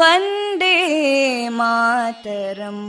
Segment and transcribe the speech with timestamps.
[0.00, 0.76] वन्दे
[1.58, 2.86] मातरम्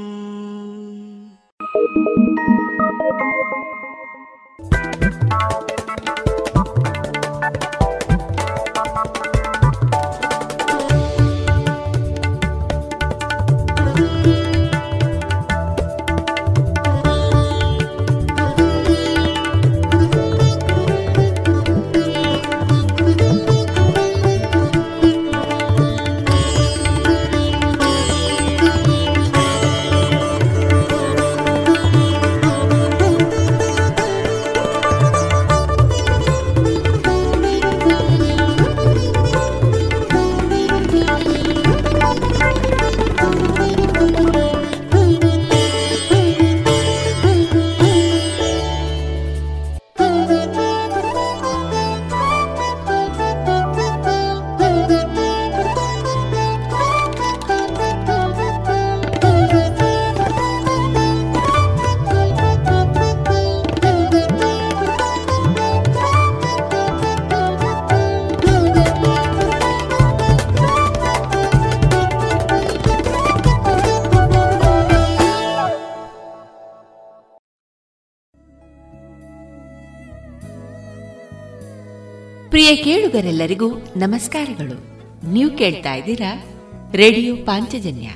[82.77, 84.95] ಕೇಳುಗರೆಲ್ಲರಿಗೂ ನಮಸ್ಕಾರಗಳು.
[85.33, 86.45] ನೀವು ಕೇಳ್ತಾ ಇದ್ದೀರಾ
[86.93, 88.09] radio Panchajanya.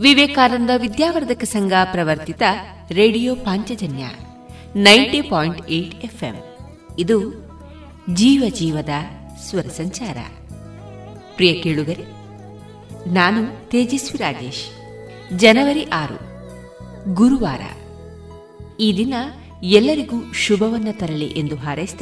[0.00, 2.42] Vivekananda Vidyavardhaka Sangha ಪ್ರವರ್ತಿತ
[2.90, 4.04] radio Panchajanya
[4.76, 6.34] ninety point eight FM.
[6.98, 7.48] ಇದು
[8.14, 8.88] ಜೀವ ಜೀವದ
[9.48, 10.16] ಸ್ವರ ಸಂಚಾರ.
[11.36, 12.02] ಪ್ರಿಯ ಕೇಳುಗರೆ,
[13.12, 14.66] ನಾನು ತೇಜಸ್ವಿ ರಾಜೇಶ್.
[15.38, 16.18] ಜನವರಿ ಆರು,
[17.14, 17.60] ಗುರುವಾರ.
[18.80, 19.14] ಈ ದಿನ
[19.62, 22.00] ಎಲ್ಲರಿಗೂ ಶುಭವನ್ನ ತರಲಿ ಎಂದು ಹಾರೈಸಿದ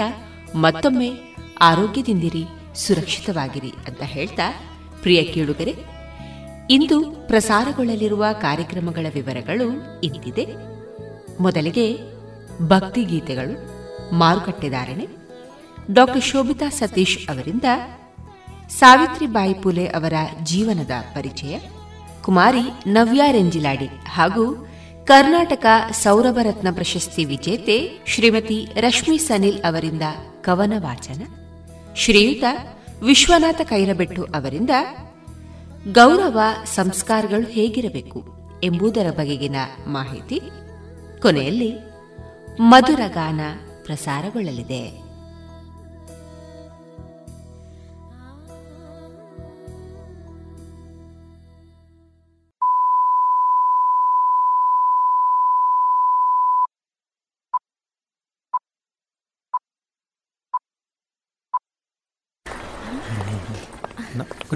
[0.55, 1.30] ಮತ್ತೊಮ್ಮೆ
[1.63, 4.53] ಆರೋಗ್ಯದಿಂದಿರಿ, ಸುರಕ್ಷಿತವಾಗಿರಿ ಅಂತ ಹೇಳ್ತಾ,
[5.01, 5.75] ಪ್ರಿಯ ಕೇಳುಗರೆ,
[6.71, 10.47] ಇಂದು ಪ್ರಸಾರಗೊಳ್ಳಲಿರುವ ಕಾರ್ಯಕ್ರಮಗಳ ವಿವರಗಳು ಇಂತಿದೆ.
[11.41, 11.99] ಮೊದಲಿಗೆ
[12.69, 13.55] ಭಕ್ತಿ ಗೀತೆಗಳು
[14.15, 15.07] ಮಾರುಕಟ್ಟೆದಾರಣೆ
[15.91, 17.65] ಡಾಕ್ಟರ್ ಶೋಭಿತಾ ಸತೀಶ್ ಅವರಿಂದ
[18.69, 20.13] ಸಾವಿತ್ರಿಬಾಯಿ ಪುಲೆ ಅವರ
[20.43, 21.59] ಜೀವನದ ಪರಿಚಯ,
[22.23, 24.69] ಕುಮಾರಿ ನವ್ಯಾ ರೆಂಜಿಲಾಡಿ ಹಾಗೂ
[25.05, 30.03] ಕರ್ನಾಟಕ ಸೌರಭರತ್ನ ಪ್ರಶಸ್ತಿ ವಿಜೇತೆ ಶ್ರೀಮತಿ ರಶ್ಮಿ ಸನಿಲ್ ಅವರಿಂದ
[30.43, 31.40] ಕವನ ವಾಚನ
[31.97, 32.45] ಶ್ರೀಯುತ
[33.03, 34.71] ವಿಶ್ವನಾಥ ಕೈರಬೆಟ್ಟು ಅವರಿಂದ
[35.93, 38.25] ಗೌರವ ಸಂಸ್ಕಾರಗಳು ಹೇಗಿರಬೇಕು
[38.63, 39.57] ಎಂಬುದರ ಬಗೆಗಿನ
[39.87, 40.41] ಮಾಹಿತಿ
[41.23, 41.75] ಕೊನೆಯಲ್ಲಿ
[42.61, 43.41] ಮಧುರಗಾನ
[43.85, 45.01] ಪ್ರಸಾರಗೊಳ್ಳಲಿದೆ.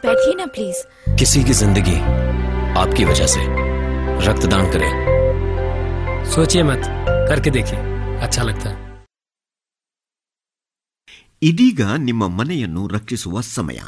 [0.00, 0.76] बैठिए ना प्लीज
[1.18, 1.96] किसी की जिंदगी
[2.80, 3.42] आपकी वजह से
[4.26, 4.90] रक्तदान करें
[6.30, 6.82] सोचिए मत
[7.28, 7.78] करके देखिए
[8.20, 8.84] अच्छा लगता है
[11.42, 13.80] ಇದೀಗ ನಿಮ್ಮ ಮನೆಯನ್ನು ರಕ್ಷಿಸುವ ಸಮಯ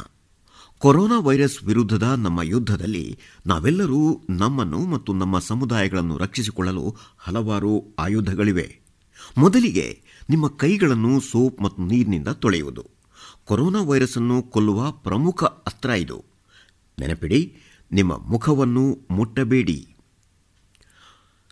[0.81, 3.05] ಕೊರೋನಾ ವೈರಸ್ ವಿರುದ್ಧದ ನಮ್ಮ ಯುದ್ಧದಲ್ಲಿ
[3.45, 4.01] ನಾವೆಲ್ಲರೂ
[4.41, 6.85] ನಮ್ಮನ್ನು ಮತ್ತು ನಮ್ಮ ಸಮುದಾಯಗಳನ್ನು ರಕ್ಷಿಸಿಕೊಳ್ಳಲು
[7.25, 8.67] ಹಲವಾರು ಆಯುಧಗಳಿವೆ
[9.37, 9.87] ಮೊದಲಿಗೆ
[10.29, 12.83] ನಿಮ್ಮ ಕೈಗಳನ್ನು ಸೋಪ್ ಮತ್ತು ನೀರಿನಿಂದ ತೊಳೆಯುವುದು
[13.44, 16.24] ಕೊರೋನಾ ವೈರಸ್ ಅನ್ನು ಕೊಲ್ಲುವ ಪ್ರಮುಖ ಅಸ್ತ್ರ ಇದು.
[16.98, 17.56] ನೆನಪಿಡಿ,
[17.92, 19.96] ನಿಮ್ಮ ಮುಖವನ್ನು ಮುಟ್ಟಬೇಡಿ.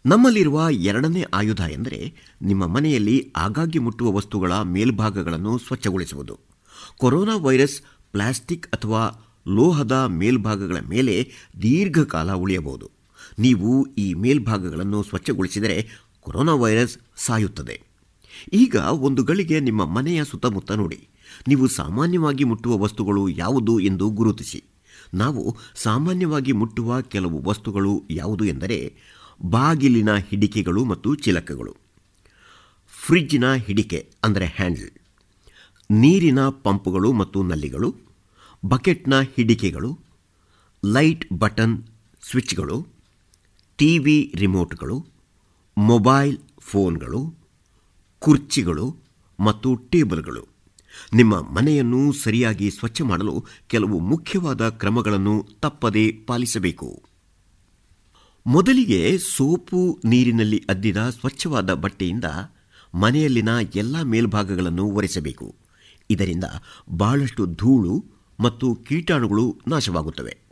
[0.06, 6.40] ನಮ್ಮಲ್ಲಿರುವ ಎರಡನೇ ಆಯುಧ ಎಂದರೆ ನಿಮ್ಮ ಮನೆಯಲ್ಲಿ ಆಗಾಗ್ಗೆ ಮುಟ್ಟುವ ವಸ್ತುಗಳ ಮೇಲ್ಭಾಗಗಳನ್ನು ಸ್ವಚ್ಛಗೊಳಿಸುವುದು.
[6.96, 7.82] ಕೊರೋನಾ ವೈರಸ್
[8.12, 11.32] ಪ್ಲಾಸ್ಟಿಕ್ ಅಥವಾ ಲೋಹದ ಮೇಲ್ಭಾಗಗಳ ಮೇಲೆ
[11.62, 12.90] ದೀರ್ಘಕಾಲ ಉಳಿಯಬಹುದು.
[13.38, 15.88] ನೀವು ಈ ಮೇಲ್ಭಾಗಗಳನ್ನು ಸ್ವಚ್ಛಗೊಳಿಸಿದರೆ
[16.20, 17.82] ಕೊರೋನಾ ವೈರಸ್ ಸಾಯುತ್ತದೆ.
[18.52, 21.08] ಈಗ ಒಂದು ಗಳಿಗೆ ನಿಮ್ಮ ಮನೆಯ ಸುತ್ತಮುತ್ತ ನೋಡಿ.
[21.48, 24.64] ನೀವು ಸಾಮಾನ್ಯವಾಗಿ ಮುಟ್ಟುವ ವಸ್ತುಗಳು ಯಾವುದು ಎಂದು ಗುರುತಿಸಿ.
[25.14, 28.96] ನಾವು ಸಾಮಾನ್ಯವಾಗಿ ಮುಟ್ಟುವ ಕೆಲವು ವಸ್ತುಗಳು ಯಾವುದು ಎಂದರೆ
[29.44, 31.76] ಬಾಗಿಲಿನ ಹಿಡಿಕೆಗಳು ಮತ್ತು ಚಿಲಕಗಳು.
[33.06, 34.90] ಫ್ರಿಡ್ಜ್ನ ಹಿಡಿಕೆ ಅಂದರೆ ಹ್ಯಾಂಡಲ್.
[35.90, 37.94] ನೀರಿನ ಪಂಪ್ಗಳು ಮತ್ತು ನಲ್ಲಿಗಳು.
[38.64, 39.98] ಬಕೆಟ್ನ ಹಿಡಿಕೆಗಳು.
[40.84, 41.84] ಲೈಟ್ ಬಟನ್
[42.30, 42.86] ಸ್ವಿಚ್ಗಳು.
[43.76, 45.06] ಟಿವಿ ರಿಮೋಟ್ಗಳು.
[45.78, 47.34] ಮೊಬೈಲ್ ಫೋನ್ಗಳು.
[48.18, 48.96] ಕುರ್ಚಿಗಳು
[49.40, 50.51] ಮತ್ತು ಟೇಬಲ್ಗಳು.
[51.14, 57.02] ನಿಮ್ಮ ಮನೆಯನ್ನು ಸರಿಯಾಗಿ ಸ್ವಚ್ಛ ಮಾಡಲು ಕೆಲವು ಮುಖ್ಯವಾದ ಕ್ರಮಗಳನ್ನು ತಪ್ಪದೇ ಪಾಲಿಸಬೇಕು.
[58.46, 62.24] ಮೊದಲಿಗೆ ಸೋಪು ನೀರಿನಲ್ಲಿ ಅದ್ದಿದ ಸ್ವಚ್ಛವಾದ ಬಟ್ಟೆಯಿಂದ
[62.94, 65.54] ಮನೆಯಲ್ಲಿನ ಎಲ್ಲ ಮೇಲ್ಭಾಗಗಳನ್ನು ಒರೆಸಬೇಕು.
[66.10, 66.44] ಇದರಿಂದ
[66.90, 68.04] ಬಹಳಷ್ಟು ಧೂಳು
[68.40, 70.42] ಮತ್ತು ಕೀಟಾಣುಗಳು ನಾಶವಾಗುತ್ತವೆ.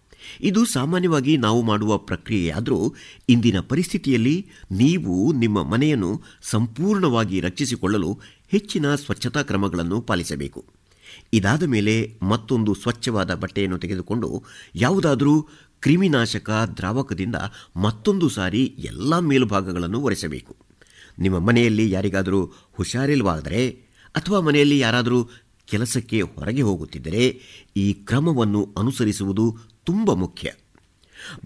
[0.40, 2.94] ಇದು ಸಾಮಾನ್ಯವಾಗಿ ನಾವು ಮಾಡುವ ಪ್ರಕ್ರಿಯೆಯಾದರೂ
[3.28, 10.64] ಇಂದಿನ ಪರಿಸ್ಥಿತಿಯಲ್ಲಿ ನೀವು ನಿಮ್ಮ ಮನೆಯನ್ನು ಸಂಪೂರ್ಣವಾಗಿ ರಕ್ಷಿಸಿಕೊಳ್ಳಲು ಹೆಚ್ಚಿನ ಸ್ವಚ್ಛತಾ ಕ್ರಮಗಳನ್ನು ಪಾಲಿಸಬೇಕು.
[11.32, 15.48] ಇದಾದ ಮೇಲೆ ಮತ್ತೊಂದು ಸ್ವಚ್ಛವಾದ ಬಟ್ಟೆಯನ್ನು ತೆಗೆದುಕೊಂಡು ಯಾವುದಾದರೂ
[15.80, 17.36] ಕ್ರಿಮಿನಾಶಕ ದ್ರಾವಕದಿಂದ
[17.76, 20.56] ಮತ್ತೊಂದು ಸಾರಿ ಎಲ್ಲ ಮೇಲುಭಾಗಗಳನ್ನು ಒರೆಸಬೇಕು.
[21.18, 23.70] ನಿಮ್ಮ ಮನೆಯಲ್ಲಿ ಯಾರಿಗಾದರೂ ಹುಷಾರಿಲ್ವಾದರೆ
[24.14, 25.28] ಅಥವಾ ಮನೆಯಲ್ಲಿ ಯಾರಾದರೂ
[25.66, 27.40] ಕೆಲಸಕ್ಕೆ ಹೊರಗೆ ಹೋಗುತ್ತಿದ್ದರೆ
[27.76, 30.52] ಈ ಕ್ರಮವನ್ನು ಅನುಸರಿಸುವುದು ತುಂಬ ಮುಖ್ಯ.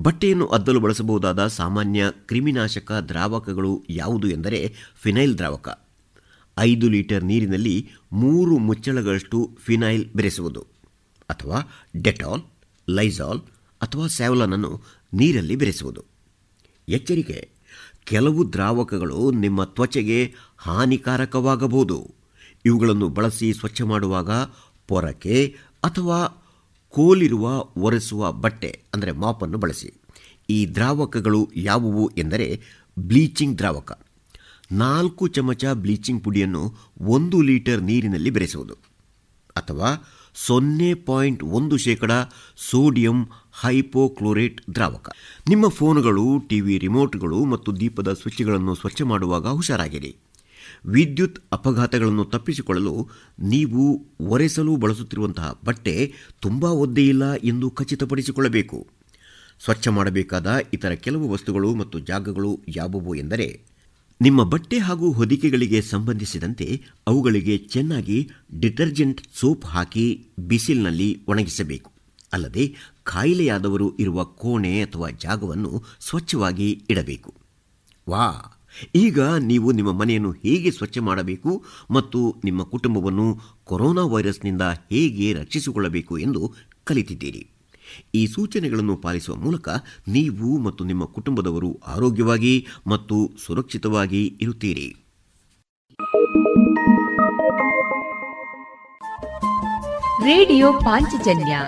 [0.02, 5.83] ಬಟ್ಟೆಯನ್ನು ಅದ್ದಲು ಬಳಸಬಹುದಾದ ಸಾಮಾನ್ಯ ಕ್ರಿಮಿನಾಶಕ ದ್ರಾವಕಗಳು ಯಾವುದು ಎಂದರೆ ಫಿನೈಲ್ ದ್ರಾವಕ.
[6.56, 10.62] ಐದು ಲೀಟರ್ ನೀರಿನಲ್ಲಿ ಮೂರು ಮುಚ್ಚಳಗಳಷ್ಟು ಫಿನೈಲ್ ಬೆರೆಸುವುದು,
[11.30, 11.58] ಅಥವಾ
[12.02, 12.42] ಡೆಟಾಲ್,
[12.88, 13.40] ಲೈಸಾಲ್,
[13.82, 14.82] ಅಥವಾ ಸ್ಯಾವ್ಲಾನನ್ನು
[15.14, 16.04] ನೀರಲ್ಲಿ ಬೆರೆಸುವುದು.
[16.88, 17.48] ಎಚ್ಚರಿಕೆ,
[18.04, 22.14] ಕೆಲವು ದ್ರಾವಕಗಳು ನಿಮ್ಮ ತ್ವಚೆಗೆ ಹಾನಿಕಾರಕವಾಗಬಹುದು.
[22.64, 24.30] ಇವುಗಳನ್ನು ಬಳಸಿ ಸ್ವಚ್ಛ ಮಾಡುವಾಗ
[24.88, 26.18] ಪೊರಕೆ ಅಥವಾ
[26.88, 27.46] ಕೋಲಿರುವ
[27.76, 29.90] ಒರೆಸುವ ಬಟ್ಟೆ, ಅಂದರೆ ಮಾಪನ್ನು ಬಳಸಿ.
[30.50, 32.60] ಈ ದ್ರಾವಕಗಳು ಯಾವುವು ಎಂದರೆ
[32.98, 33.92] ಬ್ಲೀಚಿಂಗ್ ದ್ರಾವಕ.
[34.72, 38.74] ನಾಲ್ಕು ಚಮಚ ಬ್ಲೀಚಿಂಗ್ ಪುಡಿಯನ್ನು ಒಂದು ಲೀಟರ್ ನೀರಿನಲ್ಲಿ ಬೆರೆಸುವುದು.
[39.56, 42.10] ಅಥವಾ ಸೊನ್ನೆ ಪಾಯಿಂಟ್ ಒಂದು ಶೇಕಡ
[42.56, 43.28] ಸೋಡಿಯಂ
[43.60, 45.10] ಹೈಪೋಕ್ಲೋರೇಟ್ ದ್ರಾವಕ.
[45.48, 50.16] ನಿಮ್ಮ ಫೋನ್ಗಳು, ಟಿವಿ ರಿಮೋಟ್ಗಳು ಮತ್ತು ದೀಪದ ಸ್ವಿಚ್ಗಳನ್ನು ಸ್ವಚ್ಛ ಮಾಡುವಾಗ ಹುಷಾರಾಗಿರಿ.
[50.86, 53.08] ವಿದ್ಯುತ್ ಅಪಘಾತಗಳನ್ನು ತಪ್ಪಿಸಿಕೊಳ್ಳಲು
[53.40, 58.86] ನೀವು ಒರೆಸಲು ಬಳಸುತ್ತಿರುವಂತಹ ಬಟ್ಟೆ ತುಂಬಾ ಒದ್ದೆಯಿಲ್ಲ ಎಂದು ಖಚಿತಪಡಿಸಿಕೊಳ್ಳಬೇಕು.
[59.64, 63.73] ಸ್ವಚ್ಛ ಮಾಡಬೇಕಾದ ಇತರ ಕೆಲವು ವಸ್ತುಗಳು ಮತ್ತು ಜಾಗಗಳು ಯಾವುವು ಎಂದರೆ
[64.24, 66.66] ನಿಮ್ಮ ಬಟ್ಟೆ ಹಾಗೂ ಹೊದಿಕೆಗಳಿಗೆ ಸಂಬಂಧಿಸಿದಂತೆ
[67.06, 68.18] ಅವುಗಳಿಗೆ ಚೆನ್ನಾಗಿ
[68.60, 70.04] ಡಿಟರ್ಜೆಂಟ್ ಸೋಪ್ ಹಾಕಿ
[70.38, 71.92] ಬಿಸಿಲಿನಲ್ಲಿ ಒಣಗಿಸಬೇಕು.
[72.32, 72.64] ಅಲ್ಲದೆ
[73.04, 77.34] ಕಾಯಿಲೆಯಾದವರು ಇರುವ ಕೋಣೆ ಅಥವಾ ಜಾಗವನ್ನು ಸ್ವಚ್ಛವಾಗಿ ಇಡಬೇಕು.
[78.08, 78.26] ವಾ
[78.94, 86.54] ಈಗ ನೀವು ನಿಮ್ಮ ಮನೆಯನ್ನು ಹೇಗೆ ಸ್ವಚ್ಛ ಮಾಡಬೇಕು ಮತ್ತು ನಿಮ್ಮ ಕುಟುಂಬವನ್ನು ಕೊರೋನಾ ವೈರಸ್ನಿಂದ ಹೇಗೆ ರಕ್ಷಿಸಿಕೊಳ್ಳಬೇಕು ಎಂದು
[86.84, 87.53] ಕಲಿತಿದ್ದೀರಿ?
[88.14, 89.68] ಈ ಸೂಚನೆಗಳನ್ನು ಪಾಲಿಸುವ ಮೂಲಕ
[90.08, 94.96] ನೀವು ಮತ್ತು ನಿಮ್ಮ ಕುಟುಂಬದವರು ಆರೋಗ್ಯವಾಗಿ ಮತ್ತು ಸುರಕ್ಷಿತವಾಗಿ ಇರುತ್ತೀರಿ.
[100.24, 101.60] ರೇಡಿಯೋ ಪಾಂಚಜನ್ಯ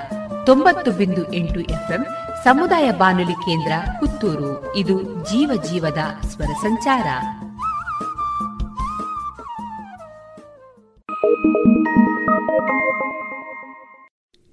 [0.46, 2.06] ತೊಂಬತ್ತು ಬಿಂದು ಎಂಟು ಎಫ್ಎಂ
[2.44, 4.76] ಸಮುದಾಯ ಬಾನುಲಿ ಕೇಂದ್ರ ಪುತ್ತೂರು.
[4.76, 7.06] ಇದು ಜೀವ ಜೀವದ ಸ್ವರ ಸಂಚಾರ.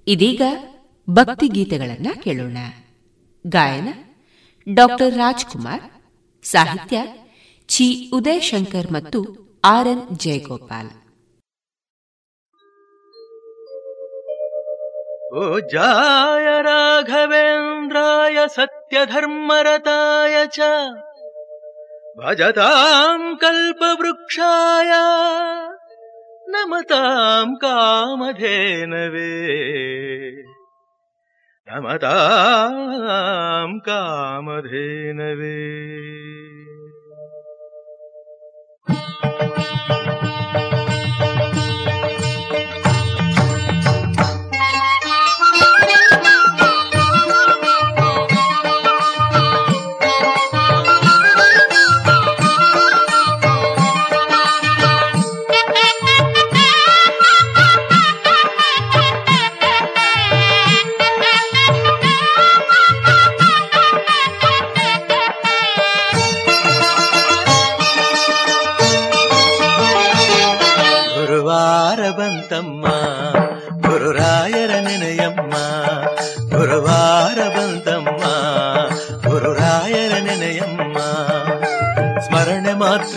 [0.06, 0.42] ಇದೀಗ
[1.07, 2.57] ಭಕ್ತಿ ಗೀತೆಗಳನ್ನ ಕೇಳೋಣ
[3.45, 3.89] ಗಾಯನ
[4.67, 5.83] ಡಾಕ್ಟರ್ ರಾಜ್ಕುಮಾರ್
[6.45, 6.97] ಸಾಹಿತ್ಯ
[7.69, 9.21] ಚಿ ಉದಯ್ ಶಂಕರ್ ಮತ್ತು
[9.73, 10.91] ಆರ್ ಎನ್ ಜಯಗೋಪಾಲ್
[15.31, 20.69] ओ जाय राघवेन्द्राय सत्यधर्मरताय च
[22.19, 24.91] भजताम् कल्पवृक्षाय
[26.47, 29.29] नमताम् कामधेनवे
[31.73, 35.57] नमताम् कामधेनवे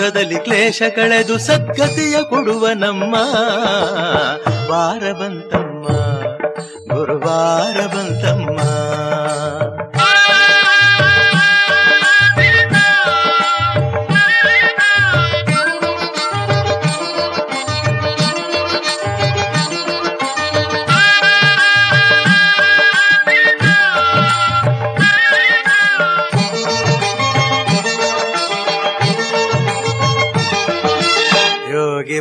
[0.08, 3.14] ಸ್ಮರಣೆ ಮಾತ್ರದಲ್ಲಿ ಕ್ಲೇಶ ಕಳೆದು ಸದ್ಗತಿಯ ಕೊಡುವ ನಮ್ಮ
[4.72, 5.88] ವಾರ ಬಂತಮ್ಮ
[6.96, 8.77] ಗುರುವಾರ ಬಂತಮ್ಮ.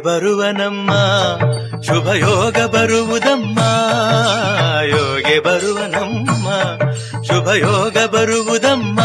[0.07, 0.91] ಯೋಗಿ ಬರುವ ನಮ್ಮ
[1.83, 3.59] ಶುಭ ಯೋಗ ಬರುವುದಮ್ಮ?
[4.95, 6.47] ಯೋಗಿ ಬರುವ ನಮ್ಮ
[7.23, 9.01] ಶುಭ ಯೋಗ ಬರುವುದಮ್ಮ?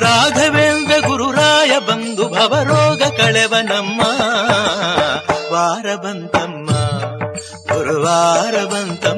[0.00, 4.00] ರಾಘವೇಂದ್ರ ಗುರುರಾಯ ಬಂದು ಭವರೋಗ ಕಳೆವ ನಮ್ಮ
[5.52, 6.70] ವಾರ ಬಂತಮ್ಮ,
[7.72, 9.15] ಗುರುವಾರ ಬಂತಮ್ಮ.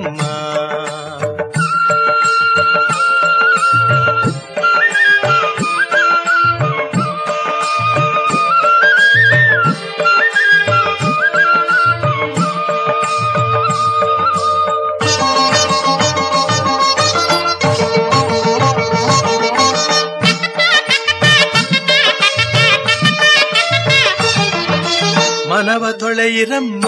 [25.59, 26.87] ಮನವ ತೊಳೆಯಿರಮ್ಮ,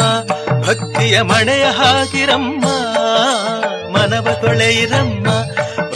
[0.67, 2.65] ಭಕ್ತಿಯ ಮಣೆಯ ಹಾಗಿರಮ್ಮ.
[3.97, 5.29] ಮನವ ತೊಳೆಯಿರಮ್ಮ,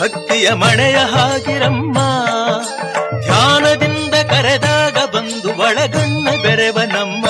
[0.01, 1.99] ಭಕ್ತಿಯ ಮಣೆಯ ಹಾಗಿರಮ್ಮ.
[3.21, 7.24] ಧ್ಯಾನದಿಂದ ಕರೆದಾಗ ಬಂದು ಒಳಗಣ್ಣ ಬೆರೆವ ನಮ್ಮ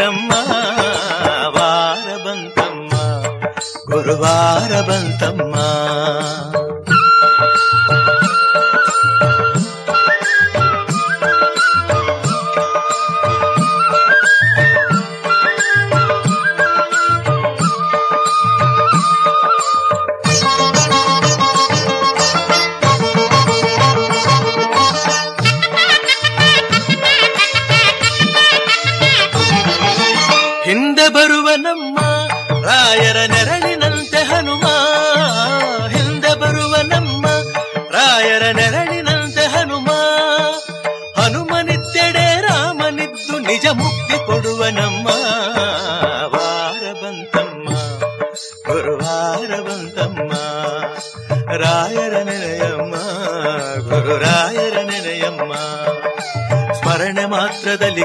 [0.00, 0.32] ಕಾಣಿರಮ್ಮ
[4.22, 5.49] ವಾರ ಬಂತಮ್ಮ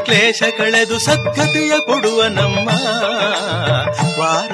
[0.05, 2.67] ಕ್ಲೇಶ ಕಳೆದು ಸದ್ಗತಿಯ ಕೊಡುವ ನಮ್ಮ
[4.19, 4.53] ವಾರ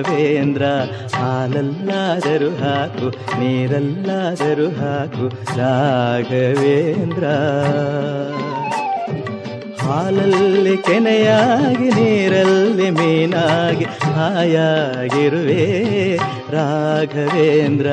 [0.00, 0.64] ರಾಘವೇಂದ್ರ
[1.14, 3.08] ಹಾಲಲ್ಲಾದರೂ ಹಾಕು
[3.40, 5.26] ನೀರಲ್ಲಾದರೂ ಹಾಕು
[5.58, 7.24] ರಾಘವೇಂದ್ರ.
[9.82, 15.66] ಹಾಲಲ್ಲಿ ಕೆನೆಯಾಗಿ ನೀರಲ್ಲಿ ಮೀನಾಗಿ ಹಾಯಾಗಿರುವೆ
[16.50, 17.86] ರಾಘವೇಂದ್ರ.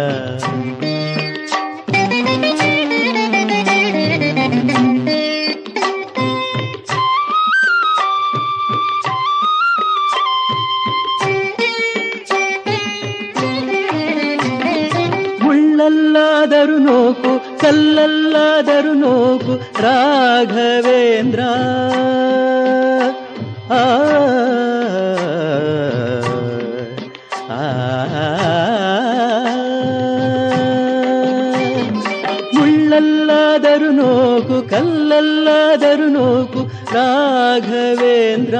[36.97, 38.55] ರಾಘವೇಂದ್ರ.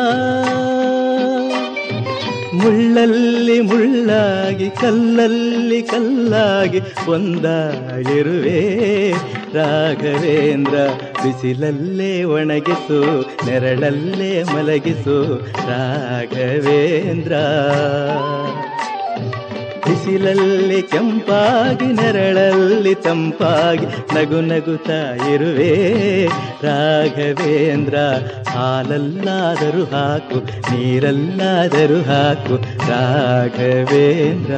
[2.53, 9.13] ಮುಳ್ಳಲ್ಲಿ ಮುಳ್ಳಾಗಿ ಕಲ್ಲಲ್ಲಿ ಕಲ್ಲಾಗಿ ಒಂದಾಗಿರುವೆ.
[9.53, 10.75] ರಾಘವೇಂದ್ರ
[11.23, 15.47] ಬಿಸಿಲಲ್ಲೇ ಒಣಗಿಸು ನೆರಳಲ್ಲೇ ಮಲಗಿಸು.
[15.69, 17.33] ರಾಘವೇಂದ್ರ.
[19.87, 24.99] ಬಿಸಿಲಲ್ಲಿ ಕೆಂಪಾಗಿ ನೆರಳಲ್ಲಿ ತಂಪಾಗಿ ನಗು ನಗುತ್ತಾ
[25.33, 25.71] ಇರುವೆ.
[26.63, 27.95] ರಾಘವೇಂದ್ರ
[28.49, 30.39] ಹಾಲಲ್ಲಾದರೂ ಹಾಕು
[30.71, 32.57] ನೀರಲ್ಲಾದರೂ ಹಾಕು
[32.89, 34.53] ರಾಘವೇಂದ್ರ.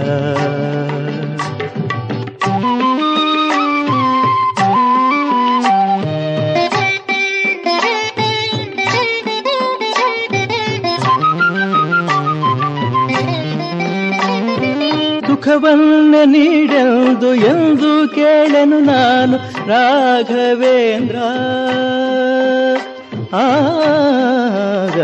[15.50, 21.16] ಸುಖವನ್ನ ನೀಡೆಂದು ಎಂದು ಕೇಳೆನು ನಾನು ರಾಘವೇಂದ್ರ
[23.40, 25.00] ಆಗ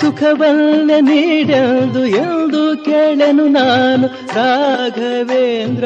[0.00, 5.84] ಸುಖವನ್ನ ನೀಡೆಂದು ಎಂದು ಕೇಳೆನು ನಾನು ರಾಘವೇಂದ್ರ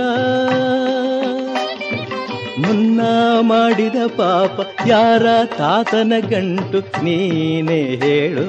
[2.66, 3.00] ಮುನ್ನ
[3.40, 5.26] ಮಾಡಿದ ಪಾಪ ಯಾರ
[5.58, 8.46] ತಾತನ ಗಂಟು ನೀನೇ ಹೇಳು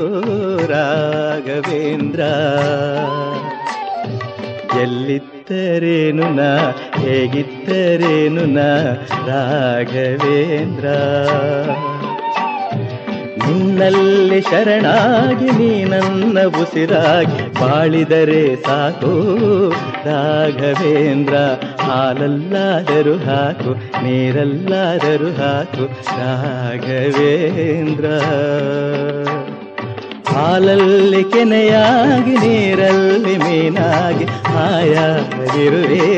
[0.67, 2.19] ರಾಘವೇಂದ್ರ.
[4.81, 6.51] ಎಲ್ಲಿದ್ದರೇನು ನಾ
[7.01, 8.69] ಹೇಗಿದ್ದರೇನು ನಾ
[9.27, 10.85] ರಾಘವೇಂದ್ರ.
[13.47, 19.13] ನಿನ್ನಲ್ಲಿ ಶರಣಾಗಿ ನೀ ನನ್ನ ಉಸಿರಾಗಿ ಬಾಳಿದರೆ ಸಾಕು.
[20.05, 21.33] ರಾಘವೇಂದ್ರ,
[21.81, 25.85] ಹಾಲಲ್ಲಾದರೂ ಹಾಕು, ನೀರಲ್ಲಾದರೂ ಹಾಕು.
[26.19, 28.05] ರಾಘವೇಂದ್ರ,
[30.33, 36.09] ಹಾಲಲ್ಲಿ ಕೆನೆಯಾಗಿ, ನೀರಲ್ಲಿ ಮೀನಾಗಿ ಹಾಯಾಗಿರುವೆ.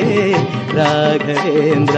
[0.77, 1.97] ರಾಘವೇಂದ್ರ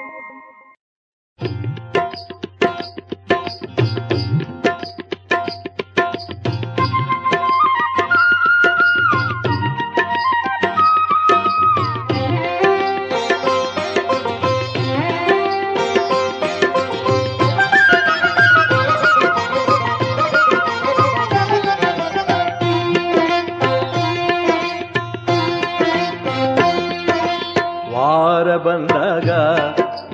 [28.57, 29.29] ಬಂದಾಗ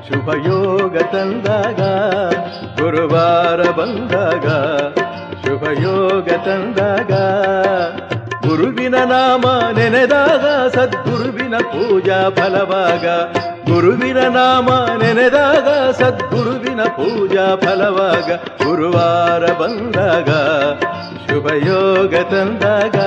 [0.07, 1.81] ಶುಭಯೋಗ ತಂದಾಗ,
[2.81, 4.47] ಗುರುವಾರ ಬಂದಾಗ
[5.45, 7.11] ಶುಭಯೋಗ ತಂದಾಗ,
[8.47, 13.05] ಗುರುವಿನ ನಾಮ ನೆನೆದಾಗ, ಸದ್ಗುರುವಿನ ಪೂಜಾ ಫಲವಾಗ,
[13.71, 18.31] ಗುರುವಿನ ನಾಮ ನೆನೆದಾಗ, ಸದ್ಗುರುವಿನ ಪೂಜಾ ಫಲವಾಗ,
[18.65, 20.29] ಗುರುವಾರ ಬಂದಾಗ
[21.27, 22.97] ಶುಭಯೋಗ ತಂದಾಗ.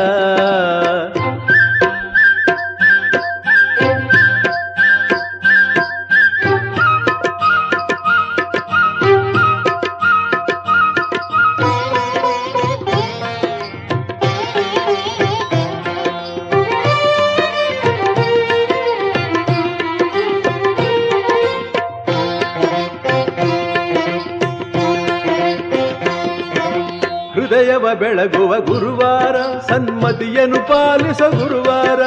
[27.95, 29.37] ಬೆಳಗುವ ಗುರುವಾರ,
[29.69, 32.03] ಸನ್ಮತಿಯನ್ನು ಪಾಲಿಸ ಗುರುವಾರ.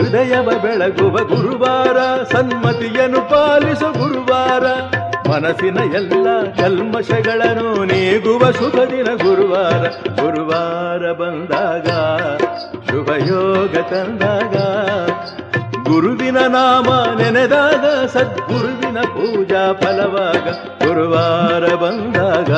[0.00, 4.66] ಹೃದಯವ ಬೆಳಗುವ ಗುರುವಾರ, ಸನ್ಮತಿಯನ್ನು ಪಾಲಿಸ ಗುರುವಾರ.
[5.30, 6.26] ಮನಸ್ಸಿನ ಎಲ್ಲ
[6.56, 9.88] ಕಲ್ಮಶಗಳನ್ನು ನೀಗುವ ಶುಭ ದಿನ ಗುರುವಾರ.
[10.22, 11.86] ಗುರುವಾರ ಬಂದಾಗ,
[12.90, 14.56] ಶುಭಯೋಗ ತಂದಾಗ
[15.88, 20.46] ಗುರುವಿನ ನಾಮ ನೆನೆದಾಗ ಸದ್ಗುರುವಿನ ಪೂಜಾ ಫಲವಾಗ
[20.84, 22.52] ಗುರುವಾರ ಬಂದಾಗ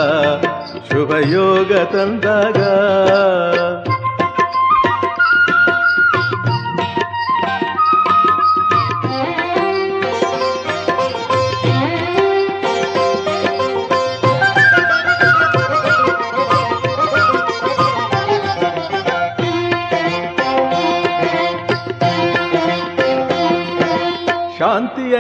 [0.89, 2.61] ಶುಭಯೋಗ ತಂದಾಗ.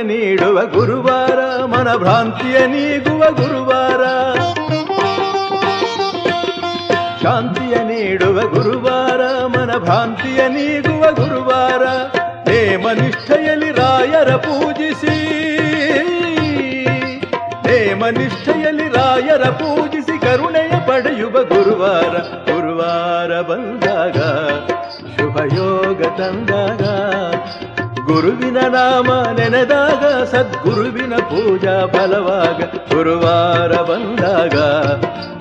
[0.02, 4.02] ನೀಡುವ ಗುರುವಾರ, ಮನಭ್ರಾಂತಿಯ ನೀಗುವ ಗುರುವಾರ.
[7.22, 11.82] ಶಾಂತಿಯ ನೀಡುವ ಗುರುವಾರ, ಮನಭ್ರಾಂತಿಯ ನೀಗುವ ಗುರುವಾರ.
[12.48, 15.16] ನೇಮನಿಷ್ಠೆಯಲ್ಲಿ ರಾಯರ ಪೂಜಿಸಿ.
[17.66, 22.16] ನೇಮನಿಷ್ಠೆಯಲ್ಲಿ ರಾಯರ ಪೂಜಿಸಿ ಕರುಣೆಯ ಪಡೆಯುವ ಗುರುವಾರ.
[22.52, 24.16] ಗುರುವಾರ ಬಂದಾಗ,
[24.90, 26.82] ಶುಭಯೋಗ ತಂದಾಗ
[28.10, 32.60] ಗುರುವಿನ ನಾಮ ನೆನೆದಾಗ ಸದ್ಗುರುವಿನ ಪೂಜಾ ಫಲವಾಗ
[32.94, 34.56] ಗುರುವಾರ ಬಂದಾಗ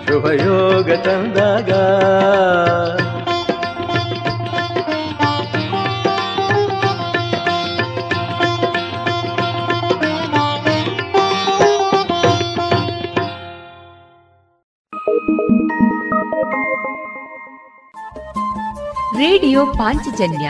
[0.06, 1.72] ಶುಭಯೋಗ ತಂದಾಗ.
[19.18, 20.50] ರೇಡಿಯೋ ಪಾಂಚಜನ್ಯ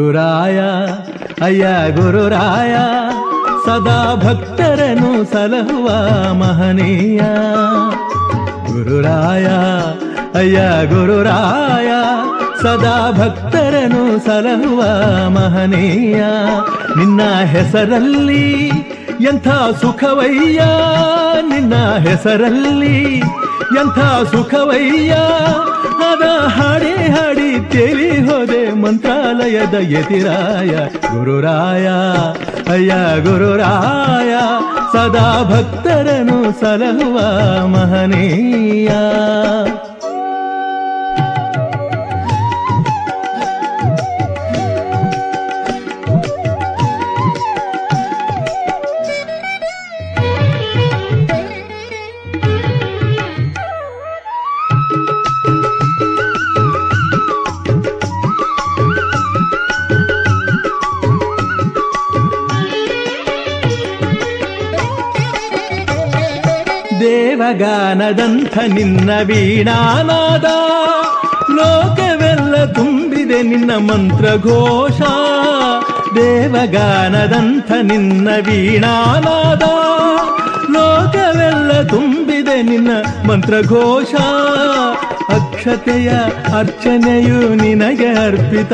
[0.00, 0.60] ಗುರುರಾಯ,
[1.44, 2.74] ಅಯ್ಯ ಗುರುರಾಯ,
[3.66, 5.88] ಸದಾ ಭಕ್ತರನು ಸಲಹುವ
[6.32, 7.18] ಮಹನೀಯ.
[8.72, 9.46] ಗುರುರಾಯ,
[10.38, 11.90] ಅಯ್ಯ ಗುರುರಾಯ,
[12.62, 14.82] ಸದಾ ಭಕ್ತರನು ಸಲಹುವ
[15.28, 16.24] ಮಹನೀಯ.
[16.96, 18.72] ನಿನ್ನ ಹೆಸರಲ್ಲಿ
[19.22, 19.48] ಎಂಥ
[19.80, 20.60] ಸುಖವಯ್ಯ
[21.42, 21.74] ನಿನ್ನ
[22.08, 23.16] ಹೆಸರಲ್ಲಿ?
[23.80, 23.98] ಎಂಥ
[24.30, 25.12] ಸುಖವಯ್ಯ?
[26.10, 30.70] ಅದ ಹಾಡಿ ಹಾಡಿ ತೇಲಿ ಹೋದೆ ಮಂತ್ರಾಲಯದ ಯತಿರಾಯ
[31.18, 31.88] ಗುರುರಾಯ.
[32.72, 32.94] ಅಯ್ಯ
[33.30, 34.34] ಗುರುರಾಯ,
[34.92, 37.18] ಸದಾ ಭಕ್ತರನು ಸಲಹುವ
[37.66, 38.90] ಮಹನೀಯ.
[67.40, 70.44] ದೇವಗಾನದಂಥ ನಿನ್ನ ವೀಣಾನಾದ,
[71.54, 75.00] ಲೋಕವೆಲ್ಲ ತುಂಬಿದೆ ನಿನ್ನ ಮಂತ್ರ ಮಂತ್ರಘೋಷ.
[76.14, 79.62] ದೇವಗಾನದಂಥ ನಿನ್ನ ವೀಣಾನಾದ,
[80.70, 84.14] ಲೋಕವೆಲ್ಲ ತುಂಬಿದೆ ನಿನ್ನ ಮಂತ್ರ ಮಂತ್ರಘೋಷ.
[85.34, 86.08] ಅಕ್ಷತೆಯ
[86.58, 88.72] ಅರ್ಚನೆಯು ನಿನಗೆ ಅರ್ಪಿತ.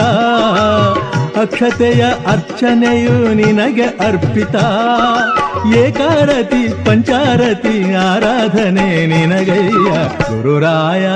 [1.38, 4.56] ಅಕ್ಷತೆಯ ಅರ್ಚನೆಯು ನಿನಗೆ ಅರ್ಪಿತ.
[5.74, 9.90] ಏಕಾರತಿ ಪಂಚಾರತಿ ಆರಾಧನೆ ನಿನಗಯ್ಯ.
[10.34, 11.06] ಗುರುರಾಯ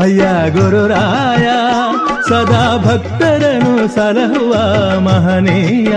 [0.00, 1.46] ಅಯ್ಯ ಗುರುರಾಯ
[2.28, 4.54] ಸದಾ ಭಕ್ತರನು ಸಲಹುವ
[5.00, 5.92] ಮಹನೀಯ.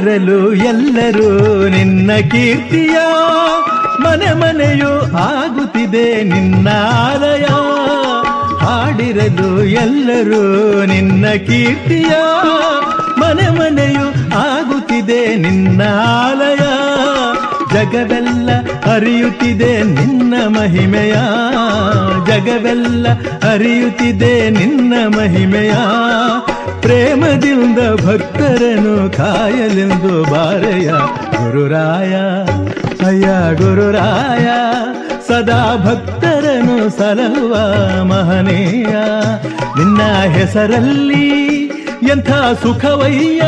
[0.00, 2.96] ಹಾಡಿರಲು ಎಲ್ಲರೂ ನಿನ್ನ ಕೀರ್ತಿಯ
[4.00, 7.46] ಮನೆ ಮನೆಯು ಆಗುತ್ತಿದೆ ನಿನ್ನ ಆಲಯ.
[8.64, 12.10] ಹಾಡಿರಲು ಎಲ್ಲರೂ ನಿನ್ನ ಕೀರ್ತಿಯ
[13.18, 14.06] ಮನೆ ಮನೆಯು
[14.38, 15.82] ಆಗುತ್ತಿದೆ ನಿನ್ನ
[16.22, 16.56] ಆಲಯ.
[17.74, 18.50] ಜಗವೆಲ್ಲ
[18.94, 21.12] ಅರಿಯುತ್ತಿದೆ ನಿನ್ನ ಮಹಿಮೆಯ.
[22.26, 23.06] ಜಗವೆಲ್ಲ
[23.52, 25.72] ಅರಿಯುತ್ತಿದೆ ನಿನ್ನ ಮಹಿಮೆಯ.
[26.80, 30.90] ಪ್ರೇಮದಿಂದ ಭಕ್ತರನ್ನು ಕಾಯಲೆಂದು ಬಾರೆಯ
[31.40, 32.14] ಗುರುರಾಯ,
[33.06, 34.46] ಅಯ್ಯ ಗುರುರಾಯ,
[35.28, 37.54] ಸದಾ ಭಕ್ತರನ್ನು ಸಲಹುವ
[38.04, 38.96] ಮಹನೀಯ.
[39.78, 41.50] ನಿನ್ನ ಹೆಸರಲ್ಲಿ
[42.10, 42.30] ಎಂಥ
[42.62, 43.42] ಸುಖವಯ್ಯ?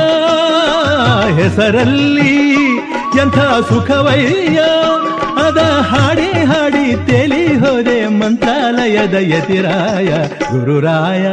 [1.43, 2.55] ಹೆಸರಲ್ಲಿ
[3.21, 4.61] ಎಂಥ ಸುಖವಯ್ಯ?
[5.47, 10.09] ಅದ ಹಾಡಿ ಹಾಡಿ ತೇಲಿ ಹೋದೆ ಮಂತ್ರಾಲಯದ ಯತಿರಾಯ.
[10.59, 11.27] ಗುರುರಾಯ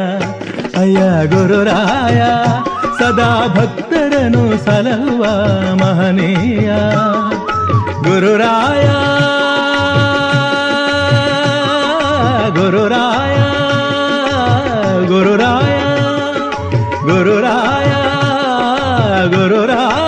[0.79, 1.01] ಅಯ್ಯ
[1.33, 2.21] ಗುರುರಾಯ
[2.99, 5.25] ಸದಾ ಭಕ್ತರನು ಸಲಹುವ
[5.83, 6.71] ಮಹನೀಯ
[8.03, 8.87] ಗುರುರಾಯ
[12.57, 13.37] ಗುರುರಾಯ
[15.07, 15.79] ಗುರುರಾಯ
[17.09, 17.93] ಗುರುರಾಯ
[19.35, 20.08] ಗುರುರಾಯ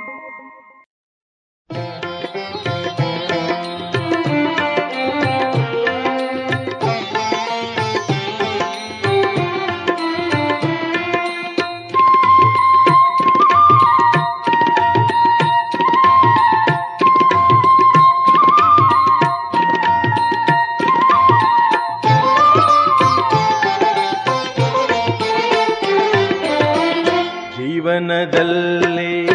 [27.81, 29.25] ಜೀವನದಲ್ಲಿ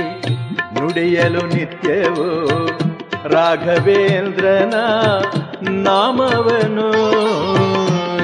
[0.80, 2.28] ನುಡಿಯಲು ನಿತ್ಯವೋ
[3.28, 4.74] ರಾಘವೇಂದ್ರನ
[5.70, 6.90] ನಾಮವನು.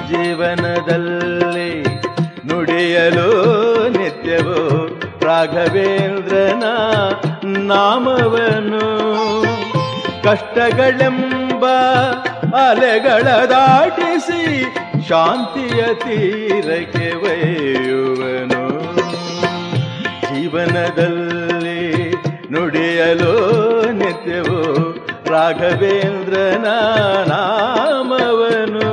[0.08, 1.82] ಜೀವನದಲ್ಲಿ
[2.46, 3.28] ನುಡಿಯಲು
[3.88, 4.88] ನಿತ್ಯವೋ
[5.22, 6.62] ರಾಘವೇಂದ್ರನ
[7.44, 8.86] ನಾಮವನು.
[10.22, 11.66] ಕಷ್ಟಗಳೆಂಬ
[12.68, 14.62] ಅಲೆಗಳ ದಾಟಿಸಿ
[15.08, 17.91] ಶಾಂತಿಯ ತೀರಕ್ಕೆ ಒಯ್ಯುವನು
[20.52, 21.82] ಜೀವನದಲ್ಲಿ
[22.52, 23.34] ನುಡಿಯಲು
[23.92, 24.58] ನಿತ್ಯವೋ
[25.30, 26.66] ರಾಘವೇಂದ್ರನ
[27.30, 28.88] ನಾಮವನು.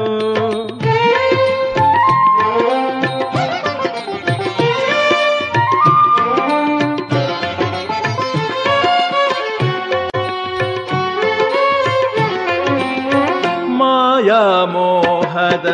[13.80, 15.68] ಮಾಯಾ ಮೋಹದ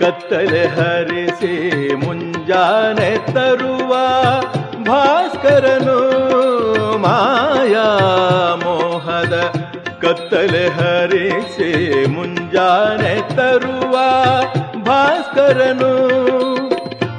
[0.00, 0.64] ಕತ್ತಲೆ
[10.54, 13.92] ಕತ್ತಲೆ ಹರಿಸಿ ಮುಂಜಾನೆ ತರುವ
[14.82, 15.90] ಭಾಸ್ಕರನು.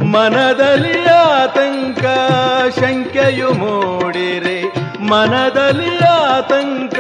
[0.06, 2.06] ಮನದಲ್ಲಿ ಆತಂಕ
[2.80, 4.64] ಶಂಕೆಯು ಮೂಡಿರೆ.
[5.02, 7.00] ಮನದಲ್ಲಿ ಆತಂಕ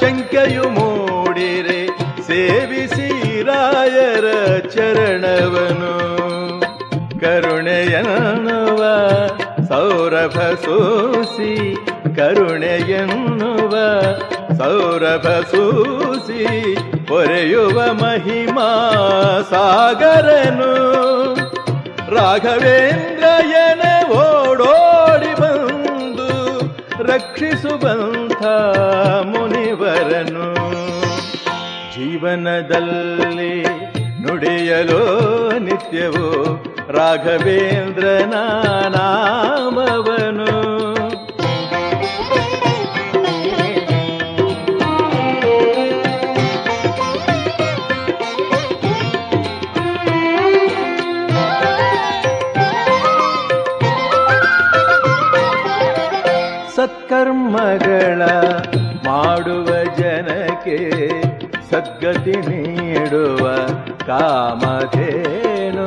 [0.00, 1.86] ಶಂಕೆಯು ಮೂಡಿರೆ.
[2.26, 5.94] ಸೇವಿಸಿ ರಾಯರ ಚರಣವನು.
[7.20, 8.78] ಕರುಣೆಯನ್ನುವ
[9.68, 11.76] ಸೌರಭ ಸೋಸಿ
[12.16, 13.74] ಕರುಣೆಯನ್ನುವ
[14.64, 16.74] ಸೌರಭ ಸೂಸಿ
[17.08, 18.68] ಪೊರೆಯುವ ಮಹಿಮಾ
[19.50, 20.74] ಸಾಗರನು.
[22.14, 26.60] ರಾಘವೇಂದ್ರಯನ ಓಡೋಡಿ ಬಂದು
[27.02, 28.44] ರಕ್ಷಿಸುವಂಥ
[29.22, 30.54] ಮುನಿವರನು.
[31.94, 33.62] ಜೀವನದಲ್ಲಿ
[34.22, 35.02] ನುಡಿಯಲು
[35.58, 36.30] ನಿತ್ಯವೋ
[36.90, 38.34] ರಾಘವೇಂದ್ರನ
[38.88, 40.73] ನಾಮವನು
[57.14, 58.22] ಸತ್ಕರ್ಮಗಳ
[59.06, 59.66] ಮಾಡುವ
[59.98, 60.78] ಜನಕ್ಕೆ
[61.70, 63.56] ಸದ್ಗತಿ ನೀಡುವ
[64.06, 65.86] ಕಾಮಧೇನು.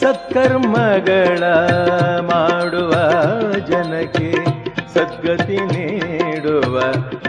[0.00, 1.44] ಸತ್ಕರ್ಮಗಳ
[2.20, 2.92] ಮಾಡುವ
[3.58, 4.32] ಜನಕ್ಕೆ
[4.94, 6.80] ಸದ್ಗತಿ ನೀಡುವ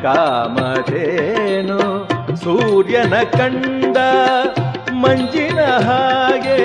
[0.02, 1.80] ಕಾಮಧೇನು.
[2.36, 3.98] ಸೂರ್ಯನ ಕಂಡ
[4.94, 6.60] ಮಂಜಿನ ಹಾಗೆ,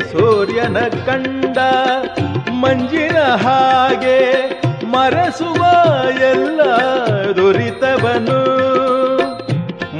[0.00, 1.58] ಸೂರ್ಯನ ಕಂಡ
[2.50, 4.55] ಮಂಜಿನ ಹಾಗೆ
[4.96, 5.64] ಮರೆಸುವ
[6.20, 6.60] ಎಲ್ಲ
[7.36, 8.40] ದುರಿತವನು.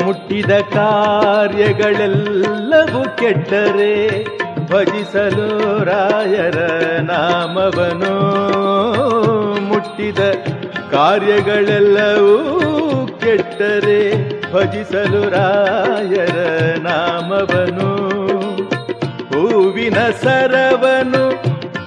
[0.05, 4.27] ಮುಟ್ಟಿದ ಕಾರ್ಯಗಳೆಲ್ಲವೂ ಕೆಟ್ಟರೆ
[4.71, 6.59] ಭಜಿಸಲು ರಾಯರ
[7.01, 8.15] ನಾಮವನು.
[9.61, 10.19] ಮುಟ್ಟಿದ
[10.91, 14.01] ಕಾರ್ಯಗಳೆಲ್ಲವೂ ಕೆಟ್ಟರೆ
[14.53, 16.39] ಭಜಿಸಲು ರಾಯರ
[16.79, 17.91] ನಾಮವನು.
[19.29, 21.31] ಹೂವಿನ ಸರವನು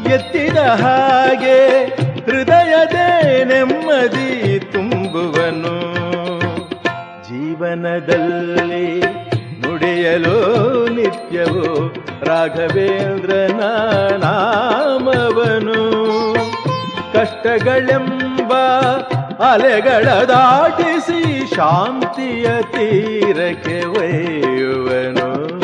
[0.10, 1.99] ಎತ್ತಿದ ಹಾಗೆ
[3.50, 5.76] ನೆಮ್ಮದಿ ತುಂಬುವನು.
[7.24, 9.00] ಜೀವನದಲ್ಲಿ
[9.62, 10.38] ನುಡಿಯಲು
[10.88, 13.60] ನಿತ್ಯವೋ ರಾಘವೇಂದ್ರನ
[14.24, 15.80] ನಾಮವನು.
[17.14, 18.54] ಕಷ್ಟಗಳೆಂಬ
[19.52, 25.60] ಅಲೆಗಳ ದಾಟಿಸಿ ಶಾಂತಿಯ ತೀರಕ್ಕೆ ಒಯ್ಯುವನು.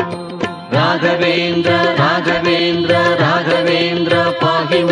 [0.76, 4.84] ರಾಘವೇಂದ್ರ ರಾಘವೇಂದ್ರ ರಾಘವೇಂದ್ರ ಪಾಹಿ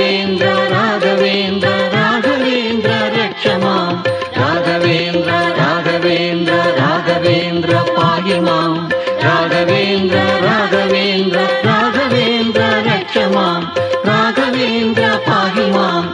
[0.00, 3.92] ಮಾಂ ರಾಘವೇಂದ್ರ ರಾಘವೇಂದ್ರ ರಾಘವೇಂದ್ರ ರಕ್ಷ ಮಾಂ
[4.36, 8.90] ರಾಘವೇಂದ್ರ ರಾಘವೇಂದ್ರ ರಾಘವೇಂದ್ರ ಪಾಹಿ ಮಾಂ
[9.22, 13.62] ರಾಘವೇಂದ್ರ ರಾಘವೇಂದ್ರ ರಾಘವೇಂದ್ರ ರಕ್ಷ ಮಾಂ
[14.04, 16.06] ರಾಘವೇಂದ್ರ ಪಾಹಿ ಮಾಂ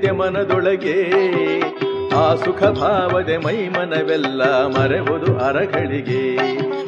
[0.00, 0.98] ಧನ್ಯತೆ ಮನದೊಳಗೆ,
[2.16, 6.22] ಆ ಸುಖ ಭಾವದೆ ಮೈಮನವೆಲ್ಲ ಮರೆವುದು ಅರಗಳಿಗೆ.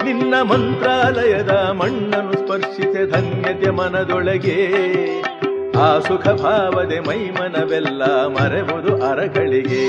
[0.05, 4.59] ನಿನ್ನ ಮಂತ್ರಾಲಯದ ಮಣ್ಣನ್ನು ಸ್ಪರ್ಶಿಸೆ ಧನ್ಯತೆ ಮನದೊಳಗೆ,
[5.79, 9.85] ಆ ಸುಖ ಭಾವದೆ ಮೈಮನವೆಲ್ಲ ಮರೆವುದು ಅರಗಳಿಗೆ.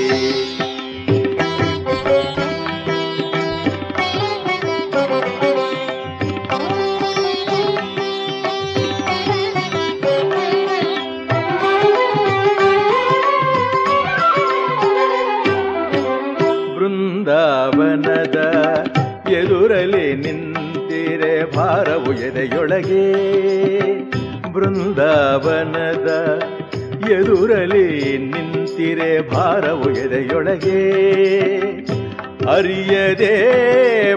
[32.56, 33.34] ಅರಿಯದೆ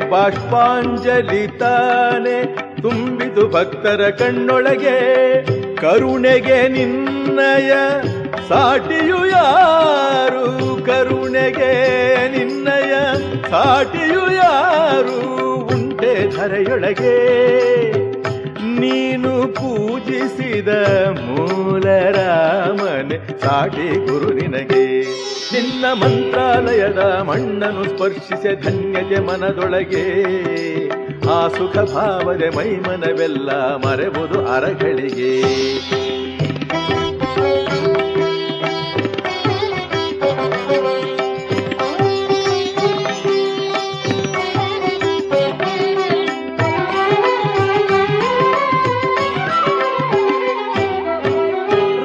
[0.09, 4.97] ಬಾಷ್ಪಾಂಜಲಿ ತಾನೆ ತುಂಬಿದು ಭಕ್ತರ ಕಣ್ಣೊಳಗೆ.
[5.75, 7.71] ಕರುಣೆಗೆ ನಿನ್ನಯ
[8.49, 10.85] ಸಾಟಿಯು ಯಾರು?
[10.85, 11.73] ಕರುಣೆಗೆ
[12.37, 12.93] ನಿನ್ನಯ
[13.49, 15.37] ಸಾಟಿಯು ಯಾರು?
[15.65, 17.17] ಉಂಟೆ ಧರೆಯೊಳಗೆ.
[18.79, 20.67] ನೀನು ಪೂಜಿಸಿದ
[21.09, 24.86] ಮೂಲ ರಾಮನೆ ಸಾಟಿ ಗುರು ನಿನಗೆ
[25.77, 30.05] ನಿನ್ನ ಮಂತ್ರಾಲಯದ ಮಣ್ಣನ್ನು ಸ್ಪರ್ಶಿಸೆ ಧನ್ಯತೆ ಮನದೊಳಗೆ.
[31.29, 35.33] ಆ ಸುಖ ಭಾವದೆ ಮೈಮನವೆಲ್ಲ ಮರೆಬಹುದು ಅರಗಳಿಗೆ.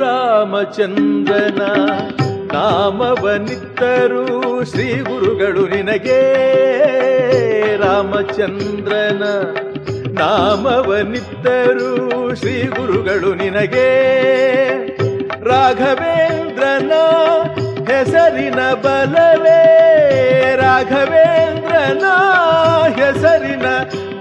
[0.00, 1.62] ರಾಮಚಂದ್ರನ
[2.54, 3.61] ನಾಮವನಿತ್ತರು
[8.42, 9.22] ರಾಮಚಂದ್ರನ
[10.18, 11.96] ನಾಮವನಿತ್ತರು
[12.34, 14.16] ಶ್ರೀ ಗುರುಗಳು ನಿನಗೆ.
[15.44, 16.92] ರಾಘವೇಂದ್ರನ
[17.92, 19.58] ಹೆಸರಿನ ಬಲವೇ.
[20.56, 22.04] ರಾಘವೇಂದ್ರನ
[22.88, 23.64] ಹೆಸರಿನ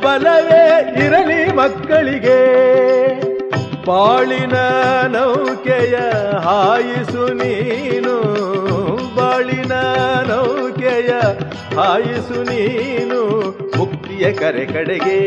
[0.03, 2.41] ಬಲವೇ ಇರಲಿ ಮಕ್ಕಳಿಗೆ.
[3.85, 4.53] ಬಾಳಿನ
[5.07, 5.95] ನೌಕೆಯ
[6.39, 8.21] ಹಾಯಿಸು ನೀನು.
[9.15, 9.71] ಬಾಳಿನ
[10.27, 11.09] ನೌಕೆಯ
[11.75, 13.70] ಹಾಯಿಸು ನೀನು.
[14.21, 15.19] ಮುಕ್ತಿಯ ಕರೆ ಕಡೆಗೆ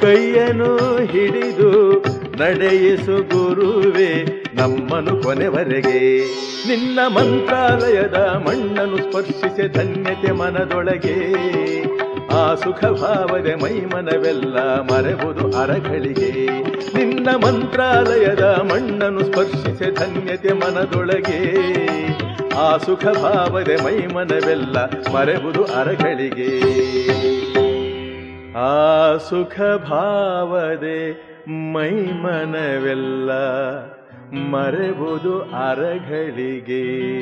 [0.00, 1.98] ಕೈಯನ್ನು ಹಿಡಿದು
[2.38, 4.24] ನಡೆಯಿಸು ಗುರುವೆ
[4.54, 6.24] ನಮ್ಮನು ಕೊನೆವರೆಗೆ.
[6.68, 11.18] ನಿನ್ನ ಮಂತ್ರಾಲಯದ ಮಣ್ಣನ್ನು ಸ್ಪರ್ಶಿಸಿ ಧನ್ಯತೆ ಮನದೊಳಗೆ.
[12.34, 16.46] ಆ ಸುಖ ಭಾವದೆ ಮೈಮನವೆಲ್ಲ ಮರೆಬಹುದು ಅರಗಳಿಗೆ.
[16.98, 21.40] ನಿನ್ನ ಮಂತ್ರಾಲಯದ ಮಣ್ಣನ್ನು ಸ್ಪರ್ಶಿಸಿ ಧನ್ಯತೆ ಮನದೊಳಗೆ.
[22.54, 24.78] ಆ ಸುಖ ಭಾವದೆ ಮೈಮನವೆಲ್ಲ
[25.14, 26.85] ಮರೆಬಹುದು ಅರಗಳಿಗೆ.
[29.16, 29.60] ಸುಖ
[29.90, 31.12] ಭಾವದೆ
[31.72, 33.30] ಮೈಮನವೆಲ್ಲ
[34.32, 37.16] ಮರೆಬಹುದು ಅರಗಳಿಗೆ.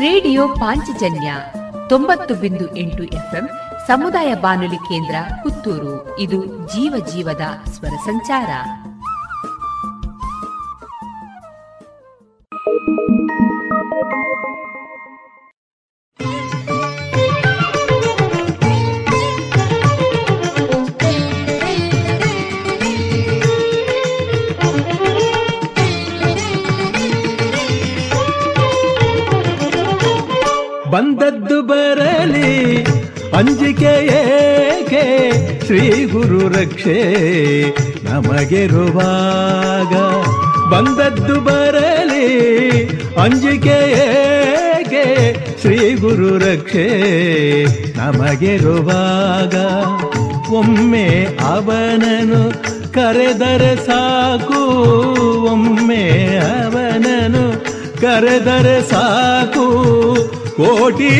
[0.00, 1.34] ರೇಡಿಯೋ ಪಾಂಚಜನ್ಯ
[1.88, 3.48] ತೊಂಬತ್ತು ಬಿಂದು ಎಂಟು ಎಫ್ಎಂ
[3.86, 6.18] ಸಮುದಾಯ ಬಾನುಲಿ ಕೇಂದ್ರ ಪುತ್ತೂರು.
[6.18, 8.48] ಇದು ಜೀವ ಜೀವದ ಸ್ವರ ಸಂಚಾರ.
[33.42, 35.32] ಅಂಜಿಕೆ ಏಕೆ?
[35.66, 36.98] ಶ್ರೀ ಗುರು ರಕ್ಷೆ
[38.04, 39.94] ನಮಗಿರುವಾಗ
[40.70, 42.86] ಬಂದದ್ದು ಬರಲಿ.
[43.22, 45.34] ಅಂಜಿಕೆ ಏಕೆ?
[45.60, 46.86] ಶ್ರೀ ಗುರು ರಕ್ಷೆ
[47.96, 49.54] ನಮಗಿರುವಾಗ
[50.52, 52.50] ಒಮ್ಮೆ ಅವನನು
[52.92, 54.60] ಕರೆದರೆ ಸಾಕು.
[55.52, 57.64] ಒಮ್ಮೆ ಅವನನು
[58.00, 59.66] ಕರೆದರೆ ಸಾಕು.
[60.56, 61.10] ಕೋಟಿ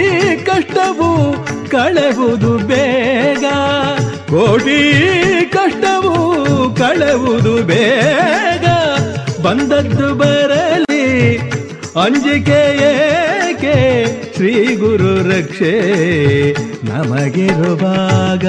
[0.46, 1.32] ಕಷ್ಟವು
[1.72, 3.44] ಕಳೆವುದು ಬೇಗ.
[4.30, 4.80] ಕೋಟಿ
[5.52, 6.14] ಕಷ್ಟವು
[6.74, 8.66] ಕಳೆವುದು ಬೇಗ.
[9.42, 11.38] ಬಂದದ್ದು ಬರಲಿ
[12.02, 13.76] ಅಂಜಿಕೆ ಏಕೆ?
[14.36, 15.72] ಶ್ರೀ ಗುರು ರಕ್ಷೆ
[16.84, 18.46] ನಮಗಿರುವಾಗ.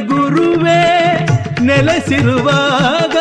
[0.00, 1.26] ಗುರುವೇ
[1.62, 3.16] ನೆಲೆಸಿರುವಾಗ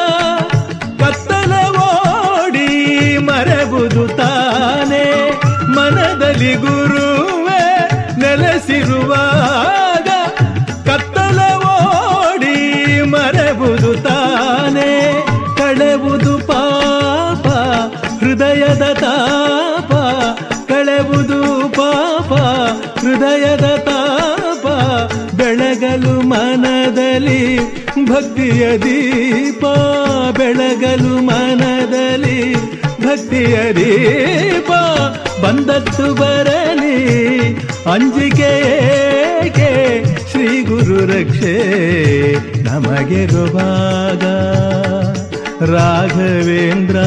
[0.99, 5.31] ಕತ್ತಲ ಓಡಿ ಮರೆಬುದು ತಾನೆ.
[5.75, 10.07] ಮನದಲ್ಲಿ ಗುರುವೇ ನೆಲೆಸಿರುವಾಗ
[10.89, 15.25] ಕತ್ತಲ ಓಡಿ ಮರೆಬುದು ತಾನೆ.
[15.57, 17.47] ಕಳೆವುದು ಪಾಪ,
[18.23, 19.93] ಹೃದಯದ ತಾಪ.
[20.67, 22.33] ಕಳೆವುದು ಪಾಪ,
[22.99, 23.86] ಹೃದಯದ
[26.07, 27.43] ಬೆಳಗಲು ಮನದಲ್ಲಿ
[28.05, 29.63] ಭಕ್ತಿಯ ದೀಪ,
[30.37, 32.39] ಬೆಳಗಲು ಮನದಲ್ಲಿ
[33.01, 34.69] ಭಕ್ತಿಯ ದೀಪ.
[35.43, 36.97] ಬಂದತ್ತು ಬರಲಿ
[37.93, 38.51] ಅಂಜಿಕೆ
[39.45, 39.71] ಏಕೆ?
[40.31, 41.55] ಶ್ರೀ ಗುರು ರಕ್ಷೆ
[42.63, 44.23] ನಮಗೆ ರುವಾಗ
[45.71, 46.97] ರಾಘವೇಂದ್ರ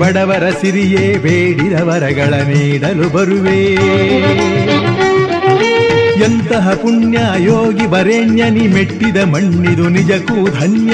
[0.00, 3.60] ಬಡವರ ಸಿರಿಯೇ ಬೇಡಿದ ವರಗಳ ನೀಡಲು ಬರುವೆ.
[6.24, 10.92] ಎಂತಹ ಪುಣ್ಯ ಯೋಗಿ ಬರೆಣ್ಯನಿ ಮೆಟ್ಟಿದ ಮಣ್ಣಿದು ನಿಜಕ್ಕೂ ಧನ್ಯ.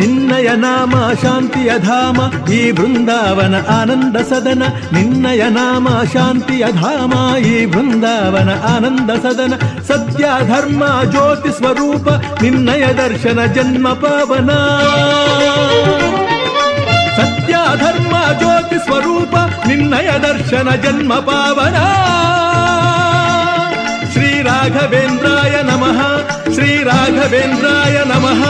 [0.00, 4.62] ನಿನ್ನಯ ನಾಮ ಶಾಂತಿಯ ಧಾಮ, ಈ ಬೃಂದಾವನ ಆನಂದ ಸದನ.
[4.92, 9.54] ನಿನ್ನಯ ನಾಮ ಶಾಂತಿಯ ಧಾಮ, ಈ ಬೃಂದಾವನ ಆನಂದ ಸದನ.
[9.88, 12.08] ಸತ್ಯ ಧರ್ಮ ಜ್ಯೋತಿ ಸ್ವರೂಪ,
[12.42, 14.50] ನಿನ್ನಯ ದರ್ಶನ ಜನ್ಮ ಪಾವನ.
[17.76, 19.34] ಧರ್ಮ ಜ್ಯೋತಿ ಸ್ವರೂಪ,
[19.66, 21.78] ನಿನ್ನಯ ದರ್ಶನ ಜನ್ಮ ಪಾವನ.
[24.12, 26.00] ಶ್ರೀ ರಾಘವೇಂದ್ರಾಯ ನಮಃ,
[26.52, 28.42] ಶ್ರೀ ರಾಘವೇಂದ್ರಾಯ ನಮಃ,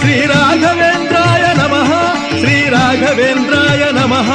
[0.00, 1.90] ಶ್ರೀ ರಾಘವೇಂದ್ರಾಯ ನಮಃ,
[2.38, 4.30] ಶ್ರೀ ರಾಘವೇಂದ್ರಾಯ ನಮಃ.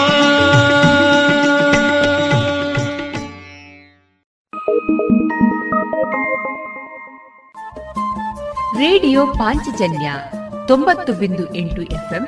[8.78, 10.12] ರೇಡಿಯೋ ಪಾಂಚಜನ್ಯ
[10.68, 12.28] ತೊಂಬತ್ತು ಬಿಂದು ಎಂಟು ಎಫ್ಎಂ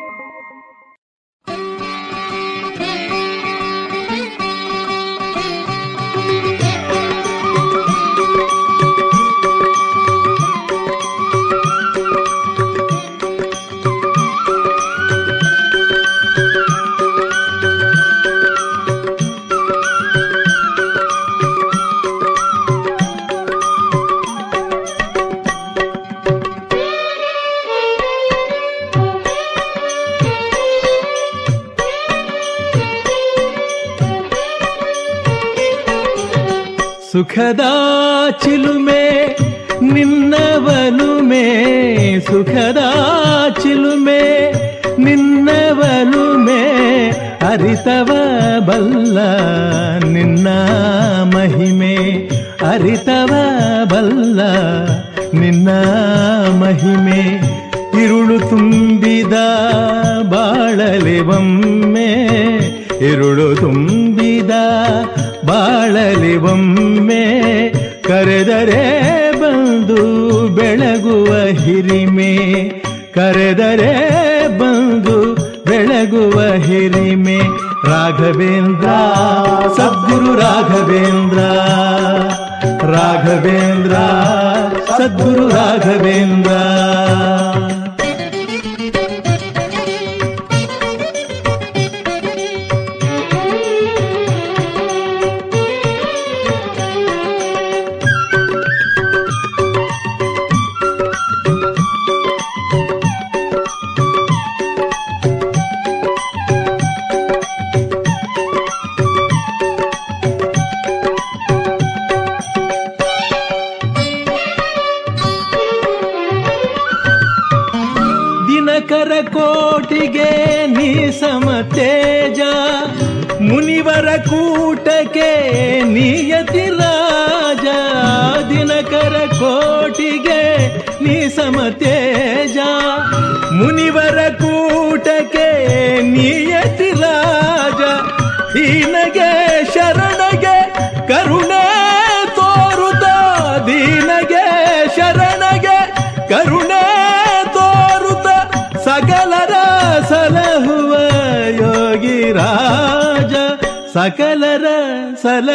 [37.41, 37.67] ಸುಖದ
[38.41, 39.03] ಚಿಲುಮೆ
[39.93, 41.45] ನಿನ್ನವಲುಮೆ
[42.19, 42.81] ಸುಖದ
[43.61, 44.19] ಚಿಲುಮೆ
[44.97, 46.59] ನಿನ್ನವಲುಮೆ
[47.49, 48.09] ಅರಿತವ
[48.67, 49.00] ಬಲ್ಲ
[73.13, 75.33] ಕರೆದರೆ ಬಂದು
[75.65, 77.37] ಬೆಳಗುವ ಹಿರಿಮೆ
[77.85, 78.89] ರಾಘವೇಂದ್ರ
[79.77, 81.37] ಸದ್ಗುರು ರಾಘವೇಂದ್ರ.
[82.83, 83.95] ರಾಘವೇಂದ್ರ
[84.97, 86.51] ಸದ್ಗುರು ರಾಘವೇಂದ್ರ.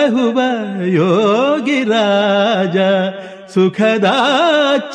[0.07, 0.41] ಸಲಹುವ
[0.85, 2.77] ಯೋಗಿ ರಾಜ
[3.55, 4.05] ಸುಖದ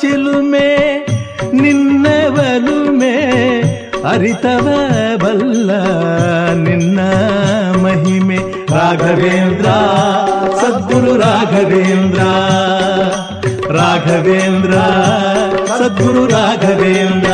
[0.00, 1.06] ಚಿಲುಮೆ
[1.52, 3.16] ನಿನ್ನವಲುಮೆ
[4.08, 4.68] ಅರಿತವ
[5.16, 5.70] ಬಲ್ಲ
[6.52, 7.00] ನಿನ್ನ
[7.82, 8.38] ಮಹಿಮೆ.
[8.72, 9.68] ರಾಘವೇಂದ್ರ,
[10.60, 12.20] ಸದ್ಗುರು ರಾಘವೇಂದ್ರ
[13.76, 14.72] ರಾಘವೇಂದ್ರ,
[15.78, 17.30] ಸದ್ಗುರು ರಾಘವೇಂದ್ರ.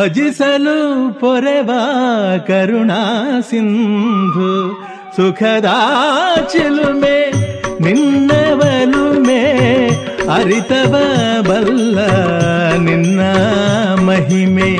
[0.00, 0.76] ಭಜಿಸಲು
[1.20, 1.80] ಪೊರೆವಾ
[2.38, 4.52] ಕರುಣಾ ಸಿಂಧು
[5.16, 5.68] ಸುಖದ
[6.52, 7.18] ಚಿಲುಮೆ
[7.80, 9.42] ನಿನ್ನವಲುಮೆ
[10.34, 10.94] ಅರಿತವ
[11.48, 11.98] ಬಲ್ಲ
[12.76, 13.20] ನಿನ್ನ
[14.00, 14.70] ಮಹಿಮೆ.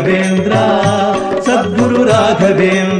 [0.00, 0.54] राघवेन्द्र
[1.46, 2.99] सद्गुरु राघवेन्द्र।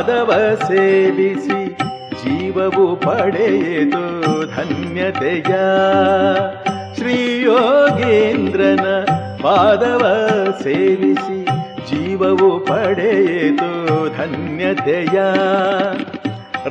[0.00, 0.32] ಪಾದವ
[0.68, 1.76] ಸೇವಿಸಿ
[2.20, 4.04] ಜೀವವು ಪಡೆಯಿತು
[4.56, 5.52] ಧನ್ಯತೆಯ.
[6.94, 8.86] ಶ್ರೀ ಯೋಗೀಂದ್ರನ
[9.42, 10.04] ಪಾದವ
[10.62, 11.44] ಸೇವಿಸಿ
[11.90, 13.70] ಜೀವವು ಪಡೆಯಿತು
[14.16, 15.18] ಧನ್ಯತೆಯ.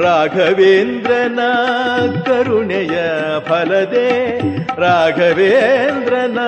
[0.03, 1.39] ರಾಘವೇಂದ್ರನ
[2.25, 2.97] ಕರುಣೆಯ
[3.39, 4.39] ಫಲದೆ,
[4.81, 6.39] ರಾಘವೇಂದ್ರನ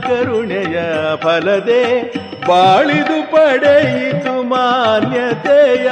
[0.00, 0.78] ಕರುಣೆಯ
[1.16, 1.84] ಫಲದೆ
[2.48, 5.88] ಬಾಳಿದು ಪಡೆಯಿತು ಮಾನ್ಯತೆಯ.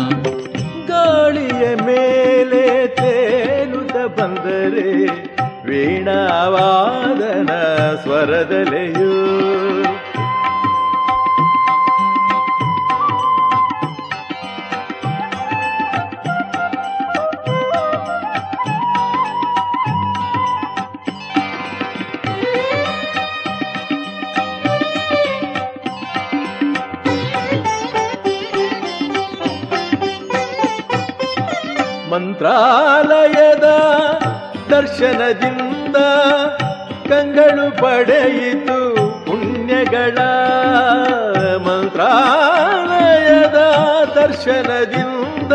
[0.87, 5.05] ಗಾಳಿಯ ಮೇಲೆ ತೇಲುತ್ತ ಬಂದರೆ
[5.65, 7.49] ವೀಣಾವಾದನ
[8.03, 9.66] ಸ್ವರದಲೆಯು.
[32.39, 33.67] ಮಂತ್ರಾಲಯದ
[34.69, 35.97] ದರ್ಶನದಿಂದ
[37.09, 38.77] ಕಂಗಳು ಪಡೆಯಿತು
[39.25, 40.17] ಪುಣ್ಯಗಳ
[41.67, 43.59] ಮಂತ್ರಾಲಯದ
[44.15, 45.53] ದರ್ಶನದಿಂದ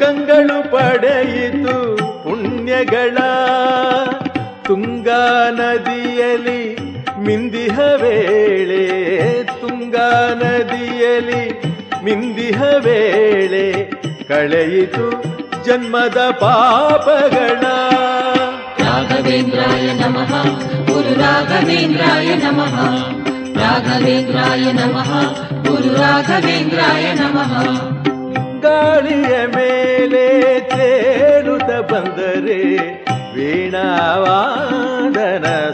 [0.00, 1.76] ಕಂಗಳು ಪಡೆಯಿತು
[2.22, 3.18] ಪುಣ್ಯಗಳ
[4.66, 6.62] ತುಂಗಾ ನದಿಯಲ್ಲಿ
[7.18, 8.84] ಮಿಂದಿಹ ವೇಳೆ,
[9.60, 11.44] ತುಂಗಾ ನದಿಯಲ್ಲಿ
[12.04, 13.66] ಮಿಂದಿಹ ವೇಳೆ
[14.28, 17.62] ಕಳೆಯಿತು ಜನ್ಮದ ಪಾಪಗಳ
[18.82, 20.32] ರಾಘವೇಂದ್ರಾಯ ನಮಃ
[20.88, 22.74] ಗುರು ರಾಘವೇಂದ್ರಾಯ ನಮಃ
[23.60, 25.10] ರಾಘವೇಂದ್ರಾಯ ನಮಃ
[25.66, 27.52] ಗುರು ರಾಘವೇಂದ್ರಾಯ ನಮಃ
[28.64, 30.24] ಗಾಳಿಯ ಮೇಲೆ
[30.72, 32.60] ತೇಲುತ್ತ ಬಂದರೆ
[33.34, 33.86] ವೀಣಾವಾದನ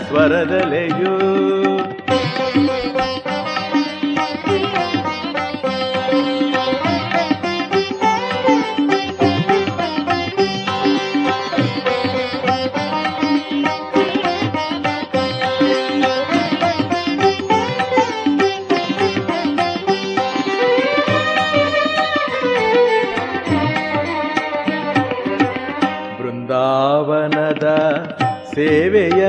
[0.06, 1.14] ಸ್ವರದಲೆಯು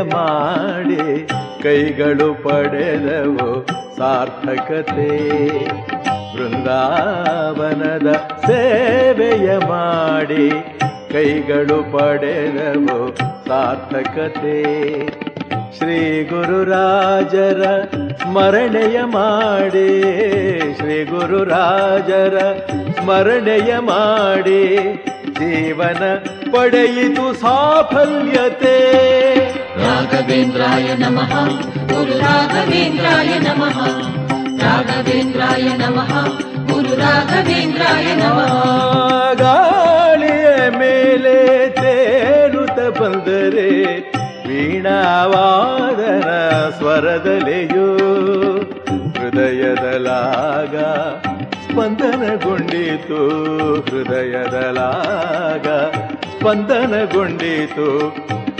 [0.02, 1.28] ಮಾಡಿ
[1.64, 3.66] ಕೈಗಳು ಪಡೆದವು
[3.98, 5.20] ಸಾರ್ಥಕತೆ.
[6.36, 8.16] ಬೃಂದಾವನದ
[8.48, 10.50] ಸೇವೆಯ ಮಾಡಿ
[11.12, 13.16] ಕೈಗಳು ಪಡೆದವು
[13.48, 14.60] ಸಾರ್ಥಕತೆ.
[15.78, 17.84] ಶ್ರೀ ಗುರುರಾಜರ
[18.22, 20.02] ಸ್ಮರಣೆಯ ಮಾಡಿ,
[20.78, 22.54] ಶ್ರೀ ಗುರುರಾಜರ
[22.92, 24.78] ಸ್ಮರಣೆಯ ಮಾಡಿ
[25.40, 26.16] ಜೀವನ
[26.52, 28.78] ಪಡೆಯಿತು ಸಾಫಲ್ಯತೆ.
[29.82, 31.50] ರಾಘವೇಂದ್ರಾಯ ನಮಃ.
[31.88, 33.88] ಗುರು ರಾಘವೇಂದ್ರಾಯ ನಮಃ.
[34.64, 36.28] ರಾಘವೇಂದ್ರಾಯ ನಮಃ.
[36.74, 38.64] ಗುರು ರಾಘವೇಂದ್ರಾಯ ನಮಃ.
[39.34, 44.00] ಗಾಳಿಯ ಮೇಲೆ ತೇರುತ ಬಂದರೆ
[44.48, 46.30] ವೀಣಾವಾದನ
[46.78, 47.98] ಸ್ವರದಲೆಯೂ
[49.20, 50.78] ಹೃದಯದಲಾಗ
[51.64, 53.20] ಸ್ಪಂದನಗೊಂಡಿತು.
[53.82, 55.68] ಹೃದಯದಲಾಗ
[56.42, 57.86] ಸ್ಪಂದನಗೊಂಡಿತು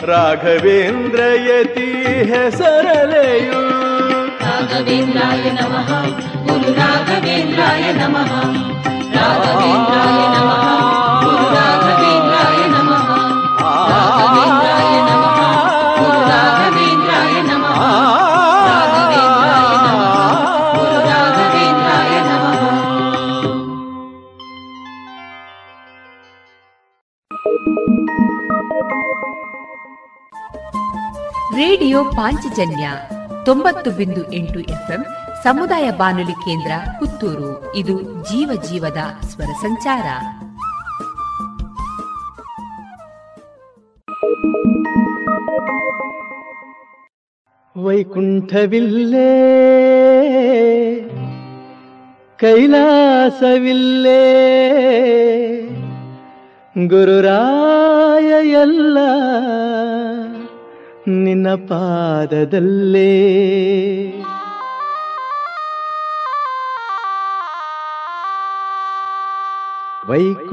[0.08, 1.88] ರಾಘವೇಂದ್ರ ಯತಿ
[2.32, 3.62] ಹೆಸರಲೆಯು
[4.42, 5.90] ರಾಘವೇಂದ್ರಾಯ ನಮಃ
[6.48, 8.32] ಗುರು ರಾಘವೇಂದ್ರಾಯ ನಮಃ
[32.50, 32.90] ಪಾಂಚಜನ್ಯ
[33.46, 35.06] ತೊಂಬತ್ತು ಬಿಂದು ಎಂಟು ಎಫ್ಎಂ
[35.44, 37.76] ಸಮುದಾಯ ಬಾನುಲಿ ಕೇಂದ್ರ ಪುತ್ತೂರು.
[37.76, 40.08] ಇದು ಜೀವ ಜೀವದ ಸ್ವರ ಸಂಚಾರ.
[47.84, 49.30] ವೈಕುಂಠವಿಲ್ಲೇ,
[52.40, 52.90] ಕೈಲಾಸವಿಲ್ಲೇ
[56.88, 58.98] ಗುರುರಾಯ ಎಲ್ಲ
[61.10, 63.10] ನಿನ್ನ ಪಾದದಲ್ಲೇ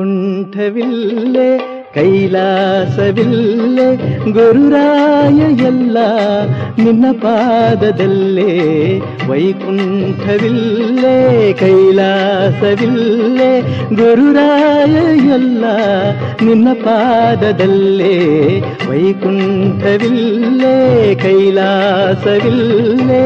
[0.09, 1.49] ವೈಕುಂಠವಿಲ್ಲೇ
[1.97, 3.87] ಕೈಲಾಸವಿಲ್ಲೇ
[4.33, 5.97] ಗುರುರಾಯ ಎಲ್ಲ
[6.79, 13.61] ನಿನ್ನ ಪಾದದಲ್ಲೇ ವೈಕುಂಠವಿಲ್ಲೆ ಕೈಲಾಸವಿಲ್ಲೆ
[13.95, 15.65] ಗುರುರಾಯ ಎಲ್ಲ
[16.43, 18.15] ನಿನ್ನ ಪಾದದಲ್ಲೇ
[18.91, 23.25] ವೈಕುಂಠವಿಲ್ಲೆ ಕೈಲಾಸವಿಲ್ಲೇ.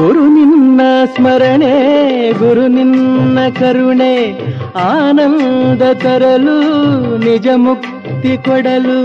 [0.00, 0.80] ಗುರು ನಿನ್ನ
[1.16, 1.74] ಸ್ಮರಣೆ,
[2.32, 4.38] ಗುರು ನಿನ್ನ ಕರುಣೆ,
[4.74, 6.56] ಆನಂದ ತರಲು,
[7.18, 9.02] ನಿಜ ಮುಕ್ತಿ ಕೊಡಲು,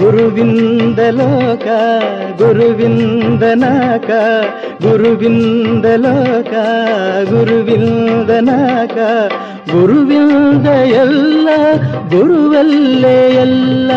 [0.00, 1.66] ಗುರುವಿಂದ ಲೋಕ,
[2.38, 4.10] ಗುರುವಿಂದ ನಾಕ,
[4.82, 6.52] ಗುರುವಿಂದ ಲೋಕ,
[7.30, 8.98] ಗುರುವಿಂದ ನಾಕ,
[9.72, 11.48] ಗುರುವಿಂದ ಎಲ್ಲ,
[12.10, 13.92] ಗುರುವಲ್ಲೇ ಎಲ್ಲ.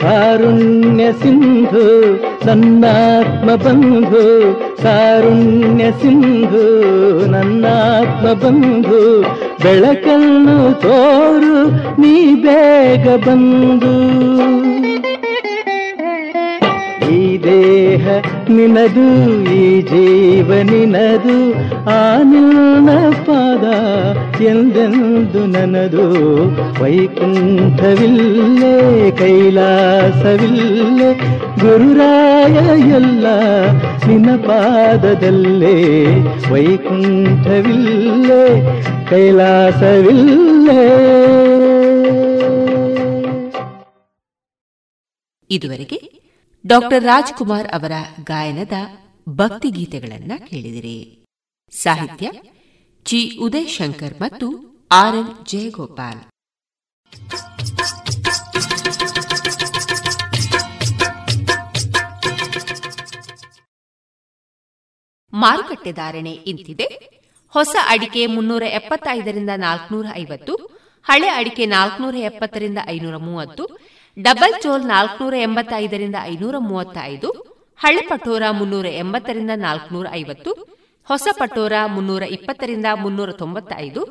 [0.01, 1.86] ಸಾರುಣ್ಯ ಸಿಂಧು,
[2.47, 4.24] ನನ್ನಾತ್ಮ ಬಂಧು.
[4.82, 6.66] ಸಾರುಣ್ಯ ಸಿಂಧು,
[7.30, 9.22] ನನ್ನಾತ್ಮ ಬಂಧು.
[9.62, 11.70] ಬೆಳಕನ್ನು ತೋರು,
[12.01, 13.94] ನೀ ಬೇಗ ಬಂದು.
[18.48, 21.54] ನಿನದು, ಈ ಜೀವ ನಿನದು
[21.90, 23.64] ಆ ನಿನ್ನ ಪಾದ,
[24.40, 26.07] ಎಂದೆಂದು ನನದು.
[26.82, 31.20] ವೈಕುಂಠವಿಲ್ಲೇ, ಕೈಲಾಸವಿಲ್ಲೇ,
[31.61, 33.26] ಗುರುರಾಯ ಎಲ್ಲ
[34.07, 36.07] ನಿನ್ನ ಪಾದದಲ್ಲೇ.
[36.50, 38.62] ವೈಕುಂಠವಿಲ್ಲೇ,
[39.11, 41.02] ಕೈಲಾಸವಿಲ್ಲೇ.
[45.50, 46.25] ಇದುವರೆಗೆ
[46.66, 47.92] ಡಾಕ್ಟರ್ ರಾಜ್ಕುಮಾರ್ ಅವರ
[48.24, 48.72] ಗಾಯನದ
[49.28, 51.26] ಭಕ್ತಿ ಭಕ್ತಿಗೀತೆಗಳನ್ನ ಕೇಳಿದಿರಿ.
[51.70, 52.30] ಸಾಹಿತ್ಯ
[53.04, 53.38] ಜಿ.
[53.38, 54.46] ಉದಯ್ ಶಂಕರ್ ಮತ್ತು
[54.92, 55.16] ಆರ್.
[55.16, 55.46] ಎನ್.
[55.46, 56.20] ಜಯಗೋಪಾಲ್.
[65.32, 66.84] ಮಾರುಕಟ್ಟೆ ಧಾರಣೆ ಇಂತಿದೆ.
[67.48, 70.54] ಹೊಸ ಅಡಿಕೆ ಮುನ್ನೂರ ಎಪ್ಪತ್ತೈದರಿಂದ ನಾಲ್ಕನೂರ ಐವತ್ತು,
[71.04, 77.28] ಹಳೆ ಅಡಿಕೆ ನಾಲ್ಕನೂರ ಎಪ್ಪತ್ತರಿಂದ ಐನೂರ ಮೂವತ್ತು ಡಬಲ್ ಚೋಲ್ ನಾಲ್ಕನೂರ ಎಂಬತ್ತೈದರಿಂದ ಐನೂರ ಮೂವತ್ತೈದು,
[77.80, 80.52] ಹಳೆ ಪಟೋರ ಮುನ್ನೂರ ಎಂಬತ್ತರಿಂದ ನಾಲ್ಕನೂರ ಐವತ್ತು,
[81.04, 84.02] ಹೊಸ ಪಟೋರ ಮುನ್ನೂರ ಇಪ್ಪತ್ತರಿಂದ ಮುನ್ನೂರ ತೊಂಬತ್ತೈದು,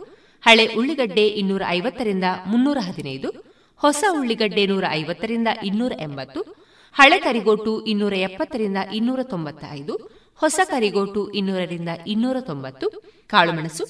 [0.45, 3.29] ಹಳೆ ಉಳ್ಳಿಗಡ್ಡೆ ಇನ್ನೂರ ಐವತ್ತರಿಂದ ಮುನ್ನೂರ ಹದಿನೈದು,
[3.77, 6.41] ಹೊಸ ಉಳ್ಳಿಗಡ್ಡೆ ನೂರ ಐವತ್ತರಿಂದ ಇನ್ನೂರ ಎಂಬತ್ತು,
[6.95, 9.95] ಹಳೆ ಕರಿಗೋಟು ಇನ್ನೂರ ಎಪ್ಪತ್ತರಿಂದ ಇನ್ನೂರ ತೊಂಬತ್ತೈದು,
[10.35, 12.87] ಹೊಸ ಕರಿಗೋಟು ಇನ್ನೂರರಿಂದ ಇನ್ನೂರ ತೊಂಬತ್ತು,
[13.27, 13.85] ಕಾಳುಮೆಣಸು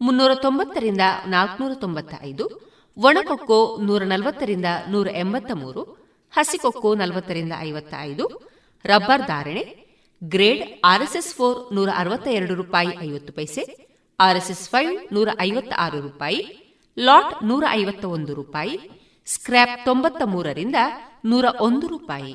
[0.00, 2.67] ಮುನ್ನೂರ ತೊಂಬತ್ತರಿಂದ ನಾಲ್ಕನೂರ ತೊಂಬತ್ತೈದು
[2.98, 5.82] ಒಣಕೊಕ್ಕೋ ನೂರ ನಲವತ್ತರಿಂದ ನೂರ ಎಂಬತ್ತ ಮೂರು
[6.32, 8.24] ಹಸಿಕೊಕ್ಕೋ ನಲವತ್ತರಿಂದ ಐವತ್ತ ಐದು
[8.84, 9.62] ರಬ್ಬರ್ ಧಾರಣೆ,
[10.24, 13.62] ಗ್ರೇಡ್ ಆರ್ಎಸ್ಎಸ್ ಫೋರ್ ನೂರ ಅರವತ್ತ ಎರಡು ರೂಪಾಯಿ ಐವತ್ತು ಪೈಸೆ,
[14.20, 16.40] ಆರ್ಎಸ್ಎಸ್ ಫೈವ್ ನೂರ ಐವತ್ತ ಆರು ರೂಪಾಯಿ,
[16.98, 18.76] ಲಾಟ್ ನೂರ ಐವತ್ತ ಒಂದು ರೂಪಾಯಿ,
[19.26, 20.76] ಸ್ಕ್ರ್ಯಾಪ್ ತೊಂಬತ್ತ ಮೂರರಿಂದ
[21.24, 22.34] ನೂರ ಒಂದು ರೂಪಾಯಿ.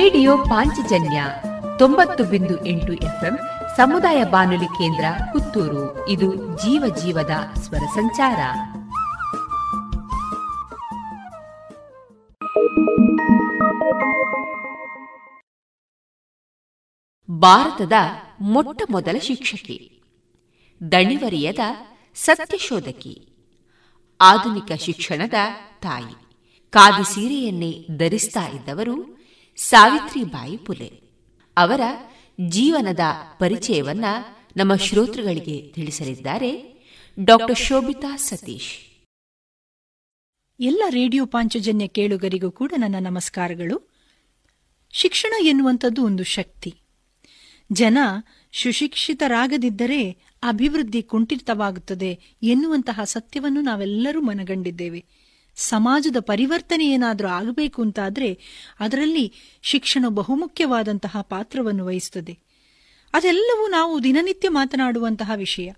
[0.00, 1.24] ರೇಡಿಯೋ ಪಾಂಚಜನ್ಯ
[1.78, 3.38] ತೊಂಬತ್ತು ಬಿಂದು ಎಂಟು ಎಫ್ಎಂ
[3.76, 6.08] ಸಮುದಾಯ ಬಾನುಲಿ ಕೇಂದ್ರ ಪುತ್ತೂರು.
[6.08, 8.38] ಇದು ಜೀವ ಜೀವದ ಸ್ವರ ಸಂಚಾರ.
[17.30, 17.92] ಭಾರತದ
[18.40, 20.02] ಮೊಟ್ಟ ಮೊದಲ ಶಿಕ್ಷಕಿ,
[20.92, 21.58] ದಣಿವರಿಯದ
[22.14, 23.28] ಸತ್ಯಶೋಧಕಿ,
[24.20, 25.34] ಆಧುನಿಕ ಶಿಕ್ಷಣದ
[25.80, 26.14] ತಾಯಿ.
[26.70, 29.19] ಕಾದಿ ಸೀರೆಯನ್ನೇ ಧರಿಸ್ತಾ ಇದ್ದವರು
[29.56, 31.00] ಸಾವಿತ್ರಿಬಾಯಿ ಪುಲೆ.
[31.56, 31.80] ಅವರ
[32.48, 33.00] ಜೀವನದ
[33.38, 34.04] ಪರಿಚಯವನ್ನ
[34.56, 36.70] ನಮ್ಮ ಶ್ರೋತೃಗಳಿಗೆ ತಿಳಿಸಲಿದ್ದಾರೆ
[37.24, 38.78] ಡಾಕ್ಟರ್ ಶೋಭಿತಾ ಸತೀಶ್.
[40.60, 43.94] ಎಲ್ಲ ರೇಡಿಯೋ ಪಾಂಚಜನ್ಯ ಕೇಳುಗರಿಗೂ ಕೂಡ ನನ್ನ ನಮಸ್ಕಾರಗಳು.
[44.90, 46.74] ಶಿಕ್ಷಣ ಎನ್ನುವಂಥದ್ದು ಒಂದು ಶಕ್ತಿ.
[47.72, 47.98] ಜನ
[48.62, 50.10] ಸುಶಿಕ್ಷಿತರಾಗದಿದ್ದರೆ
[50.42, 55.04] ಅಭಿವೃದ್ಧಿ ಕುಂಠಿತವಾಗುತ್ತದೆ ಎನ್ನುವಂತಹ ಸತ್ಯವನ್ನು ನಾವೆಲ್ಲರೂ ಮನಗಂಡಿದ್ದೇವೆ.
[55.60, 58.30] ಸಮಾಜದ ಪರಿವರ್ತನೆ ಏನಾದರೂ ಆಗಬೇಕು ಅಂತಾದರೆ
[58.80, 59.32] ಅದರಲ್ಲಿ
[59.62, 62.38] ಶಿಕ್ಷಣ ಬಹುಮುಖ್ಯವಾದಂತಹ ಪಾತ್ರವನ್ನು ವಹಿಸುತ್ತದೆ
[63.12, 65.72] ಅದೆಲ್ಲವೂ ನಾವು ದಿನನಿತ್ಯ ಮಾತನಾಡುವಂತಹ ವಿಷಯ.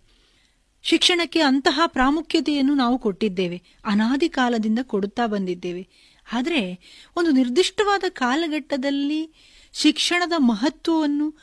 [0.82, 3.62] ಶಿಕ್ಷಣಕ್ಕೆ ಅಂತಹ ಪ್ರಾಮುಖ್ಯತೆಯನ್ನು ನಾವು ಕೊಟ್ಟಿದ್ದೇವೆ.
[3.84, 5.88] ಅನಾದಿ ಕಾಲದಿಂದ ಕೊಡುತ್ತಾ ಬಂದಿದ್ದೇವೆ.
[6.32, 6.78] ಆದರೆ
[7.16, 9.32] ಒಂದು ನಿರ್ದಿಷ್ಟವಾದ ಕಾಲಘಟ್ಟದಲ್ಲಿ
[9.72, 11.34] ಶಿಕ್ಷಣದ ಮಹತ್ವವನ್ನು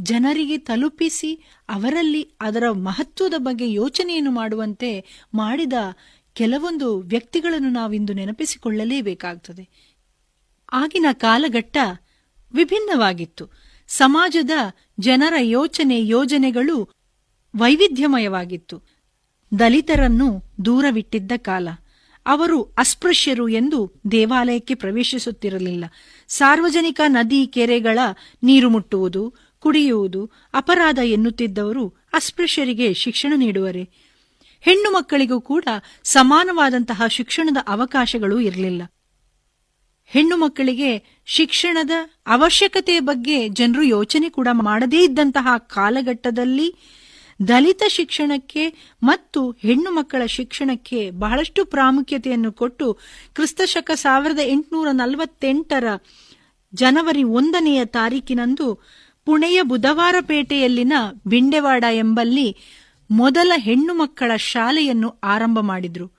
[0.00, 1.34] ಜನರಿಗೆ ತಲುಪಿಸಿ
[1.68, 4.90] ಅವರಲ್ಲಿ ಅದರ ಮಹತ್ವದ ಬಗ್ಗೆ ಯೋಚನೆಯನ್ನು ಮಾಡುವಂತೆ
[5.34, 5.72] ಮಾಡಿದ
[6.38, 9.68] ಕೆಲವೊಂದು ವ್ಯಕ್ತಿಗಳನ್ನು ನಾವಿಂದು ನೆನಪಿಸಿಕೊಳ್ಳಲೇಬೇಕಾಗುತ್ತದೆ
[10.72, 11.76] ಆಗಿನ ಕಾಲಘಟ್ಟ
[12.52, 13.50] ವಿಭಿನ್ನವಾಗಿತ್ತು.
[13.88, 14.50] ಸಮಾಜದ
[15.00, 16.90] ಜನರ ಯೋಚನೆ ಯೋಜನೆಗಳು
[17.56, 18.82] ವೈವಿಧ್ಯಮಯವಾಗಿತ್ತು.
[19.58, 21.68] ದಲಿತರನ್ನು ದೂರವಿಟ್ಟಿದ್ದ ಕಾಲ.
[22.26, 25.84] ಅವರು ಅಸ್ಪೃಶ್ಯರು ಎಂದು ದೇವಾಲಯಕ್ಕೆ ಪ್ರವೇಶಿಸುತ್ತಿರಲಿಲ್ಲ.
[26.28, 27.98] ಸಾರ್ವಜನಿಕ ನದಿ ಕೆರೆಗಳ
[28.42, 34.07] ನೀರು ಮುಟ್ಟುವುದು, ಕುಡಿಯುವುದು, ಅಪರಾಧ ಎನ್ನುತ್ತಿದ್ದವರು ಅಸ್ಪೃಶ್ಯರಿಗೆ ಶಿಕ್ಷಣ ನೀಡುವರೆ.
[34.64, 35.64] ಹೆಣ್ಣು ಮಕ್ಕಳಿಗೂ ಕೂಡ
[36.04, 38.82] ಸಮಾನವಾದಂತಹ ಶಿಕ್ಷಣದ ಅವಕಾಶಗಳು ಇರಲಿಲ್ಲ.
[40.10, 40.90] ಹೆಣ್ಣು ಮಕ್ಕಳಿಗೆ
[41.26, 41.94] ಶಿಕ್ಷಣದ
[42.26, 46.68] ಅವಶ್ಯಕತೆ ಬಗ್ಗೆ ಜನರು ಯೋಚನೆ ಕೂಡ ಮಾಡದೇ ಇದ್ದಂತಹ ಕಾಲಘಟ್ಟದಲ್ಲಿ
[47.40, 48.64] ದಲಿತ ಶಿಕ್ಷಣಕ್ಕೆ
[49.02, 52.86] ಮತ್ತು ಹೆಣ್ಣು ಮಕ್ಕಳ ಶಿಕ್ಷಣಕ್ಕೆ ಬಹಳಷ್ಟು ಪ್ರಾಮುಖ್ಯತೆಯನ್ನು ಕೊಟ್ಟು
[53.34, 55.84] ಕ್ರಿಸ್ತಶಕ ಸಾವಿರದ ಎಂಟುನೂರ ನಲವತ್ತೆಂಟರ
[56.72, 58.66] ಜನವರಿ ಒಂದನೆಯ ತಾರೀಕಿನಂದು
[59.26, 60.92] ಪುಣೆಯ ಬುಧವಾರಪೇಟೆಯಲ್ಲಿನ
[61.26, 62.48] ಬಿಂಡೆವಾಡ ಎಂಬಲ್ಲಿ
[63.10, 66.12] ಮೊದಲ ಹೆಣ್ಣು ಮಕ್ಕಳ ಶಾಲೆಯನ್ನು ಆರಂಭ ಮಾಡಿದ್ರು.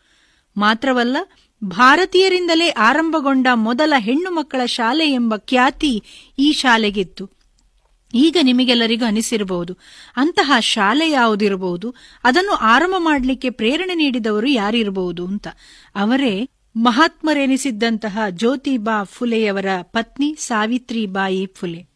[0.58, 1.18] ಮಾತ್ರವಲ್ಲ,
[1.64, 6.04] ಭಾರತೀಯರಿಂದಲೇ ಆರಂಭಗೊಂಡ ಮೊದಲ ಹೆಣ್ಣು ಮಕ್ಕಳ ಶಾಲೆ ಎಂಬ ಖ್ಯಾತಿ
[6.40, 7.30] ಈ ಶಾಲೆಗಿತ್ತು.
[8.14, 9.78] ಈಗ ನಿಮಗೆಲ್ಲರಿಗೂ ಅನಿಸಿರಬಹುದು,
[10.16, 15.48] ಅಂತಹ ಶಾಲೆ ಯಾವುದಿರಬಹುದು, ಅದನ್ನು ಆರಂಭ ಮಾಡಲಿಕ್ಕೆ ಪ್ರೇರಣೆ ನೀಡಿದವರು ಯಾರಿರಬಹುದು ಅಂತ.
[15.96, 21.89] ಅವರೇ ಮಹಾತ್ಮರೆನಿಸಿದ್ದಂತಹ ಜ್ಯೋತಿಬಾ ಫುಲೆಯವರ ಪತ್ನಿ ಸಾವಿತ್ರಿಬಾಯಿ ಫುಲೆ.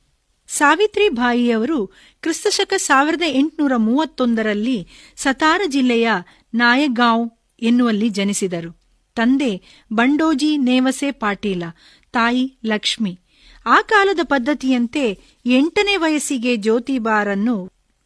[0.57, 1.79] ಸಾವಿತ್ರಿಬಾಯಿಯವರು
[2.21, 6.09] ಕ್ರಿಸ್ತಶಕ ಸಾವಿರದ ಎಂಟುನೂರ ಮೂವತ್ತೊಂದರಲ್ಲಿ ಸತಾರ ಜಿಲ್ಲೆಯ
[6.53, 7.29] ನಾಯಗಾಂವ್
[7.61, 8.71] ಎನ್ನುವಲ್ಲಿ ಜನಿಸಿದರು.
[9.15, 9.51] ತಂದೆ
[9.93, 11.63] ಬಂಡೋಜಿ ನೇವಸೆ ಪಾಟೀಲ,
[12.11, 13.19] ತಾಯಿ ಲಕ್ಷ್ಮಿ.
[13.65, 15.05] ಆ ಕಾಲದ ಪದ್ಧತಿಯಂತೆ
[15.45, 17.55] ಎಂಟನೇ ವಯಸ್ಸಿಗೆ ಜ್ಯೋತಿಬಾರನ್ನು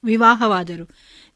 [0.04, 0.86] ವಿವಾಹವಾದರು.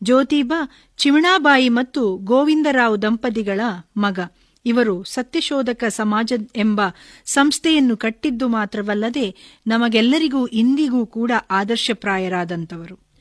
[0.03, 0.59] ಜ್ಯೋತಿಬಾ
[0.97, 3.62] ಚಿಮಣಾಬಾಯಿ ಮತ್ತು ಗೋವಿಂದರಾವ್ ದಂಪತಿಗಳ
[3.97, 4.20] ಮಗ.
[4.66, 6.82] ಇವರು ಸತ್ಯಶೋಧಕ ಸಮಾಜ ಎಂಬ
[7.26, 9.36] ಸಂಸ್ಥೆಯನ್ನು ಕಟ್ಟಿದ್ದು ಮಾತ್ರವಲ್ಲದೆ
[9.68, 13.12] ನಮಗೆಲ್ಲರಿಗೂ ಇಂದಿಗೂ ಕೂಡ ಆದರ್ಶಪ್ರಾಯರಾದಂಥವರು.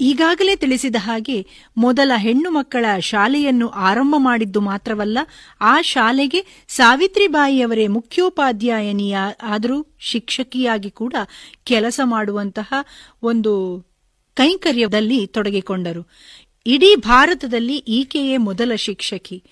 [0.00, 1.46] ಈಗಾಗಲೇ ತಿಳಿಸಿದ ಹಾಗೆ
[1.76, 5.18] ಮೊದಲ ಹೆಣ್ಣು ಮಕ್ಕಳ ಶಾಲೆಯನ್ನು ಆರಂಭ ಮಾಡಿದ್ದು ಮಾತ್ರವಲ್ಲ,
[5.60, 11.14] ಆ ಶಾಲೆಗೆ ಸಾವಿತ್ರಿಬಾಯಿಯವರೇ ಮುಖ್ಯೋಪಾಧ್ಯಾಯನಿಯ ಆದರೂ ಶಿಕ್ಷಕಿಯಾಗಿ ಕೂಡ
[11.64, 12.74] ಕೆಲಸ ಮಾಡುವಂತಹ
[13.22, 13.82] ಒಂದು
[14.34, 16.08] ಕೈಂಕರ್ಯದಲ್ಲಿ ತೊಡಗಿಕೊಂಡರು.
[16.66, 19.44] ಇಡೀ ಭಾರತದಲ್ಲಿ ಈಕೆಯೇ ಮೊದಲ ಶಿಕ್ಷಕಿ.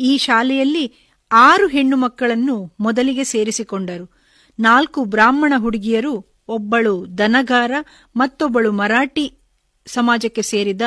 [0.00, 0.92] ಈ ಶಾಲೆಯಲ್ಲಿ
[1.32, 4.10] ಆರು ಹೆಣ್ಣು ಮಕ್ಕಳನ್ನು ಮೊದಲಿಗೆ ಸೇರಿಸಿಕೊಂಡರು.
[4.60, 7.72] ನಾಲ್ಕು ಬ್ರಾಹ್ಮಣ ಹುಡುಗಿಯರು, ಒಬ್ಬಳು ದನಗಾರ,
[8.16, 9.32] ಮತ್ತೊಬ್ಬಳು ಮರಾಠಿ
[9.86, 10.82] ಸಮಾಜಕ್ಕೆ ಸೇರಿದ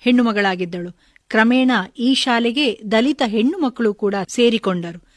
[0.00, 5.12] ಹೆಣ್ಣುಮಗಳಾಗಿದ್ದಳು ಕ್ರಮೇಣ ಈ ಶಾಲೆಗೆ ದಲಿತ ಹೆಣ್ಣು ಮಕ್ಕಳು ಕೂಡ ಸೇರಿಕೊಂಡರು.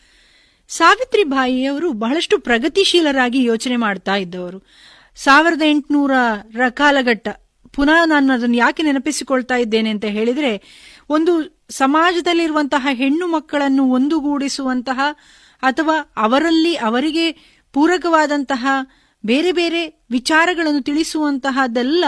[0.68, 4.64] ಸಾವಿತ್ರಿಬಾಯಿಯವರು ಬಹಳಷ್ಟು ಪ್ರಗತಿಶೀಲರಾಗಿ ಯೋಚನೆ ಮಾಡ್ತಾ ಇದ್ದವರು.
[5.16, 7.28] ಸಾವಿರದ ಎಂಟುನೂರರ ಕಾಲಘಟ್ಟ.
[7.74, 10.62] ಪುನಃ ನಾನು ಅದನ್ನು ಯಾಕೆ ನೆನಪಿಸಿಕೊಳ್ತಾ ಇದ್ದೇನೆ ಅಂತ ಹೇಳಿದರೆ,
[11.10, 15.00] ಒಂದು ಸಮಾಜದಲ್ಲಿರುವಂತಹ ಹೆಣ್ಣು ಮಕ್ಕಳನ್ನು ಒಂದುಗೂಡಿಸುವಂತಹ
[15.62, 17.32] ಅಥವಾ ಅವರಲ್ಲಿ ಅವರಿಗೆ
[17.74, 18.68] ಪೂರಕವಾದಂತಹ
[19.26, 22.06] ಬೇರೆ ಬೇರೆ ವಿಚಾರಗಳನ್ನು ತಿಳಿಸುವಂತಹದ್ದೆಲ್ಲ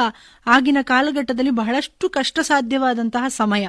[0.48, 3.68] ಆಗಿನ ಕಾಲಘಟ್ಟದಲ್ಲಿ ಬಹಳಷ್ಟು ಕಷ್ಟ ಸಾಧ್ಯವಾದಂತಹ ಸಮಯ.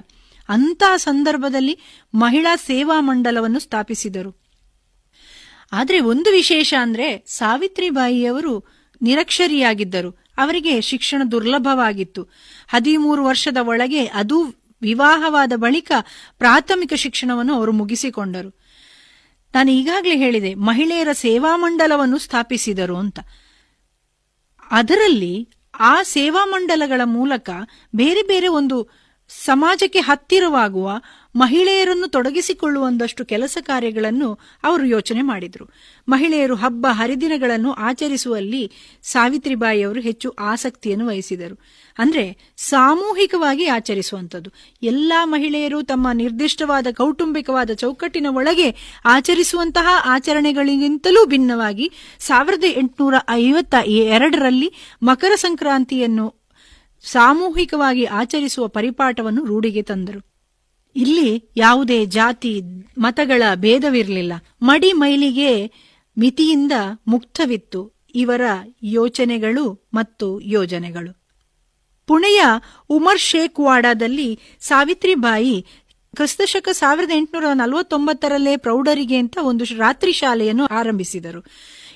[0.48, 1.78] ಅಂತಹ ಸಂದರ್ಭದಲ್ಲಿ
[2.14, 4.40] ಮಹಿಳಾ ಸೇವಾ ಮಂಡಲವನ್ನು ಸ್ಥಾಪಿಸಿದರು.
[5.72, 8.64] ಆದರೆ ಒಂದು ವಿಶೇಷ ಅಂದ್ರೆ ಸಾವಿತ್ರಿಬಾಯಿಯವರು
[9.02, 10.10] ನಿರಕ್ಷರಿಯಾಗಿದ್ದರು.
[10.38, 12.22] ಅವರಿಗೆ ಶಿಕ್ಷಣ ದುರ್ಲಭವಾಗಿತ್ತು.
[12.68, 15.92] ಹದಿಮೂರು ವರ್ಷದ ಒಳಗೆ ಅದು ವಿವಾಹವಾದ ಬಳಿಕ
[16.38, 18.50] ಪ್ರಾಥಮಿಕ ಶಿಕ್ಷಣವನ್ನು ಅವರು ಮುಗಿಸಿಕೊಂಡರು.
[19.54, 23.18] ನಾನು ಈಗಾಗಲೇ ಹೇಳಿದೆ, ಮಹಿಳೆಯರ ಸೇವಾ ಮಂಡಲವನ್ನು ಸ್ಥಾಪಿಸಿದರು ಅಂತ.
[24.70, 25.48] ಅದರಲ್ಲಿ
[25.80, 27.50] ಆ ಸೇವಾ ಮಂಡಲಗಳ ಮೂಲಕ
[27.96, 30.90] ಬೇರೆ ಬೇರೆ ಒಂದು ಸಮಾಜಕ್ಕೆ ಹತ್ತಿರವಾಗುವ
[31.36, 35.70] ಮಹಿಳೆಯರನ್ನು ತೊಡಗಿಸಿಕೊಳ್ಳುವಂದಷ್ಟು ಕೆಲಸ ಕಾರ್ಯಗಳನ್ನು ಅವರು ಯೋಚನೆ ಮಾಡಿದರು.
[36.08, 38.72] ಮಹಿಳೆಯರು ಹಬ್ಬ ಹರಿದಿನಗಳನ್ನು ಆಚರಿಸುವಲ್ಲಿ
[39.02, 41.60] ಸಾವಿತ್ರಿಬಾಯಿ ಅವರು ಹೆಚ್ಚು ಆಸಕ್ತಿಯನ್ನು ವಹಿಸಿದರು.
[41.98, 44.52] ಅಂದರೆ ಸಾಮೂಹಿಕವಾಗಿ ಆಚರಿಸುವಂಥದ್ದು.
[44.82, 48.74] ಎಲ್ಲಾ ಮಹಿಳೆಯರು ತಮ್ಮ ನಿರ್ದಿಷ್ಟವಾದ ಕೌಟುಂಬಿಕವಾದ ಚೌಕಟ್ಟಿನ ಒಳಗೆ
[49.04, 54.72] ಆಚರಿಸುವಂತಹ ಆಚರಣೆಗಳಿಗಿಂತಲೂ ಭಿನ್ನವಾಗಿ ಸಾವಿರದ ಎಂಟುನೂರ ಐವತ್ತ ಎರಡರಲ್ಲಿ
[55.02, 56.37] ಮಕರ ಸಂಕ್ರಾಂತಿಯನ್ನು
[57.02, 60.28] ಸಾಮೂಹಿಕವಾಗಿ ಆಚರಿಸುವ ಪರಿಪಾಠವನ್ನು ರೂಢಿಗೆ ತಂದರು.
[60.96, 62.62] ಇಲ್ಲಿ ಯಾವುದೇ ಜಾತಿ,
[62.98, 64.32] ಮತಗಳ ಭೇದವಿರಲಿಲ್ಲ.
[64.62, 65.66] ಮಡಿ ಮೈಲಿಗೆ
[66.18, 66.72] ಮಿತಿಯಿಂದ
[67.06, 68.40] ಮುಕ್ತವಿತ್ತು ಇವರ
[68.82, 71.18] ಯೋಚನೆಗಳು ಮತ್ತು ಯೋಜನೆಗಳು.
[72.06, 72.42] ಪುಣೆಯ
[72.88, 75.66] ಉಮರ್ ಶೇಖ್ ವಾಡಾದಲ್ಲಿ ಸಾವಿತ್ರಿಬಾಯಿ,
[76.16, 81.44] ಕ್ರಿಸ್ತಶಕ ಸಾವಿರದ ಎಂಟುನೂರ ನಲವತ್ತೊಂಬತ್ತರಲ್ಲೇ ಪ್ರೌಢರಿಗೆ ಅಂತ ಒಂದು ರಾತ್ರಿ ಶಾಲೆಯನ್ನು ಆರಂಭಿಸಿದರು.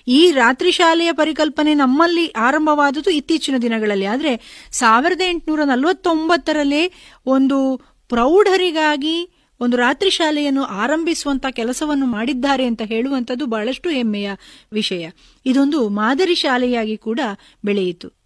[0.09, 4.07] ಈ ರಾತ್ರಿ ಶಾಲೆಯ ಪರಿಕಲ್ಪನೆ ನಮ್ಮಲ್ಲಿ ಆರಂಭವಾದದ್ದು ಇತ್ತೀಚಿನ ದಿನಗಳಲ್ಲಿ.
[4.07, 6.93] ಆದರೆ ಸಾವಿರದ ಎಂಟುನೂರ ನಲವತ್ತೊಂಬತ್ತರಲ್ಲೇ
[7.27, 7.77] ಒಂದು
[8.09, 9.31] ಪ್ರೌಢರಿಗಾಗಿ
[9.61, 14.31] ಒಂದು ರಾತ್ರಿ ಶಾಲೆಯನ್ನು ಆರಂಭಿಸುವಂತ ಕೆಲಸವನ್ನು ಮಾಡಿದ್ದಾರೆ ಅಂತ ಹೇಳುವಂಥದ್ದು ಬಹಳಷ್ಟು ಹೆಮ್ಮೆಯ
[14.73, 15.11] ವಿಷಯ.
[15.47, 17.21] ಇದೊಂದು ಮಾದರಿ ಶಾಲೆಯಾಗಿ ಕೂಡ
[17.65, 18.23] ಬೆಳೆಯಿತು.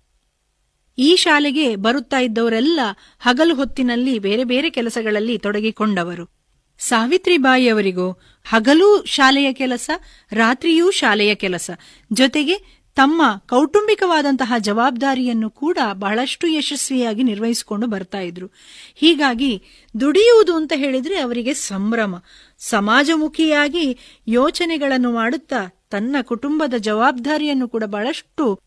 [0.98, 2.80] ಈ ಶಾಲೆಗೆ ಬರುತ್ತಾ ಇದ್ದವರೆಲ್ಲ
[3.20, 6.35] ಹಗಲು ಹೊತ್ತಿನಲ್ಲಿ ಬೇರೆ ಬೇರೆ ಕೆಲಸಗಳಲ್ಲಿ ತೊಡಗಿಕೊಂಡವರು.
[6.78, 8.12] ಸಾವಿತ್ರಿಬಾಯಿಯವರಿಗೂ
[8.44, 9.90] ಹಗಲೂ ಶಾಲೆಯ ಕೆಲಸ,
[10.32, 11.70] ರಾತ್ರಿಯೂ ಶಾಲೆಯ ಕೆಲಸ.
[12.12, 18.50] ಜೊತೆಗೆ ತಮ್ಮ ಕೌಟುಂಬಿಕವಾದಂತಹ ಜವಾಬ್ದಾರಿಯನ್ನು ಕೂಡ ಬಹಳಷ್ಟು ಯಶಸ್ವಿಯಾಗಿ ನಿರ್ವಹಿಸಿಕೊಂಡು ಬರ್ತಾ ಇದ್ರು.
[18.94, 19.62] ಹೀಗಾಗಿ
[20.00, 22.22] ದುಡಿಯುವುದು ಅಂತ ಹೇಳಿದ್ರೆ ಅವರಿಗೆ ಸಂಭ್ರಮ.
[22.58, 23.98] ಸಮಾಜಮುಖಿಯಾಗಿ
[24.28, 28.60] ಯೋಚನೆಗಳನ್ನು ಮಾಡುತ್ತಾ ತನ್ನ ಕುಟುಂಬದ ಜವಾಬ್ದಾರಿಯನ್ನು ಕೂಡ ಬಹಳಷ್ಟು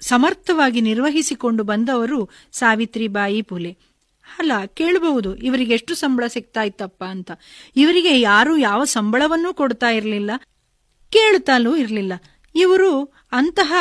[0.00, 3.89] ಸಮರ್ಥವಾಗಿ ನಿರ್ವಹಿಸಿಕೊಂಡು ಬಂದವರು ಸಾವಿತ್ರಿಬಾಯಿ ಪುಲೆ.
[4.40, 7.30] ಅಲ್ಲ, ಕೇಳಬಹುದು, ಇವರಿಗೆ ಎಷ್ಟು ಸಂಬಳ ಸಿಗ್ತಾ ಇತ್ತಪ್ಪ ಅಂತ.
[7.76, 10.30] ಇವರಿಗೆ ಯಾರು ಯಾವ ಸಂಬಳವನ್ನೂ ಕೊಡ್ತಾ ಇರಲಿಲ್ಲ
[11.12, 12.12] ಕೇಳುತ್ತಲೂ ಇರಲಿಲ್ಲ.
[12.54, 12.90] ಇವರು
[13.32, 13.72] ಅಂತಹ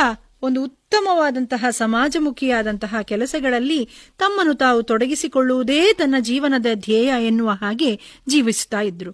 [0.41, 7.99] ಒಂದು ಉತ್ತಮವಾದಂತಹ ಸಮಾಜಮುಖಿಯಾದಂತಹ ಕೆಲಸಗಳಲ್ಲಿ ತಮ್ಮನ್ನು ತಾವು ತೊಡಗಿಸಿಕೊಳ್ಳುವುದೇ ತನ್ನ ಜೀವನದ ಧ್ಯೇಯ ಎನ್ನುವ ಹಾಗೆ
[8.29, 9.11] ಜೀವಿಸುತ್ತಾ ಇದ್ರು.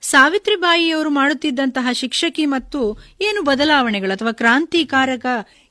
[0.00, 5.26] ಸಾವಿತ್ರಿಬಾಯಿಯವರು ಮಾಡುತ್ತಿದ್ದಂತಹ ಶಿಕ್ಷಕಿ ಮತ್ತು ಏನು ಬದಲಾವಣೆಗಳು ಅಥವಾ ಕ್ರಾಂತಿಕಾರಕ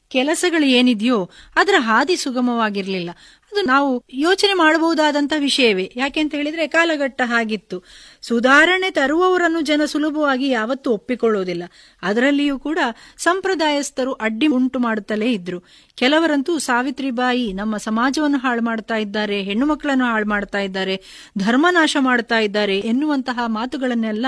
[0.07, 3.09] ಕೆಲಸಗಳು ಏನಿದೆಯೋ ಅದರ ಹಾದಿ ಸುಗಮವಾಗಿರಲಿಲ್ಲ.
[3.55, 5.91] ಅದು ನಾವು ಯೋಚನೆ ಮಾಡಬಹುದಾದಂತಹ ವಿಷಯವೇ.
[5.95, 7.77] ಯಾಕೆ ಅಂತ ಹೇಳಿದ್ರೆ ಕಾಲಘಟ್ಟ ಹಾಗಿತ್ತು.
[8.21, 11.63] ಸುಧಾರಣೆ ತರುವವರನ್ನು ಜನ ಸುಲಭವಾಗಿ ಯಾವತ್ತೂ ಒಪ್ಪಿಕೊಳ್ಳುವುದಿಲ್ಲ
[12.01, 12.79] ಅದರಲ್ಲಿಯೂ ಕೂಡ
[13.17, 15.59] ಸಂಪ್ರದಾಯಸ್ಥರು ಅಡ್ಡಿ ಉಂಟು ಮಾಡುತ್ತಲೇ ಇದ್ರು.
[15.95, 20.95] ಕೆಲವರಂತೂ ಸಾವಿತ್ರಿಬಾಯಿ ನಮ್ಮ ಸಮಾಜವನ್ನು ಹಾಳು ಮಾಡ್ತಾ ಇದ್ದಾರೆ, ಹೆಣ್ಣು ಮಕ್ಕಳನ್ನು ಹಾಳು ಮಾಡ್ತಾ ಇದ್ದಾರೆ
[21.37, 24.25] ಧರ್ಮನಾಶ ಮಾಡ್ತಾ ಇದ್ದಾರೆ ಎನ್ನುವಂತಹ ಮಾತುಗಳನ್ನೆಲ್ಲ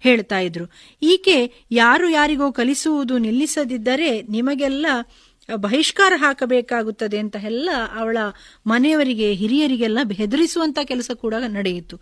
[0.00, 0.66] ಹೇಳ್ತಾ ಇದ್ರು.
[1.02, 1.38] ಈಕೆ
[1.70, 4.86] ಯಾರು ಯಾರಿಗೋ ಕಲಿಸುವುದು ನಿಲ್ಲಿಸದಿದ್ದರೆ ನಿಮಗೆಲ್ಲ
[5.54, 8.18] ಬಹಿಷ್ಕಾರ ಹಾಕಬೇಕಾಗುತ್ತದೆ ಅಂತ ಎಲ್ಲ ಅವಳ
[8.66, 12.00] ಮನೆಯವರಿಗೆ, ಹಿರಿಯರಿಗೆಲ್ಲ ಹೆದರಿಸುವಂತ ಕೆಲಸ ಕೂಡ ನಡೆಯಿತು.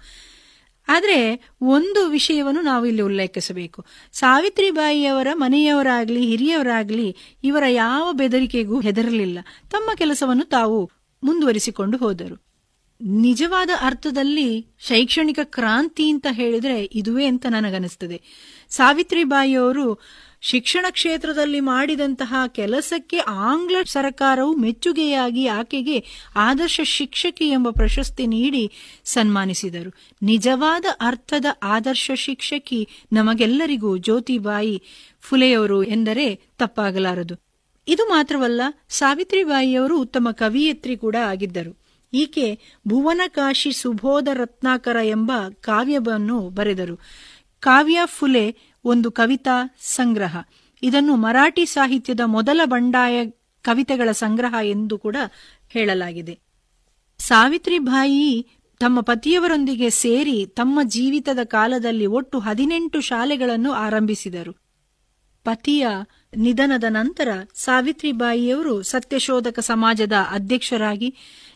[0.89, 3.85] ಆದರೆ ಒಂದು ವಿಷಯವನ್ನು ನಾವು ಇಲ್ಲಿ ಉಲ್ಲೇಖಿಸಬೇಕು.
[4.13, 9.39] ಸಾವಿತ್ರಿಬಾಯಿಯವರ ಮನೆಯವರಾಗ್ಲಿ, ಹಿರಿಯವರಾಗ್ಲಿ ಇವರ ಯಾವ ಬೆದರಿಕೆಗೂ ಹೆದರಲಿಲ್ಲ.
[9.71, 10.91] ತಮ್ಮ ಕೆಲಸವನ್ನು ತಾವು
[11.25, 12.49] ಮುಂದುವರಿಸಿಕೊಂಡು ಹೋದರು.
[13.05, 18.23] ನಿಜವಾದ ಅರ್ಥದಲ್ಲಿ ಶೈಕ್ಷಣಿಕ ಕ್ರಾಂತಿ ಅಂತ ಹೇಳಿದ್ರೆ ಇದುವೇ ಅಂತ ನನಗನಿಸ್ತದೆ
[18.69, 20.01] ಸಾವಿತ್ರಿಬಾಯಿಯವರು
[20.41, 26.05] ಶಿಕ್ಷಣ ಕ್ಷೇತ್ರದಲ್ಲಿ ಮಾಡಿದಂತಹ ಕೆಲಸಕ್ಕೆ ಆಂಗ್ಲ ಸರ್ಕಾರವು ಮೆಚ್ಚುಗೆಯಾಗಿ ಆಕೆಗೆ
[26.37, 28.73] ಆದರ್ಶ ಶಿಕ್ಷಕಿ ಎಂಬ ಪ್ರಶಸ್ತಿ ನೀಡಿ
[29.05, 29.95] ಸನ್ಮಾನಿಸಿದರು.
[30.23, 34.83] ನಿಜವಾದ ಅರ್ಥದ ಆದರ್ಶ ಶಿಕ್ಷಕಿ ನಮಗೆಲ್ಲರಿಗೂ ಜ್ಯೋತಿಬಾಯಿ
[35.21, 37.35] ಫುಲೆಯವರು ಎಂದರೆ ತಪ್ಪಾಗಲಾರದು.
[37.89, 41.79] ಇದು ಮಾತ್ರವಲ್ಲ, ಸಾವಿತ್ರಿಬಾಯಿಯವರು ಉತ್ತಮ ಕವಿಯತ್ರಿ ಕೂಡ ಆಗಿದ್ದರು.
[42.13, 42.59] ಈಕೆ
[42.89, 47.01] ಭುವನಕಾಶಿ ಸುಬೋಧ ರತ್ನಾಕರ ಎಂಬ ಕಾವ್ಯವನ್ನು ಬರೆದರು.
[47.61, 48.57] ಕಾವ್ಯ ಫುಲೆ
[48.89, 50.37] ಒಂದು ಕವಿತಾ ಸಂಗ್ರಹ.
[50.83, 53.17] ಇದನ್ನು ಮರಾಠಿ ಸಾಹಿತ್ಯದ ಮೊದಲ ಬಂಡಾಯ
[53.63, 55.17] ಕವಿತೆಗಳ ಸಂಗ್ರಹ ಎಂದು ಕೂಡ
[55.69, 56.39] ಹೇಳಲಾಗಿದೆ.
[57.19, 58.47] ಸಾವಿತ್ರಿಬಾಯಿ
[58.79, 64.53] ತಮ್ಮ ಪತಿಯವರೊಂದಿಗೆ ಸೇರಿ ತಮ್ಮ ಜೀವಿತದ ಕಾಲದಲ್ಲಿ ಒಟ್ಟು ಹದಿನೆಂಟು ಶಾಲೆಗಳನ್ನು ಆರಂಭಿಸಿದರು.
[65.45, 65.89] ಪತಿಯ
[66.37, 71.15] ನಿಧನದ ನಂತರ ಸಾವಿತ್ರಿಬಾಯಿಯವರು ಸತ್ಯಶೋಧಕ ಸಮಾಜದ ಅಧ್ಯಕ್ಷರಾಗಿ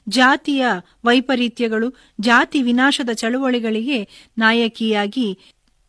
[0.09, 0.67] ಜಾತಿಯ
[1.05, 1.89] ವೈಪರೀತ್ಯಗಳು,
[2.21, 5.39] ಜಾತಿ ವಿನಾಶದ ಚಳುವಳಿಗಳಿಗೆ ನಾಯಕಿಯಾಗಿ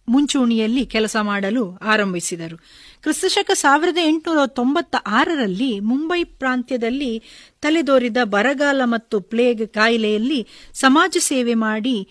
[0.07, 2.57] ಮುಂಚೂಣಿಯಲ್ಲಿ ಕೆಲಸ ಮಾಡಲು ಆರಂಭಿಸಿದರು.
[3.01, 7.23] ಕ್ರಿಸ್ತಶಕ ಸಾವಿರದ ಎಂಟುನೂರ ತೊಂಬತ್ತ ಆರರಲ್ಲಿ ಮುಂಬೈ ಪ್ರಾಂತ್ಯದಲ್ಲಿ
[7.61, 12.07] ತಲೆದೋರಿದ ಬರಗಾಲ ಮತ್ತು ಪ್ಲೇಗ್ ಕಾಯಿಲೆಯಲ್ಲಿ ಸಮಾಜ ಸೇವೆ ಮಾಡಿ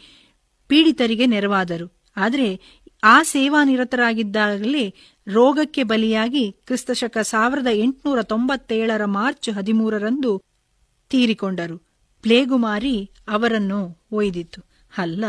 [0.68, 2.02] ಪೀಡಿತರಿಗೆ ನೆರವಾದರು.
[2.16, 2.60] ಆದರೆ
[3.04, 4.94] ಆ ಸೇವಾ ನಿರತರಾಗಿದ್ದಾಗಲೇ
[5.28, 10.42] ರೋಗಕ್ಕೆ ಬಲಿಯಾಗಿ ಕ್ರಿಸ್ತಶಕ ಸಾವಿರದ ಎಂಟುನೂರ ತೊಂಬತ್ತೇಳರ ಮಾರ್ಚ್ ಹದಿಮೂರರಂದು
[11.10, 11.78] ತೀರಿಕೊಂಡರು.
[12.22, 14.71] ಪ್ಲೇಗು ಮಾರಿ ಅವರನ್ನು ಒಯ್ದಿತ್ತು.
[14.96, 15.24] ಅಲ್ಲ,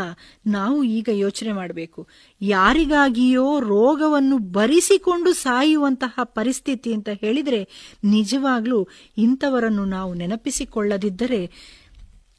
[0.46, 2.08] ನಾವು ಈಗ ಯೋಚನೆ ಮಾಡಬೇಕು.
[2.40, 7.68] ಯಾರಿಗಾಗಿಯೋ ರೋಗವನ್ನು ಬರಿಸಿಕೊಂಡು ಸಾಯುವಂತಹ ಪರಿಸ್ಥಿತಿ ಅಂತ ಹೇಳಿದರೆ
[8.04, 8.88] ನಿಜವಾಗ್ಲೂ
[9.18, 11.50] ಇಂಥವರನ್ನು ನಾವು ನೆನಪಿಸಿಕೊಳ್ಳದಿದ್ದರೆ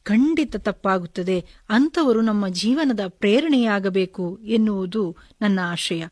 [0.02, 1.44] ಖಂಡಿತ ತಪ್ಪಾಗುತ್ತದೆ.
[1.68, 6.04] ಅಂಥವರು ನಮ್ಮ ಜೀವನದ ಪ್ರೇರಣೆಯಾಗಬೇಕು ಎನ್ನುವುದು ನನ್ನ ಆಶಯ.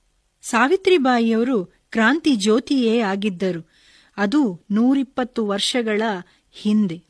[0.42, 3.70] ಸಾವಿತ್ರಿಬಾಯಿಯವರು ಕ್ರಾಂತಿ ಜ್ಯೋತಿಯೇ ಆಗಿದ್ದರು.
[4.16, 6.02] ಅದು ನೂರಿಪ್ಪತ್ತು ವರ್ಷಗಳ
[6.52, 7.02] ಹಿಂದೆ.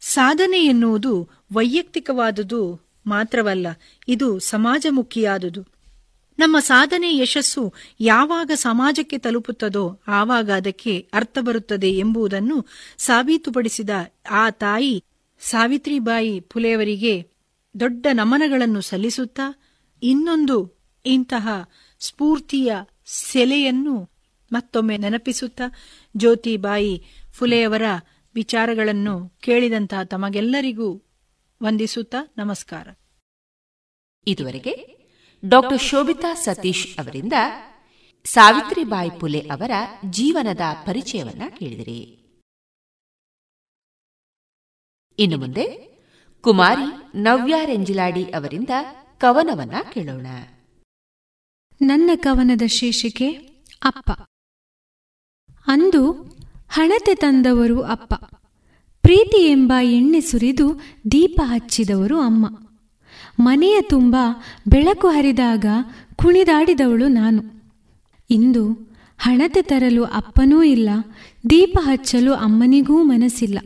[0.00, 3.66] ಸಾಧನೆ ಎನ್ನುವುದು ವೈಯಕ್ತಿಕವಾದುದು ಮಾತ್ರವಲ್ಲ,
[4.08, 5.62] ಇದು ಸಮಾಜಮುಖಿಯಾದುದು.
[6.38, 12.66] ನಮ್ಮ ಸಾಧನೆ ಯಶಸ್ಸು ಯಾವಾಗ ಸಮಾಜಕ್ಕೆ ತಲುಪುತ್ತದೋ ಆವಾಗ ಅದಕ್ಕೆ ಅರ್ಥ ಬರುತ್ತದೆ ಎಂಬುದನ್ನು
[12.98, 13.90] ಸಾಬೀತುಪಡಿಸಿದ
[14.30, 15.04] ಆ ತಾಯಿ
[15.40, 17.14] ಸಾವಿತ್ರಿಬಾಯಿ ಫುಲೆಯವರಿಗೆ
[17.74, 19.46] ದೊಡ್ಡ ನಮನಗಳನ್ನು ಸಲ್ಲಿಸುತ್ತಾ
[20.02, 20.56] ಇನ್ನೊಂದು
[21.04, 21.46] ಇಂತಹ
[22.00, 22.72] ಸ್ಫೂರ್ತಿಯ
[23.06, 23.94] ಸೆಲೆಯನ್ನು
[24.50, 25.66] ಮತ್ತೊಮ್ಮೆ ನೆನಪಿಸುತ್ತಾ
[26.16, 26.94] ಜ್ಯೋತಿಬಾಯಿ
[27.32, 27.82] ಫುಲೆಯವರ
[28.34, 30.88] ವಿಚಾರಗಳನ್ನು ಕೇಳಿದಂತಹ ತಮಗೆಲ್ಲರಿಗೂ
[31.62, 32.88] ವಂದಿಸುತ್ತಾ ನಮಸ್ಕಾರ.
[34.26, 34.96] ಇದುವರೆಗೆ
[35.48, 37.32] ಡಾಕ್ಟರ್ ಶೋಭಿತಾ ಸತೀಶ್ ಅವರಿಂದ
[38.24, 39.70] ಸಾವಿತ್ರಿಬಾಯಿ ಪುಲೆ ಅವರ
[40.10, 42.00] ಜೀವನದ ಪರಿಚಯವನ್ನ ಕೇಳಿದಿರಿ.
[45.18, 45.94] ಇನ್ನು ಮುಂದೆ
[46.40, 48.70] ಕುಮಾರಿ ನವ್ಯ ರೆಂಜಿಲಾಡಿ ಅವರಿಂದ
[49.18, 50.26] ಕವನವನ್ನ ಕೇಳೋಣ.
[51.82, 53.32] ನನ್ನ ಕವನದ ಶೀರ್ಷಿಕೆ
[53.82, 54.10] ಅಪ್ಪ.
[55.66, 56.12] ಅಂದು
[56.68, 58.33] ಹಣತೆ ತಂದವರು ಅಪ್ಪ.
[59.04, 60.80] ಪ್ರೀತಿ ಎಂಬ ಎಣ್ಣೆ ಸುರಿದು
[61.12, 62.46] ದೀಪ ಹಚ್ಚಿದವರು ಅಮ್ಮ.
[63.40, 64.16] ಮನೆಯ ತುಂಬ
[64.68, 65.66] ಬೆಳಕು ಹರಿದಾಗ
[66.16, 67.42] ಕುಣಿದಾಡಿದವಳು ನಾನು.
[68.30, 70.90] ಇಂದು ಹಣತೆ ತರಲು ಅಪ್ಪನೂ ಇಲ್ಲ,
[71.50, 73.58] ದೀಪ ಹಚ್ಚಲು ಅಮ್ಮನಿಗೂ ಮನಸ್ಸಿಲ್ಲ.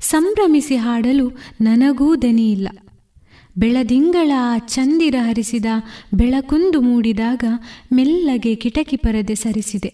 [0.00, 1.30] ಸಂಭ್ರಮಿಸಿ ಹಾಡಲು
[1.60, 2.68] ನನಗೂ ದನಿಯಿಲ್ಲ
[3.58, 5.66] ಬೆಳದಿಂಗಳ ಚಂದಿರ ಹರಿಸಿದ
[6.14, 7.44] ಬೆಳಕುಂದು ಮೂಡಿದಾಗ
[7.92, 9.92] ಮೆಲ್ಲಗೆ ಕಿಟಕಿ ಪರದೆ ಸರಿಸಿದೆ.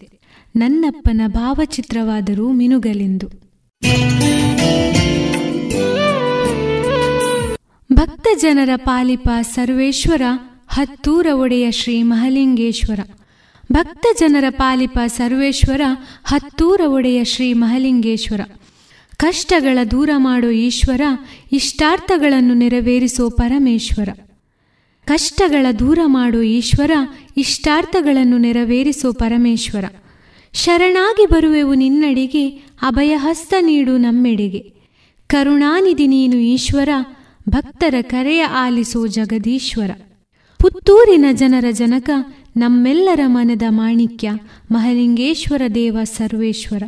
[0.55, 3.46] ನನ್ನಪ್ಪನ ಭಾವಚಿತ್ರವಾದರೂ ಮಿನುಗಲೆಂದು.
[7.93, 10.21] ಭಕ್ತ ಜನರ ಪಾಲಿಪ ಸರ್ವೇಶ್ವರ,
[10.67, 12.99] ಹತ್ತೂರ ಒಡೆಯ ಶ್ರೀ ಮಹಲಿಂಗೇಶ್ವರ.
[13.71, 15.81] ಭಕ್ತ ಜನರ ಪಾಲಿಪ ಸರ್ವೇಶ್ವರ,
[16.23, 18.41] ಹತ್ತೂರ ಒಡೆಯ ಶ್ರೀ ಮಹಲಿಂಗೇಶ್ವರ.
[19.17, 21.01] ಕಷ್ಟಗಳ ದೂರ ಮಾಡೋ ಈಶ್ವರ,
[21.51, 24.09] ಇಷ್ಟಾರ್ಥಗಳನ್ನು ನೆರವೇರಿಸೋ ಪರಮೇಶ್ವರ.
[25.05, 26.91] ಕಷ್ಟಗಳ ದೂರ ಮಾಡೋ ಈಶ್ವರ,
[27.37, 29.85] ಇಷ್ಟಾರ್ಥಗಳನ್ನು ನೆರವೇರಿಸೋ ಪರಮೇಶ್ವರ.
[30.53, 34.73] ಶರಣಾಗಿ ಬರುವೆವು ನಿನ್ನಡೆಗೆ ಅಭಯಹಸ್ತ ನೀಡು ನಮ್ಮೆಡೆಗೆ.
[35.27, 36.89] ಕರುಣಾನಿಧಿ ನೀನು ಈಶ್ವರ,
[37.49, 39.91] ಭಕ್ತರ ಕರೆಯ ಆಲಿಸೋ ಜಗದೀಶ್ವರ.
[40.59, 42.09] ಪುತ್ತೂರಿನ ಜನರ ಜನಕ,
[42.57, 44.31] ನಮ್ಮೆಲ್ಲರ ಮನದ ಮಾಣಿಕ್ಯ,
[44.71, 46.83] ಮಹಲಿಂಗೇಶ್ವರ ದೇವ ಸರ್ವೇಶ್ವರ.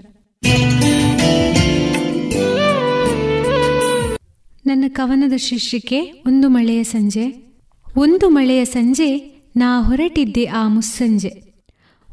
[4.66, 7.56] ನನ್ನ ಕವನದ ಶೀರ್ಷಿಕೆ, ಒಂದು ಮಳೆಯ ಸಂಜೆ.
[7.98, 11.64] ಒಂದು ಮಳೆಯ ಸಂಜೆ, ನಾ ಹೊರಟಿದ್ದೆ ಆ ಮುಸ್ಸಂಜೆ.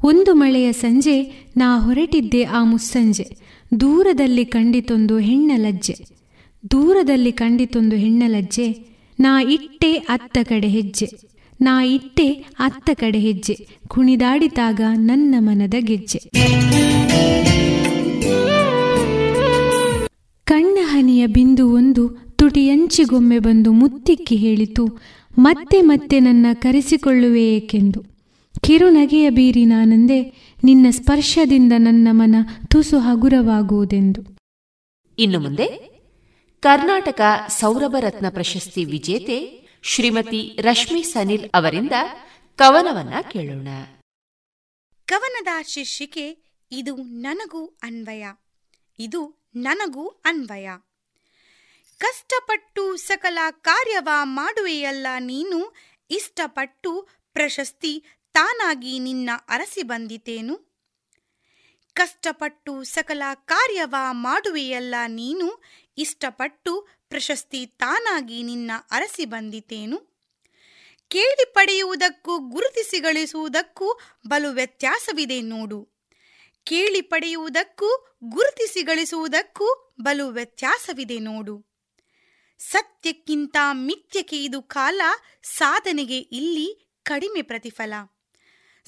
[0.05, 3.46] ಒಂದು ಮಳೆಯ ಸಂಜೆ, ನಾ ಹೊರಟಿದ್ದೆ ಆ ಮುಸ್ಸಂಜೆ.
[3.73, 5.95] ದೂರದಲ್ಲಿ ಕಂಡಿತೊಂದು ಹೆಣ್ಣ ಲಜ್ಜೆ.
[6.71, 8.67] ದೂರದಲ್ಲಿ ಕಂಡಿತೊಂದು ಹೆಣ್ಣ ಲಜ್ಜೆ,
[9.21, 11.09] ನಾ ಇಟ್ಟೆ ಅತ್ತ ಕಡೆ ಹೆಜ್ಜೆ.
[11.61, 12.29] ನಾ ಇಟ್ಟೆ
[12.59, 13.55] ಅತ್ತ ಕಡೆ ಹೆಜ್ಜೆ
[13.89, 16.21] ಕುಣಿದಾಡಿದಾಗ ನನ್ನ ಮನದ ಗೆಜ್ಜೆ.
[20.45, 22.03] ಕಣ್ಣ ಹನಿಯ ಬಿಂದು ಒಂದು
[22.39, 24.87] ತುಟಿಯಂಚಿಗೊಮ್ಮೆ ಬಂದು ಮುತ್ತಿಕ್ಕಿ ಹೇಳಿತು,
[25.39, 28.16] ಮತ್ತೆ ಮತ್ತೆ ನನ್ನ ಕರೆಸಿಕೊಳ್ಳುವೆ ಏಕೆಂದು.
[28.65, 30.23] ಕಿರುನಗೆಯ ಬೀರಿ ನಾನಂದೆ
[30.65, 32.35] ನಿನ್ನ ಸ್ಪರ್ಶದಿಂದ ನನ್ನ ಮನ
[32.71, 34.37] ತುಸು ಹಗುರವಾಗುವುದೆಂದು.
[35.19, 35.67] ಇನ್ನು ಮುಂದೆ
[36.61, 41.93] ಕರ್ನಾಟಕ ಸೌರಭರತ್ನ ಪ್ರಶಸ್ತಿ ವಿಜೇತೆ ಶ್ರೀಮತಿ ರಶ್ಮಿ ಸನಿಲ್ ಅವರಿಂದ
[42.57, 43.69] ಕವನವನ್ನ ಕೇಳೋಣ.
[45.07, 48.27] ಕವನದ ಶೀರ್ಷಿಕೆ ಇದು ನನಗೂ ಅನ್ವಯ.
[48.99, 50.69] ಇದು ನನಗೂ ಅನ್ವಯ.
[51.99, 55.75] ಕಷ್ಟಪಟ್ಟು ಸಕಲ ಕಾರ್ಯವ ಮಾಡುವೆಯಲ್ಲ ನೀನು
[56.11, 58.05] ಇಷ್ಟಪಟ್ಟು ಪ್ರಶಸ್ತಿ
[58.37, 60.57] ತಾನಾಗಿ ನಿನ್ನ ಅರಸಿ ಬಂದಿತೇನು?
[61.95, 65.63] ಕಷ್ಟಪಟ್ಟು ಸಕಲ ಕಾರ್ಯವ ಮಾಡುವೆಯಲ್ಲ ನೀನು?
[65.99, 69.99] ಇಷ್ಟಪಟ್ಟು ಪ್ರಶಸ್ತಿ ತಾನಾಗಿ ನಿನ್ನ ಅರಸಿ ಬಂದಿತೇನು?
[71.09, 75.89] ಕೇಳಿ ಪಡೆಯುವುದಕ್ಕೂ ಗುರುತಿಸಿ ಗಳಿಸುವುದಕ್ಕೂ ಬಲು ವ್ಯತ್ಯಾಸವಿದೆ ನೋಡು.
[76.65, 81.67] ಕೇಳಿ ಪಡೆಯುವುದಕ್ಕೂ ಗುರುತಿಸಿ ಗಳಿಸುವುದಕ್ಕೂ ಬಲು ವ್ಯತ್ಯಾಸವಿದೆ ನೋಡು.
[82.59, 85.01] ಸತ್ಯಕ್ಕಿಂತ ಮಿಥ್ಯಕ್ಕೆ ಇದು ಕಾಲ
[85.43, 87.95] ಸಾಧನೆಗೆ ಇಲ್ಲಿ ಕಡಿಮೆ ಪ್ರತಿಫಲ.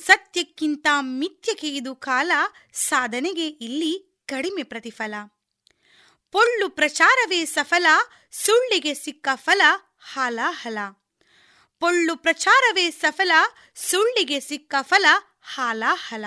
[0.07, 2.33] ಸತ್ಯಕ್ಕಿಂತ ಮಿಥ್ಯಕ್ಕೆ ಇದು ಕಾಲ
[2.73, 5.15] ಸಾಧನೆಗೆ ಇಲ್ಲಿ ಕಡಿಮೆ ಪ್ರತಿಫಲ.
[6.33, 7.87] ಪೊಳ್ಳು ಪ್ರಚಾರವೇ ಸಫಲ,
[8.31, 9.61] ಸುಳ್ಳಿಗೆ ಸಿಕ್ಕ ಫಲ
[9.99, 10.79] ಹಾಲಾಹಲ.
[11.81, 13.33] ಪೊಳ್ಳು ಪ್ರಚಾರವೇ ಸಫಲ,
[13.75, 15.07] ಸುಳ್ಳಿಗೆ ಸಿಕ್ಕ ಫಲ
[15.43, 16.25] ಹಾಲಾಹಲ.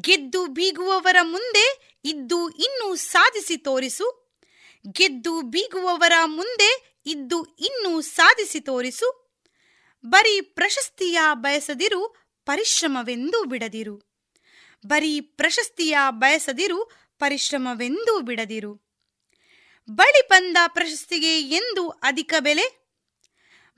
[0.00, 4.38] ಗೆದ್ದು ಬೀಗುವವರ ಮುಂದೆ ಇದ್ದು ಇನ್ನೂ ಸಾಧಿಸಿ ತೋರಿಸು.
[4.92, 9.23] ಗೆದ್ದು ಬೀಗುವವರ ಮುಂದೆ ಇದ್ದು ಇನ್ನೂ ಸಾಧಿಸಿ ತೋರಿಸು.
[10.06, 12.16] ಬರೀ ಪ್ರಶಸ್ತಿಯ ಬಯಸದಿರು
[12.46, 14.02] ಪರಿಶ್ರಮವೆಂದೂ ಬಿಡದಿರು.
[14.86, 18.74] ಬರೀ ಪ್ರಶಸ್ತಿಯ ಬಯಸದಿರು ಪರಿಶ್ರಮವೆಂದೂ ಬಿಡದಿರು.
[19.90, 22.96] ಬಳಿ ಬಂದ ಪ್ರಶಸ್ತಿಗೆ ಎಂದು ಅಧಿಕ ಬೆಲೆ?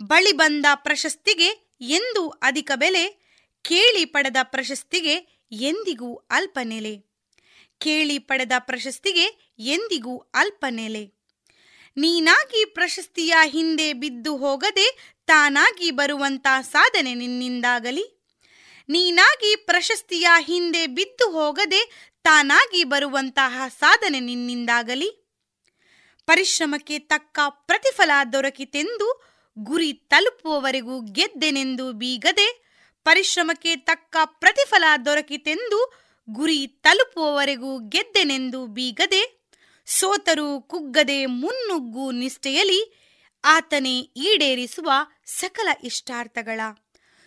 [0.03, 3.09] ಬಳಿ ಬಂದ ಪ್ರಶಸ್ತಿಗೆ ಎಂದು ಅಧಿಕ ಬೆಲೆ?
[3.63, 5.15] ಕೇಳಿ ಪಡೆದ ಪ್ರಶಸ್ತಿಗೆ
[5.53, 7.05] ಎಂದಿಗೂ ಅಲ್ಪ ನೆಲೆ?
[7.79, 11.17] ಕೇಳಿ ಪಡೆದ ಪ್ರಶಸ್ತಿಗೆ ಎಂದಿಗೂ ಅಲ್ಪ ನೆಲೆ?
[11.97, 18.05] ನೀನಾಗಿ ಪ್ರಶಸ್ತಿಯ ಹಿಂದೆ ಬಿದ್ದು ಹೋಗದೆ ತಾನಾಗಿ ಬರುವಂತ ಸಾಧನೆ ನಿನ್ನಿಂದಾಗಲಿ.
[18.89, 21.81] ನೀನಾಗಿ ಪ್ರಶಸ್ತಿಯ ಹಿಂದೆ ಬಿದ್ದು ಹೋಗದೆ
[22.23, 25.09] ತಾನಾಗಿ ಬರುವಂತಹ ಸಾಧನೆ ನಿನ್ನಿಂದಾಗಲಿ.
[26.29, 29.09] ಪರಿಶ್ರಮಕ್ಕೆ ತಕ್ಕ ಪ್ರತಿಫಲ ದೊರಕಿತೆಂದು
[29.59, 32.47] ಗುರಿ ತಲುಪುವವರೆಗೂ ಗೆದ್ದೆನೆಂದು ಬೀಗದೆ
[33.05, 35.79] ಪರಿಶ್ರಮಕ್ಕೆ ತಕ್ಕ ಪ್ರತಿಫಲ ದೊರಕಿತೆಂದು
[36.29, 39.23] ಗುರಿ ತಲುಪುವವರೆಗೂ ಗೆದ್ದೆನೆಂದು ಬೀಗದೆ
[39.87, 42.81] ಸೋತರೂ ಕುಗ್ಗದೆ ಮುನ್ನುಗ್ಗು ನಿಷ್ಠೆಯಲಿ
[43.45, 44.91] ಆತನೇ ಈಡೇರಿಸುವ
[45.27, 46.61] ಸಕಲ ಇಷ್ಟಾರ್ಥಗಳ.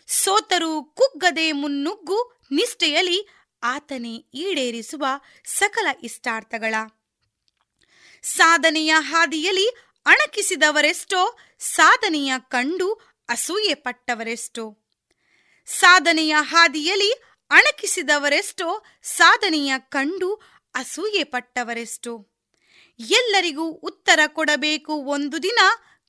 [0.07, 3.27] ಸೋತರೂ ಕುಗ್ಗದೆ ಮುನ್ನುಗ್ಗು ನಿಷ್ಠೆಯಲಿ
[3.63, 5.05] ಆತನೇ ಈಡೇರಿಸುವ
[5.45, 6.75] ಸಕಲ ಇಷ್ಟಾರ್ಥಗಳ.
[8.23, 9.67] ಸಾಧನೆಯ ಹಾದಿಯಲ್ಲಿ
[10.05, 12.93] ಅಣಕಿಸಿದವರೆಷ್ಟೋ, ಸಾಧನೆಯ ಕಂಡು
[13.29, 14.77] ಅಸೂಯೆ ಪಟ್ಟವರೆಷ್ಟೋ
[15.65, 17.11] ಸಾಧನೆಯ ಹಾದಿಯಲ್ಲಿ
[17.49, 20.33] ಅಣಕಿಸಿದವರೆಷ್ಟೋ, ಸಾಧನೆಯ ಕಂಡು
[20.75, 22.27] ಅಸೂಯೆ ಪಟ್ಟವರೆಷ್ಟೋ
[22.99, 25.59] ಎಲ್ಲರಿಗೂ ಉತ್ತರ ಕೊಡಬೇಕು ಒಂದು ದಿನ,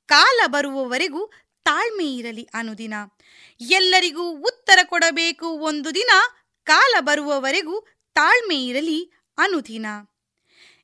[0.06, 1.32] ಕಾಲ ಬರುವವರೆಗೂ
[1.64, 2.94] ತಾಳ್ಮೆ ಇರಲಿ ಅನುದಿನ.
[3.60, 6.10] ಎಲ್ಲರಿಗೂ ಉತ್ತರ ಕೊಡಬೇಕು ಒಂದು ದಿನ,
[6.64, 9.86] ಕಾಲ ಬರುವವರೆಗೂ ತಾಳ್ಮೆ ಇರಲಿ ಅನುದಿನ.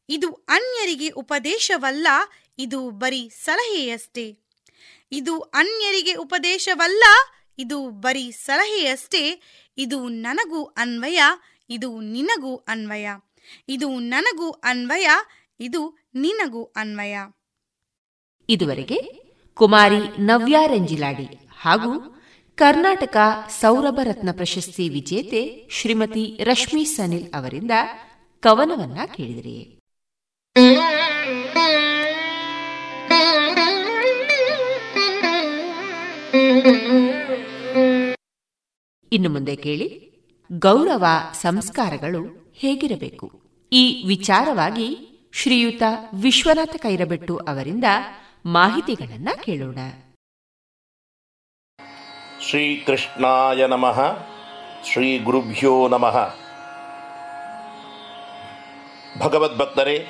[0.09, 2.07] ಇದು ಅನ್ಯರಿಗೆ ಉಪದೇಶವಲ್ಲ,
[2.59, 4.39] ಇದು ಬರೀ ಸಲಹೆಯಷ್ಟೇ.
[5.13, 7.05] ಇದು ಅನ್ಯರಿಗೆ ಉಪದೇಶವಲ್ಲ,
[7.59, 9.43] ಇದು ಬರೀ ಸಲಹೆಯಷ್ಟೇ.
[9.79, 11.23] ಇದು ನನಗೂ ಅನ್ವಯ,
[11.71, 13.09] ಇದು ನಿನಗೂ ಅನ್ವಯ.
[13.69, 15.09] ಇದು ನನಗೂ ಅನ್ವಯ,
[15.61, 17.17] ಇದು ನಿನಗೂ ಅನ್ವಯ.
[18.49, 19.26] ಇದುವರೆಗೆ
[19.57, 21.29] ಕುಮಾರಿ ನವ್ಯಾ ರಂಜಿಲಾಡಿ
[21.61, 22.23] ಹಾಗೂ
[22.55, 23.17] ಕರ್ನಾಟಕ
[23.61, 27.71] ಸೌರಭ ರತ್ನ ಪ್ರಶಸ್ತಿ ವಿಜೇತೆ ಶ್ರೀಮತಿ ರಶ್ಮಿ ಸನಿಲ್ ಅವರಿಂದ
[28.41, 29.79] ಕವನವನ್ನ ಕೇಳಿದ್ರಿ.
[39.13, 39.89] ಇನ್ನು ಮುಂದೆ ಕೇಳಿ,
[40.53, 43.33] ಗೌರವ ಸಂಸ್ಕಾರಗಳು ಹೇಗಿರಬೇಕು?
[43.73, 44.89] ಈ ವಿಚಾರವಾಗಿ
[45.33, 45.83] ಶ್ರೀಯುತ
[46.23, 47.85] ವಿಶ್ವನಾಥ ಕೈರಬೆಟ್ಟು ಅವರಿಂದ
[48.47, 49.79] ಮಾಹಿತಿಗಳನ್ನ ಕೇಳೋಣ.
[52.41, 54.27] ಶ್ರೀಕೃಷ್ಣಾಯ ನಮಃ.
[54.93, 56.35] ಶ್ರೀ ಗುರುಭ್ಯೋ ನಮಃ.
[59.19, 60.07] ಭಗವದ್ಭಕ್ತರೇ,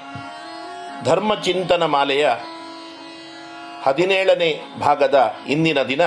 [1.04, 2.30] ಧರ್ಮಚಿಂತನ ಮಾಲೆಯ
[3.82, 6.00] ಹದಿನೇಳನೇ ಭಾಗದ ಇಂದಿನ ದಿನ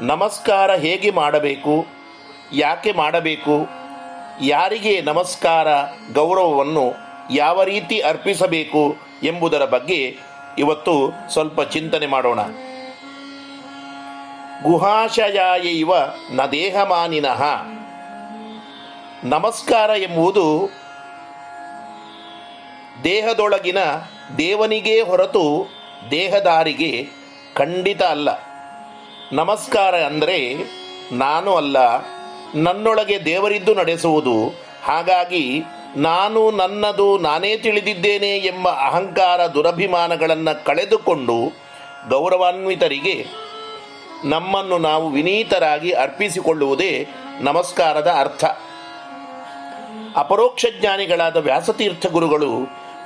[0.00, 1.86] ನಮಸ್ಕಾರ ಹೇಗೆ ಮಾಡಬೇಕು,
[2.52, 3.68] ಯಾಕೆ ಮಾಡಬೇಕು,
[4.42, 5.68] ಯಾರಿಗೆ ನಮಸ್ಕಾರ
[6.12, 6.94] ಗೌರವವನ್ನು
[7.34, 10.94] ಯಾವ ರೀತಿ ಅರ್ಪಿಸಬೇಕು ಎಂಬುದರ ಬಗ್ಗೆ ಇವತ್ತು
[11.32, 12.40] ಸ್ವಲ್ಪ ಚಿಂತನೆ ಮಾಡೋಣ.
[14.62, 15.92] ಗುಹಾಶಯಾಯ ಇವ
[16.30, 17.42] ನ ದೇಹಮಾನಿನಃ.
[19.24, 20.70] ನಮಸ್ಕಾರ ಎಂಬುದು
[23.04, 23.78] ದೇಹದೊಳಗಿನ
[24.38, 25.44] ದೇವನಿಗೆ ಹೊರತು
[26.10, 27.08] ದೇಹದಾರಿಗೆ
[27.54, 28.28] ಖಂಡಿತ ಅಲ್ಲ.
[29.32, 30.56] ನಮಸ್ಕಾರ ಅಂದರೆ
[31.12, 31.76] ನಾನು ಅಲ್ಲ,
[32.54, 34.36] ನನ್ನೊಳಗೆ ದೇವರಿದ್ದು ನಡೆಸುವುದು.
[34.84, 35.64] ಹಾಗಾಗಿ
[35.96, 41.52] ನಾನು ನನ್ನದು ನಾನೇ ತಿಳಿದಿದ್ದೇನೆ ಎಂಬ ಅಹಂಕಾರ ದುರಭಿಮಾನಗಳನ್ನು ಕಳೆದುಕೊಂಡು
[42.08, 43.26] ಗೌರವಾನ್ವಿತರಿಗೆ
[44.24, 47.06] ನಮ್ಮನ್ನು ನಾವು ವಿನೀತರಾಗಿ ಅರ್ಪಿಸಿಕೊಳ್ಳುವುದೇ
[47.40, 48.44] ನಮಸ್ಕಾರದ ಅರ್ಥ.
[50.16, 52.50] ಅಪರೋಕ್ಷ ಜ್ಞಾನಿಗಳಾದ ವ್ಯಾಸತೀರ್ಥ ಗುರುಗಳು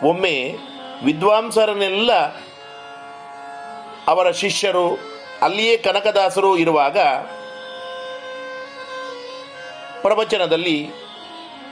[0.09, 0.57] ಒಮ್ಮೆ
[1.05, 2.13] ವಿದ್ವಾಂಸರನ್ನೆಲ್ಲ
[4.09, 4.99] ಅವರ ಶಿಷ್ಯರು,
[5.43, 6.99] ಅಲ್ಲಿಯೇ ಕನಕದಾಸರು ಇರುವಾಗ
[10.03, 10.91] ಪ್ರವಚನದಲ್ಲಿ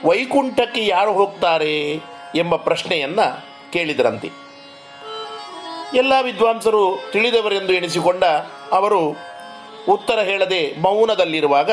[0.05, 2.01] ವೈಕುಂಠಕ್ಕೆ ಯಾರು ಹೋಗ್ತಾರೆ
[2.35, 3.21] ಎಂಬ ಪ್ರಶ್ನೆಯನ್ನ
[3.73, 4.31] ಕೇಳಿದರಂತೆ.
[5.95, 8.25] ಎಲ್ಲ ವಿದ್ವಾಂಸರು ತಿಳಿದವರೆಂದು ಎಣಿಸಿಕೊಂಡ
[8.73, 9.17] ಅವರು
[9.89, 11.73] ಉತ್ತರ ಹೇಳದೆ ಮೌನದಲ್ಲಿರುವಾಗ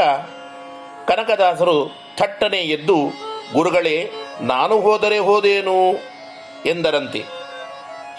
[1.07, 3.11] ಕನಕದಾಸರು ಥಟ್ಟನೆ ಎದ್ದು,
[3.53, 4.11] ಗುರುಗಳೇ,
[4.41, 5.93] ನಾನು ಹೋದರೆ ಹೋದೇನು?
[6.65, 7.23] ಎಂದರಂತೆ.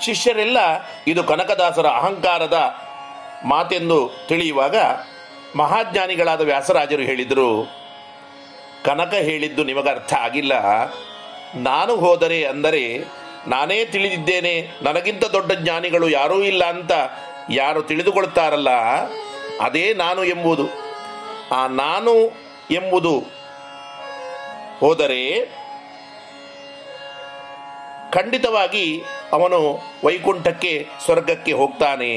[0.05, 0.59] ಶಿಷ್ಯರೆಲ್ಲ,
[1.07, 2.74] ಇದು ಕನಕದಾಸರ ಅಹಂಕಾರದ
[3.45, 4.77] ಮಾತೆಂದು ತಿಳಿಯುವಾಗ
[5.57, 7.80] ಮಹಾಜ್ಞಾನಿಗಳಾದ ವ್ಯಾಸರಾಜರು ಹೇಳಿದರು.
[8.85, 10.55] ಕನಕ ಹೇಳಿದ್ದು ನಿಮಗೆ ಅರ್ಥ ಆಗಿಲ್ಲ.
[11.69, 12.82] ನಾನು ಹೋದರೆ ಅಂದರೆ
[13.47, 16.93] ನಾನೇ ತಿಳಿದಿದ್ದೇನೆ, ನನಗಿಂತ ದೊಡ್ಡ ಜ್ಞಾನಿಗಳು ಯಾರೂ ಇಲ್ಲ ಅಂತ
[17.51, 18.73] ಯಾರು ತಿಳಿದುಕೊಳ್ತಾರಲ್ಲ,
[19.61, 20.66] ಅದೇ ನಾನು ಎಂಬುದು.
[21.57, 22.15] ಆ ನಾನು
[22.70, 23.15] ಎಂಬುದು
[24.81, 25.23] ಹೋದರೆ
[28.12, 28.85] ಖಂಡಿತವಾಗಿ
[29.32, 29.59] ಅವನು
[30.05, 30.74] ವೈಕುಂಠಕ್ಕೆ,
[31.05, 32.12] ಸ್ವರ್ಗಕ್ಕೆ ಹೋಗ್ತಾನೆ.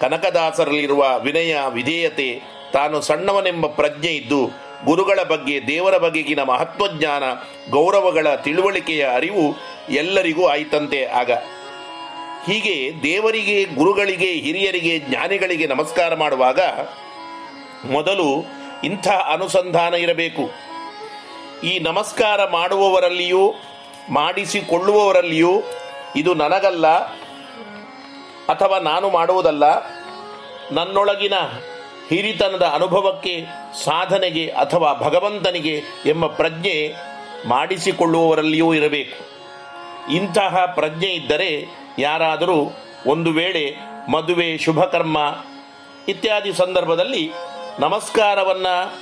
[0.00, 2.28] ಕನಕದಾಸರಲ್ಲಿರುವ ವಿನಯ ವಿಧೇಯತೆ
[2.72, 4.40] ತಾನು ಸಣ್ಣವನೆಂಬ ಪ್ರಜ್ಞೆ ಇದ್ದು
[4.84, 7.22] ಗುರುಗಳ ಬಗ್ಗೆ, ದೇವರ ಬಗೆಗಿನ ಮಹತ್ವಜ್ಞಾನ,
[7.70, 9.56] ಗೌರವಗಳ ತಿಳುವಳಿಕೆಯ ಅರಿವು
[9.90, 11.06] ಎಲ್ಲರಿಗೂ ಆಯ್ತಂತೆ.
[11.06, 11.30] ಆಗ
[12.46, 16.60] ಹೀಗೆ ದೇವರಿಗೆ, ಗುರುಗಳಿಗೆ, ಹಿರಿಯರಿಗೆ, ಜ್ಞಾನಿಗಳಿಗೆ ನಮಸ್ಕಾರ ಮಾಡುವಾಗ
[17.84, 18.46] ಮೊದಲು
[18.84, 20.50] ಇಂಥ ಅನುಸಂಧಾನ ಇರಬೇಕು.
[21.66, 23.54] ಈ ನಮಸ್ಕಾರ ಮಾಡುವವರಲ್ಲಿಯೂ,
[24.10, 25.62] ಮಾಡಿಸಿಕೊಳ್ಳುವವರಲ್ಲಿಯೂ
[26.16, 26.86] ಇದು ನನಗಲ್ಲ
[28.48, 29.64] ಅಥವಾ ನಾನು ಮಾಡುವುದಲ್ಲ,
[30.72, 31.34] ನನ್ನೊಳಗಿನ
[32.10, 33.46] ಹಿರಿತನದ ಅನುಭವಕ್ಕೆ
[33.84, 36.94] ಸಾಧನೆಗೆ ಅಥವಾ ಭಗವಂತನಿಗೆ ಎಂಬ ಪ್ರಜ್ಞೆ
[37.46, 39.34] ಮಾಡಿಸಿಕೊಳ್ಳುವವರಲ್ಲಿಯೂ ಇರಬೇಕು.
[40.12, 41.66] ಇಂತಹ ಪ್ರಜ್ಞೆ ಇದ್ದರೆ
[41.98, 42.76] ಯಾರಾದರೂ
[43.06, 43.76] ಒಂದು ವೇಳೆ
[44.10, 45.18] ಮದುವೆ, ಶುಭಕರ್ಮ
[46.08, 47.32] ಇತ್ಯಾದಿ ಸಂದರ್ಭದಲ್ಲಿ
[47.78, 48.98] ನಮಸ್ಕಾರವನ್ನು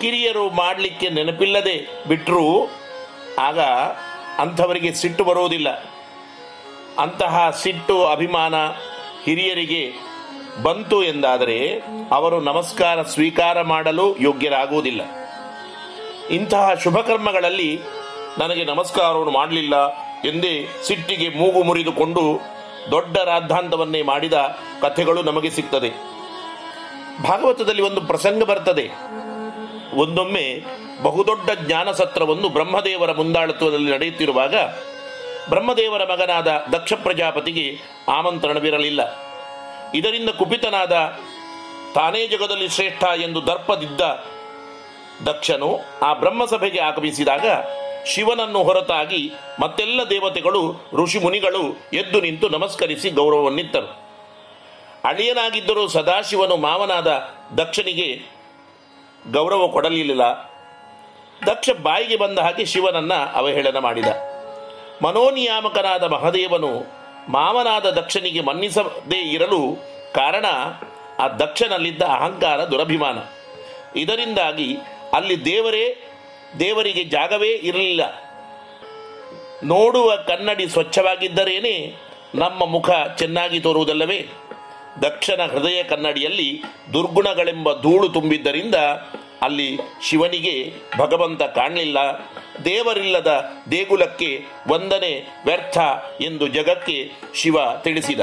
[0.00, 2.70] ಕಿರಿಯರು ಮಾಡಲಿಕ್ಕೆ ನೆನಪಿಲ್ಲದೆ ಬಿಟ್ಟರೂ
[3.38, 3.60] ಆಗ
[4.38, 5.84] ಅಂಥವರಿಗೆ ಸಿಟ್ಟು ಬರುವುದಿಲ್ಲ.
[6.98, 8.54] ಅಂತಹ ಸಿಟ್ಟು, ಅಭಿಮಾನ
[9.24, 9.92] ಹಿರಿಯರಿಗೆ
[10.62, 15.00] ಬಂತು ಎಂದಾದರೆ ಅವರು ನಮಸ್ಕಾರ ಸ್ವೀಕಾರ ಮಾಡಲು ಯೋಗ್ಯರಾಗುವುದಿಲ್ಲ.
[16.30, 17.80] ಇಂತಹ ಶುಭಕರ್ಮಗಳಲ್ಲಿ
[18.38, 22.40] ನನಗೆ ನಮಸ್ಕಾರವನ್ನು ಮಾಡಲಿಲ್ಲ ಎಂದೇ ಸಿಟ್ಟಿಗೆ ಮೂಗು ಮುರಿದುಕೊಂಡು
[22.90, 24.32] ದೊಡ್ಡ ರಾದ್ಧಾಂತವನ್ನೇ ಮಾಡಿದ
[24.82, 25.90] ಕಥೆಗಳು ನಮಗೆ ಸಿಗ್ತದೆ.
[27.22, 28.90] ಭಾಗವತದಲ್ಲಿ ಒಂದು ಪ್ರಸಂಗ ಬರ್ತದೆ.
[29.96, 30.64] ಒಂದೊಮ್ಮೆ
[31.02, 34.54] ಬಹುದೊಡ್ಡ ಜ್ಞಾನ ಸತ್ರವನ್ನು ಬ್ರಹ್ಮದೇವರ ಮುಂದಾಳತ್ವದಲ್ಲಿ ನಡೆಯುತ್ತಿರುವಾಗ
[35.48, 37.78] ಬ್ರಹ್ಮದೇವರ ಮಗನಾದ ದಕ್ಷ ಪ್ರಜಾಪತಿಗೆ
[38.08, 39.25] ಆಮಂತ್ರಣವಿರಲಿಲ್ಲ.
[39.94, 41.18] ಇದರಿಂದ ಕುಪಿತನಾದ
[41.94, 44.00] ತಾನೇ ಜಗದಲ್ಲಿ ಶ್ರೇಷ್ಠ ಎಂದು ದರ್ಪದಿದ್ದ
[45.26, 47.46] ದಕ್ಷನು ಆ ಬ್ರಹ್ಮಸಭೆಗೆ ಆಗಮಿಸಿದಾಗ
[48.06, 54.06] ಶಿವನನ್ನು ಹೊರತಾಗಿ ಮತ್ತೆಲ್ಲ ದೇವತೆಗಳು, ಋಷಿ ಮುನಿಗಳು ಎದ್ದು ನಿಂತು ನಮಸ್ಕರಿಸಿ ಗೌರವವನ್ನಿತ್ತರು.
[55.04, 57.06] ಅಳಿಯನಾಗಿದ್ದರೂ ಸದಾಶಿವನು ಮಾವನಾದ
[57.58, 58.22] ದಕ್ಷನಿಗೆ
[59.32, 60.22] ಗೌರವ ಕೊಡಲಿಲ್ಲ.
[61.46, 64.06] ದಕ್ಷ ಬಾಯಿಗೆ ಬಂದ ಹಾಗೆ ಶಿವನನ್ನ ಅವಹೇಳನ ಮಾಡಿದ.
[65.02, 66.96] ಮನೋನಿಯಾಮಕನಾದ ಮಹದೇವನು
[67.28, 69.76] ಮಾವನಾದ ದಕ್ಷನಿಗೆ ಮನ್ನಿಸದೇ ಇರಲು
[70.14, 70.44] ಕಾರಣ
[71.18, 73.18] ಆ ದಕ್ಷನಲ್ಲಿದ್ದ ಅಹಂಕಾರ ದುರಭಿಮಾನ.
[73.98, 74.76] ಇದರಿಂದಾಗಿ
[75.14, 76.02] ಅಲ್ಲಿ ದೇವರೇ,
[76.60, 78.26] ದೇವರಿಗೆ ಜಾಗವೇ ಇರಲಿಲ್ಲ.
[79.64, 81.94] ನೋಡುವ ಕನ್ನಡಿ ಸ್ವಚ್ಛವಾಗಿದ್ದರೇನೆ
[82.34, 84.28] ನಮ್ಮ ಮುಖ ಚೆನ್ನಾಗಿ ತೋರುವುದಲ್ಲವೇ?
[85.02, 86.62] ದಕ್ಷನ ಹೃದಯ ಕನ್ನಡಿಯಲ್ಲಿ
[86.92, 88.74] ದುರ್ಗುಣಗಳೆಂಬ ಧೂಳು ತುಂಬಿದ್ದರಿಂದ
[89.42, 91.98] ಅಲ್ಲಿ ಶಿವನಿಗೆ ಭಗವಂತ ಕಾಣಲಿಲ್ಲ.
[92.64, 95.78] ದೇವರಿಲ್ಲದ ದೇಗುಲಕ್ಕೆ ವಂದನೆ ವ್ಯರ್ಥ
[96.20, 98.20] ಎಂದು ಜಗಕ್ಕೆ ಶಿವ ತಿಳಿಸಿದ.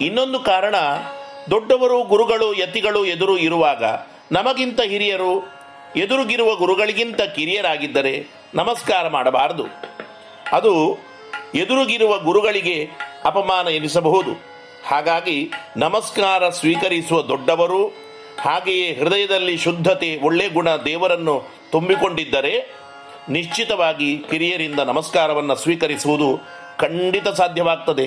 [0.00, 0.74] ಇನ್ನೊಂದು ಕಾರಣ,
[1.50, 3.84] ದೊಡ್ಡವರು, ಗುರುಗಳು, ಯತಿಗಳು ಎದುರು ಇರುವಾಗ
[4.32, 5.58] ನಮಗಿಂತ ಹಿರಿಯರು,
[5.96, 9.64] ಎದುರುಗಿರುವ ಗುರುಗಳಿಗಿಂತ ಕಿರಿಯರಾಗಿದ್ದರೆ ನಮಸ್ಕಾರ ಮಾಡಬಾರದು.
[10.52, 10.98] ಅದು
[11.54, 12.88] ಎದುರುಗಿರುವ ಗುರುಗಳಿಗೆ
[13.24, 14.42] ಅಪಮಾನ ಎನಿಸಬಹುದು.
[14.86, 18.07] ಹಾಗಾಗಿ ನಮಸ್ಕಾರ ಸ್ವೀಕರಿಸುವ ದೊಡ್ಡವರು
[18.40, 21.36] ಹಾಗೆಯೇ ಹೃದಯದಲ್ಲಿ ಶುದ್ಧತೆ, ಒಳ್ಳೆ ಗುಣ ದೇವರನ್ನು
[21.70, 22.54] ತುಂಬಿಕೊಂಡಿದ್ದರೆ
[23.28, 26.28] ನಿಶ್ಚಿತವಾಗಿ ಕಿರಿಯರಿಂದ ನಮಸ್ಕಾರವನ್ನು ಸ್ವೀಕರಿಸುವುದು
[26.78, 28.06] ಖಂಡಿತ ಸಾಧ್ಯವಾಗ್ತದೆ.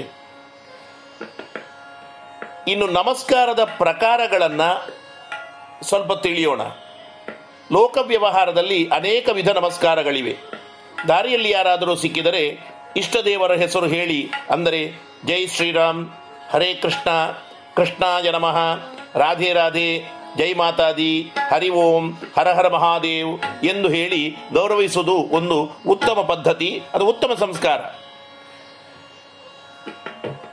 [2.68, 4.70] ಇನ್ನು ನಮಸ್ಕಾರದ ಪ್ರಕಾರಗಳನ್ನು
[5.84, 6.62] ಸ್ವಲ್ಪ ತಿಳಿಯೋಣ.
[7.72, 10.34] ಲೋಕ ವ್ಯವಹಾರದಲ್ಲಿ ಅನೇಕ ವಿಧ ನಮಸ್ಕಾರಗಳಿವೆ.
[11.08, 12.44] ದಾರಿಯಲ್ಲಿ ಯಾರಾದರೂ ಸಿಕ್ಕಿದರೆ
[12.98, 14.82] ಇಷ್ಟ ದೇವರ ಹೆಸರು ಹೇಳಿ, ಅಂದರೆ
[15.26, 16.02] ಜೈ ಶ್ರೀರಾಮ್,
[16.49, 17.10] ಹರೇ ಕೃಷ್ಣ
[17.76, 18.58] ಕೃಷ್ಣ ನಮಃ,
[19.16, 19.90] ರಾಧೆ ರಾಧೆ
[20.38, 27.32] ಜೈ ಮಾತಾದಿ, ಹರಿ ಓಂ, ಹರ ಹರ ಮಹಾದೇವ್ ಎಂದು ಹೇಳಿ ಗೌರವಿಸುವುದು ಒಂದು ಉತ್ತಮ ಪದ್ಧತಿ, ಅದು ಉತ್ತಮ
[27.40, 27.80] ಸಂಸ್ಕಾರ.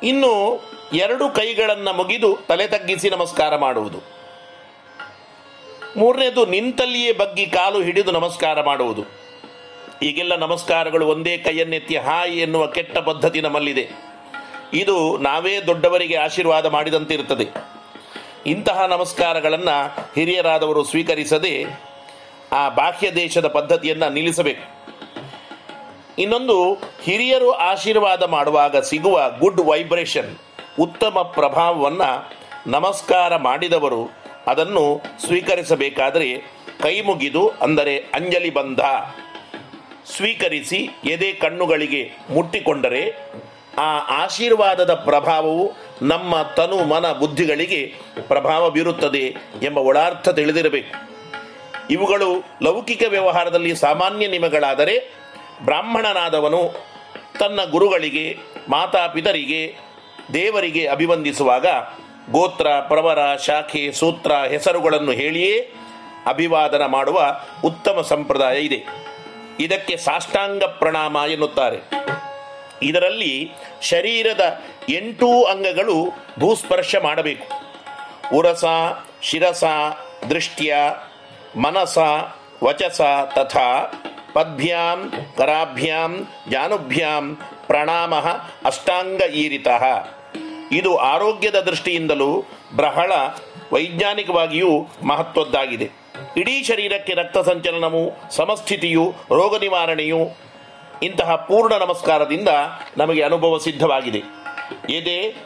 [0.02, 3.98] ಇನ್ನು ಎರಡು ಕೈಗಳನ್ನು ಮುಗಿದು ತಲೆ ತಗ್ಗಿಸಿ ನಮಸ್ಕಾರ ಮಾಡುವುದು.
[5.96, 9.04] ಮೂರನೇದು, ನಿಂತಲ್ಲಿಯೇ ಬಗ್ಗಿ ಕಾಲು ಹಿಡಿದು ನಮಸ್ಕಾರ ಮಾಡುವುದು.
[10.02, 13.88] ಈಗೆಲ್ಲ ನಮಸ್ಕಾರಗಳು ಒಂದೇ ಕೈಯನ್ನೆತ್ತಿ ಹಾಯ್ ಎನ್ನುವ ಕೆಟ್ಟ ಪದ್ಧತಿ ನಮ್ಮಲ್ಲಿದೆ.
[14.74, 17.77] ಇದು ನಾವೇ ದೊಡ್ಡವರಿಗೆ ಆಶೀರ್ವಾದ ಮಾಡಿದಂತಿರುತ್ತದೆ.
[18.46, 21.64] ಇಂತಹ ನಮಸ್ಕಾರಗಳನ್ನು ಹಿರಿಯರಾದವರು ಸ್ವೀಕರಿಸದೆ
[22.52, 24.78] ಆ ಬಾಹ್ಯ ದೇಶದ ಪದ್ಧತಿಯನ್ನು ನಿಲ್ಲಿಸಬೇಕು.
[26.18, 30.38] ಇನ್ನೊಂದು, ಹಿರಿಯರು ಆಶೀರ್ವಾದ ಮಾಡುವಾಗ ಸಿಗುವ ಗುಡ್ ವೈಬ್ರೇಷನ್,
[30.80, 32.32] ಉತ್ತಮ ಪ್ರಭಾವವನ್ನು
[32.66, 34.10] ನಮಸ್ಕಾರ ಮಾಡಿದವರು
[34.46, 38.80] ಅದನ್ನು ಸ್ವೀಕರಿಸಬೇಕಾದರೆ ಕೈ ಮುಗಿದು ಅಂದರೆ ಅಂಜಲಿ ಬಂಧ.
[40.16, 43.02] ಸ್ವೀಕರಿಸಿ ಎದೆ ಕಣ್ಣುಗಳಿಗೆ ಮುಟ್ಟಿಕೊಂಡರೆ
[43.78, 45.72] ಆ ಆಶೀರ್ವಾದದ ಪ್ರಭಾವವು
[46.02, 47.94] ನಮ್ಮ ತನು ಮನ ಬುದ್ಧಿಗಳಿಗೆ
[48.28, 51.08] ಪ್ರಭಾವ ಬೀರುತ್ತದೆ ಎಂಬ ಒಳಾರ್ಥ ತಿಳಿದಿರಬೇಕು.
[51.90, 55.14] ಇವುಗಳು ಲೌಕಿಕ ವ್ಯವಹಾರದಲ್ಲಿ ಸಾಮಾನ್ಯ ನಿಮಗಳಾದರೆ
[55.64, 56.74] ಬ್ರಾಹ್ಮಣನಾದವನು
[57.38, 58.36] ತನ್ನ ಗುರುಗಳಿಗೆ,
[58.68, 59.76] ಮಾತಾಪಿತರಿಗೆ,
[60.34, 61.66] ದೇವರಿಗೆ ಅಭಿವಂದಿಸುವಾಗ
[62.30, 65.72] ಗೋತ್ರ, ಪ್ರವರ, ಶಾಖೆ, ಸೂತ್ರ ಹೆಸರುಗಳನ್ನು ಹೇಳಿಯೇ
[66.26, 68.86] ಅಭಿವಾದನ ಮಾಡುವ ಉತ್ತಮ ಸಂಪ್ರದಾಯ ಇದೆ.
[69.60, 71.90] ಇದಕ್ಕೆ ಸಾಷ್ಟಾಂಗ ಪ್ರಣಾಮ ಎನ್ನುತ್ತಾರೆ.
[72.82, 73.52] ಇದರಲ್ಲಿ
[73.82, 77.46] ಶರೀರದ ಎಂಟೂ ಅಂಗಗಳು ಭೂಸ್ಪರ್ಶ ಮಾಡಬೇಕು.
[78.36, 78.64] ಉರಸ,
[79.22, 79.64] ಶಿರಸ,
[80.30, 80.74] ದೃಷ್ಟ್ಯ,
[81.56, 81.98] ಮನಸ,
[82.64, 83.00] ವಚಸ
[83.34, 83.92] ತಥಾ
[84.34, 88.14] ಪದ್ಭ್ಯಾಂ, ಕರಾಭ್ಯಾಂ, ಜಾನುಭ್ಯಾಂ, ಪ್ರಣಾಮ,
[88.64, 89.68] ಅಷ್ಟಾಂಗ ಈರಿತ.
[90.72, 92.44] ಇದು ಆರೋಗ್ಯದ ದೃಷ್ಟಿಯಿಂದಲೂ
[92.76, 93.12] ಬಹಳ
[93.72, 95.90] ವೈಜ್ಞಾನಿಕವಾಗಿಯೂ ಮಹತ್ವದ್ದಾಗಿದೆ.
[96.36, 100.47] ಇಡೀ ಶರೀರಕ್ಕೆ ರಕ್ತ ಸಂಚಲನವು, ಸಮಸ್ಥಿತಿಯು, ರೋಗ ನಿವಾರಣೆಯು
[101.02, 102.48] ಇಂತಹ ಪೂರ್ಣ ನಮಸ್ಕಾರದಿಂದ
[102.96, 104.22] ನಮಗೆ ಅನುಭವ ಸಿದ್ಧವಾಗಿದೆ.
[104.90, 105.36] ಎದೆ,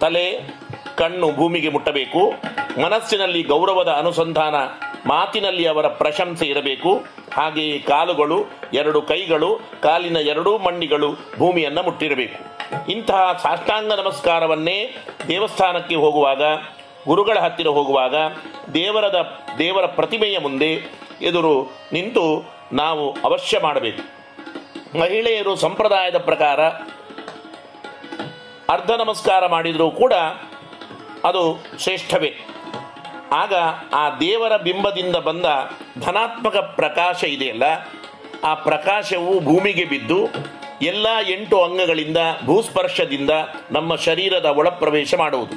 [0.00, 0.40] ತಲೆ,
[0.96, 2.32] ಕಣ್ಣು ಭೂಮಿಗೆ ಮುಟ್ಟಬೇಕು.
[2.82, 4.54] ಮನಸ್ಸಿನಲ್ಲಿ ಗೌರವದ ಅನುಸಂಧಾನ,
[5.06, 7.04] ಮಾತಿನಲ್ಲಿ ಅವರ ಪ್ರಶಂಸೆ ಇರಬೇಕು.
[7.34, 12.44] ಹಾಗೆಯೇ ಕಾಲುಗಳು, ಎರಡು ಕೈಗಳು, ಕಾಲಿನ ಎರಡೂ ಮಂಡಿಗಳು ಭೂಮಿಯನ್ನು ಮುಟ್ಟಿರಬೇಕು.
[12.90, 14.96] ಇಂತಹ ಸಾಷ್ಟಾಂಗ ನಮಸ್ಕಾರವನ್ನೇ
[15.28, 16.42] ದೇವಸ್ಥಾನಕ್ಕೆ ಹೋಗುವಾಗ,
[17.06, 18.14] ಗುರುಗಳ ಹತ್ತಿರ ಹೋಗುವಾಗ,
[18.74, 20.72] ದೇವರದ, ದೇವರ ಪ್ರತಿಮೆಯ ಮುಂದೆ
[21.22, 21.62] ಎದುರು
[21.92, 24.21] ನಿಂತು ನಾವು ಅವಶ್ಯ ಮಾಡಬೇಕು.
[24.98, 26.60] ಮಹಿಳೆಯರು ಸಂಪ್ರದಾಯದ ಪ್ರಕಾರ
[28.68, 30.12] ಅರ್ಧ ನಮಸ್ಕಾರ ಮಾಡಿದರೂ ಕೂಡ
[31.24, 32.32] ಅದು ಶ್ರೇಷ್ಠವೇ.
[33.32, 33.54] ಆಗ
[33.94, 35.44] ಆ ದೇವರ ಬಿಂಬದಿಂದ ಬಂದ
[36.00, 37.62] ಧನಾತ್ಮಕ ಪ್ರಕಾಶ ಇದೆಯಲ್ಲ,
[38.44, 40.28] ಆ ಪ್ರಕಾಶವು ಭೂಮಿಗೆ ಬಿದ್ದು
[40.82, 43.30] ಎಲ್ಲ ಎಂಟು ಅಂಗಗಳಿಂದ, ಭೂಸ್ಪರ್ಶದಿಂದ
[43.70, 45.56] ನಮ್ಮ ಶರೀರದ ಒಳಪ್ರವೇಶ ಮಾಡುವುದು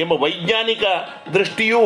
[0.00, 0.84] ಎಂಬ ವೈಜ್ಞಾನಿಕ
[1.34, 1.80] ದೃಷ್ಟಿಯೂ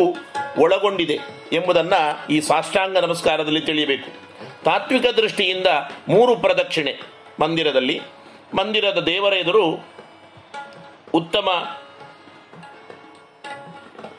[0.58, 1.18] ಒಳಗೊಂಡಿದೆ
[1.52, 4.31] ಎಂಬುದನ್ನು ಈ ಸಾಷ್ಟಾಂಗ ನಮಸ್ಕಾರದಲ್ಲಿ ತಿಳಿಯಬೇಕು.
[4.64, 5.66] ತಾತ್ವಿಕ ದೃಷ್ಟಿಯಿಂದ
[6.08, 7.00] ಮೂರು ಪ್ರದಕ್ಷಿಣೆ.
[7.40, 8.00] ಮಂದಿರದಲ್ಲಿ,
[8.54, 9.84] ಮಂದಿರದ ದೇವರ ಎದುರು
[11.14, 11.76] ಉತ್ತಮ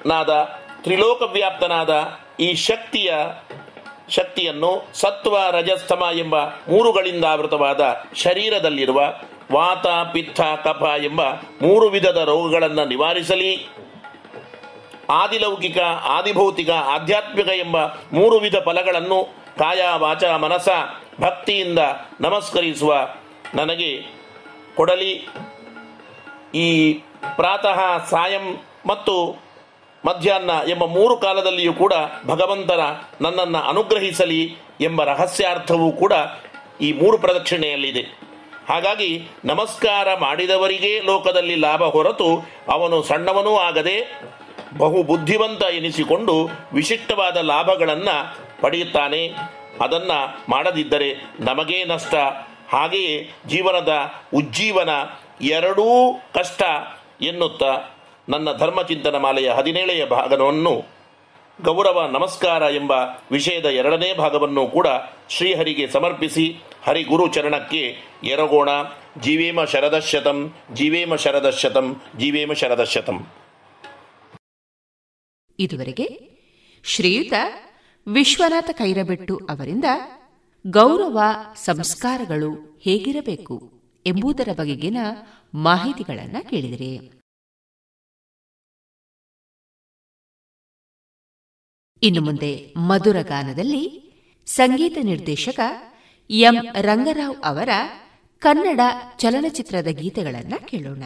[0.06, 0.30] ನಾದ,
[0.82, 3.14] ತ್ರಿಲೋಕವ್ಯಾಪ್ತನಾದ ಈ ಶಕ್ತಿಯ,
[4.10, 9.02] ಶಕ್ತಿಯನ್ನು ಸತ್ವ ರಜಸ್ತಮ ಎಂಬ ಮೂರುಗಳಿಂದ ಆವೃತವಾದ ಶರೀರದಲ್ಲಿರುವ
[9.52, 11.22] ವಾತ, ಪಿತ್ತ, ಕಫ ಎಂಬ
[11.61, 13.70] ಮೂರು ವಿಧದ ರೋಗಗಳನ್ನು ನಿವಾರಿಸಲಿ.
[15.10, 20.70] ಆದಿಲೌಕಿಕ, ಆದಿಭೌತಿಕ, ಆಧ್ಯಾತ್ಮಿಕ ಎಂಬ ಮೂರು ವಿಧ ಫಲಗಳನ್ನು ಕಾಯ ವಾಚ ಮನಸ
[21.22, 21.80] ಭಕ್ತಿಯಿಂದ
[22.22, 23.10] ನಮಸ್ಕರಿಸುವ
[23.56, 24.06] ನನಗೆ
[24.76, 25.28] ಕೊಡಲಿ.
[26.56, 26.94] ಈ
[27.36, 29.44] ಪ್ರಾತಃ ಸಾಯಂ ಮತ್ತು
[30.06, 31.94] ಮಧ್ಯಾಹ್ನ ಎಂಬ ಮೂರು ಕಾಲದಲ್ಲಿಯೂ ಕೂಡ
[32.28, 32.80] ಭಗವಂತನ
[33.22, 36.14] ನನ್ನನ್ನು ಅನುಗ್ರಹಿಸಲಿ ಎಂಬ ರಹಸ್ಯಾರ್ಥವೂ ಕೂಡ
[36.82, 38.04] ಈ ಮೂರು ಪ್ರದಕ್ಷಿಣೆಯಲ್ಲಿದೆ.
[38.70, 44.22] ಹಾಗಾಗಿ ನಮಸ್ಕಾರ ಮಾಡಿದವರಿಗೆ ಲೋಕದಲ್ಲಿ ಲಾಭ ಹೊರತು ಅವನು ಸಣ್ಣವನೂ ಆಗದೆ
[44.78, 49.22] ಬಹು ಬುದ್ಧಿವಂತ ಎನಿಸಿಕೊಂಡು ವಿಶಿಷ್ಟವಾದ ಲಾಭಗಳನ್ನು ಪಡೆಯುತ್ತಾನೆ.
[49.81, 50.11] ಅದನ್ನ
[50.49, 51.10] ಮಾಡದಿದ್ದರೆ
[51.40, 52.15] ನಮಗೇ ನಷ್ಟ.
[52.69, 53.15] ಹಾಗೆಯೇ
[53.48, 53.91] ಜೀವನದ
[54.34, 54.90] ಉಜ್ಜೀವನ
[55.41, 55.85] ಎರಡೂ
[56.34, 56.61] ಕಷ್ಟ
[57.22, 57.72] ಎನ್ನುತ್ತಾ
[58.30, 60.76] ನನ್ನ ಧರ್ಮಚಿಂತನ ಮಾಲೆಯ ಹದಿನೇಳೆಯ ಭಾಗವನ್ನು
[61.61, 62.94] ಗೌರವ ನಮಸ್ಕಾರ ಎಂಬ
[63.31, 64.88] ವಿಷಯದ ಎರಡನೇ ಭಾಗವನ್ನು ಕೂಡ
[65.30, 66.45] ಶ್ರೀಹರಿಗೆ ಸಮರ್ಪಿಸಿ
[66.84, 68.69] ಹರಿಗುರು ಚರಣಕ್ಕೆ ಎರಗೋಣ.
[69.22, 73.18] ಜೀವೇಮ ಶರದಶತಂ ಜೀವೇಮ ಶರದಶತಂ ಜೀವೇಮ ಶರದಶತಂ
[75.60, 76.07] ಇದುವರೆಗೆ
[76.85, 77.34] ಶ್ರೀಯುತ
[78.08, 79.86] ವಿಶ್ವನಾಥ ಕೈರಬೆಟ್ಟು ಅವರಿಂದ
[80.70, 81.20] ಗೌರವ
[81.56, 83.72] ಸಂಸ್ಕಾರಗಳು ಹೇಗಿರಬೇಕು
[84.06, 84.98] ಎಂಬುದರ ಬಗೆಗಿನ
[85.54, 87.24] ಮಾಹಿತಿಗಳನ್ನು ಕೇಳಿದಿರಿ.
[92.02, 94.14] ಇನ್ನು ಮುಂದೆ ಮಧುರ ಗಾನದಲ್ಲಿ
[94.46, 95.60] ಸಂಗೀತ ನಿರ್ದೇಶಕ
[96.30, 96.56] ಎಂ.
[96.82, 97.70] ರಂಗರಾವ್ ಅವರ
[98.40, 98.80] ಕನ್ನಡ
[99.18, 101.04] ಚಲನಚಿತ್ರದ ಗೀತೆಗಳನ್ನು ಕೇಳೋಣ.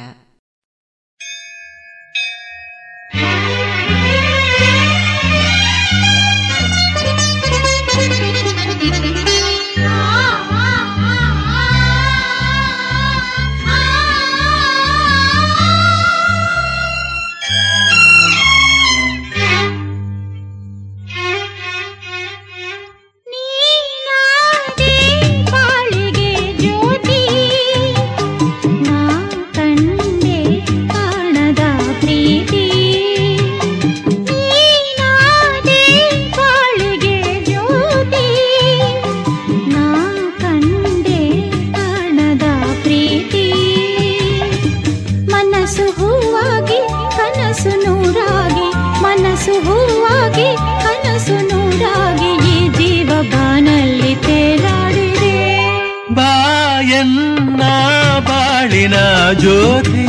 [56.92, 57.62] ಎನ್ನ
[58.20, 58.96] ಬಾಳಿನ
[59.34, 60.08] ಜ್ಯೋತಿ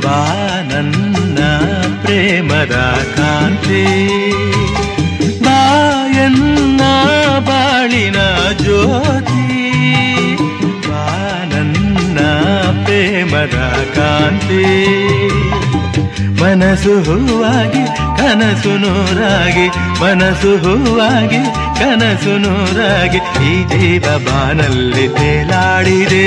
[0.00, 1.38] ಬಾನನ್ನ
[2.02, 2.76] ಪ್ರೇಮದ
[3.16, 3.84] ಕಾಂತಿ.
[5.44, 6.80] ಬಾಯನ್ನ
[7.38, 8.16] ಬಾಳಿನ
[8.52, 9.46] ಜ್ಯೋತಿ
[10.88, 12.18] ಬಾನನ್ನ
[12.84, 13.58] ಪ್ರೇಮದ
[13.96, 14.64] ಕಾಂತಿ.
[16.20, 17.84] ಮನಸ್ಸು ಹೂವಾಗಿ
[18.18, 19.66] ಕನಸು ನೂರಾಗಿ
[20.02, 21.40] ಮನಸ್ಸು ಹೂವಾಗಿ
[21.78, 23.20] ಕನಸು ನೂರಾಗಿ
[23.50, 26.26] ಈ ಜೀವ ಬಾನಲ್ಲಿ ತೇಲಾಡಿದೆ.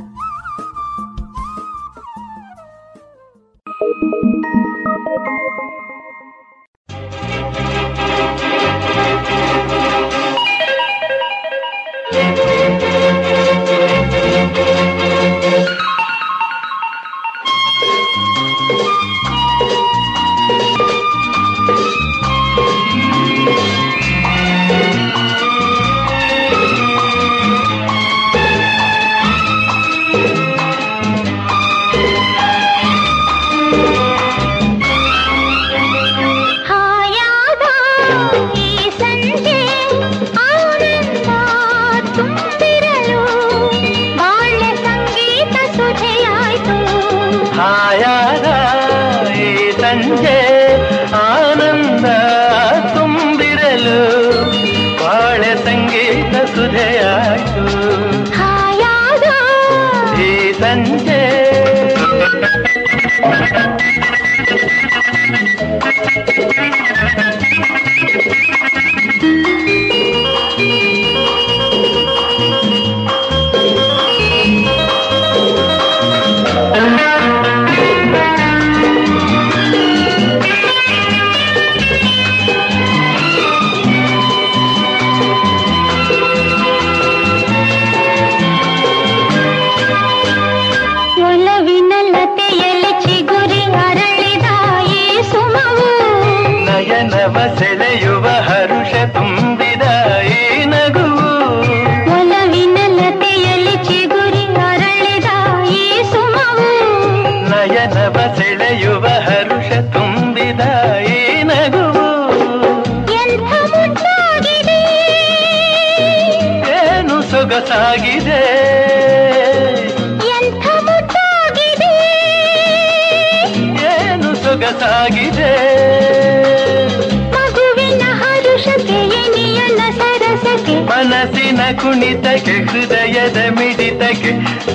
[131.73, 134.31] ಕುಣಿತಕ್ಕೆ ಹೃದಯದ ಮಿಡಿತಕ್ಕೆ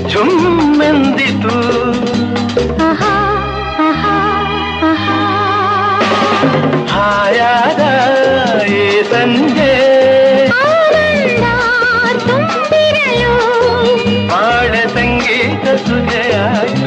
[0.09, 1.56] ಝುಮ್ಮೆಂದಿತು.
[6.93, 7.82] ಹಾಯಾದ
[8.70, 9.74] ಏ ಸಂಜೆ.
[14.28, 16.86] ಆಡ ಸಂಗೀತ ಸುಜೆಯಾಗಿ.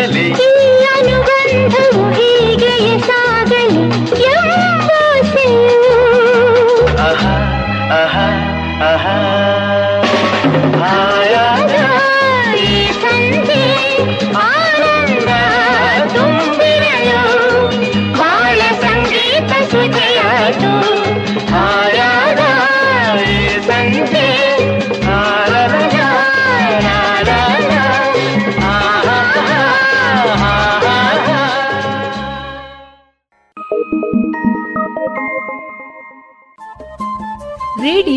[0.00, 0.46] पहले की
[0.90, 1.89] अनुबंध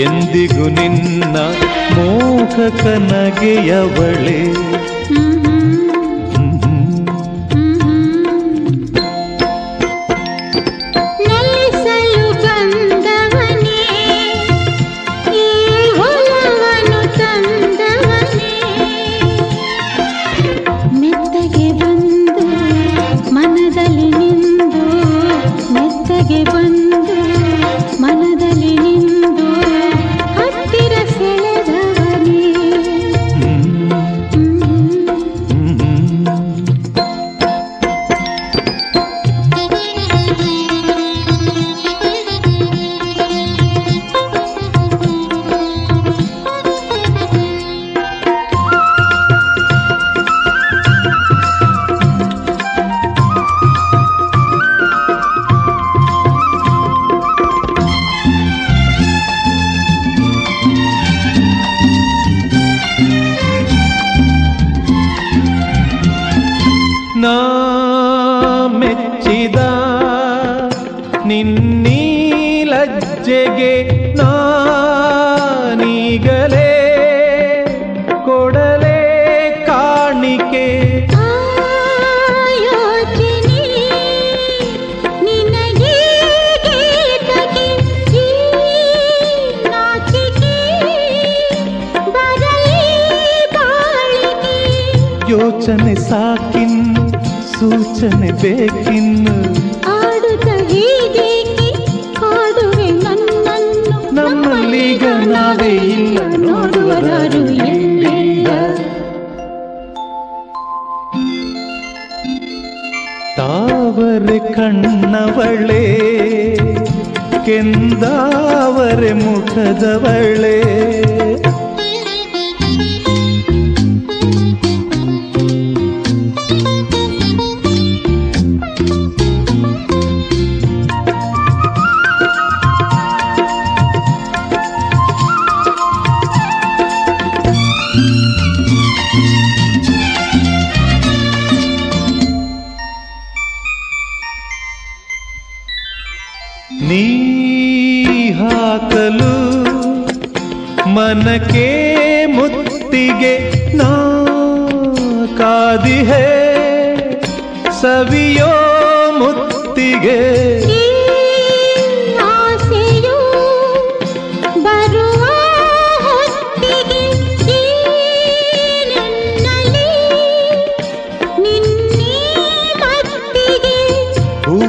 [0.00, 1.36] ಎಂದಿಗೂ ನಿನ್ನ
[1.96, 4.40] ಮೋಹಕ ನಗೆಯವಳೆ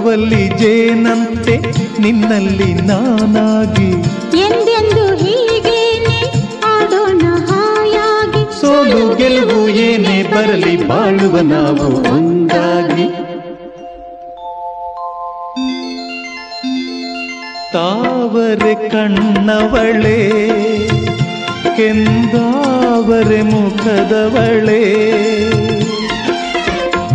[0.10, 1.58] ಹೂವಲ್ಲಿ ಜೇನಂತೆ
[2.02, 3.92] ನಿನ್ನಲ್ಲಿ ನಾನಾಗಿ.
[4.40, 6.34] ಎಂದೆಂದು ಹೀಗೇನೆ
[6.66, 8.62] ಆಡೋಣ ಹಾಯಾಗಿ.
[8.62, 13.08] ಸೋಲು ಗೆಲುವು ಏನೇ ಬರಲಿ ಬಾಳುವ ನಾವು ಒಂದಾಗಿ.
[17.74, 20.50] ತಾವರೆ ಕಣ್ಣವಳೆ
[21.78, 24.84] ಕೆಂದಾವರೆ ಮುಖದವಳೆ.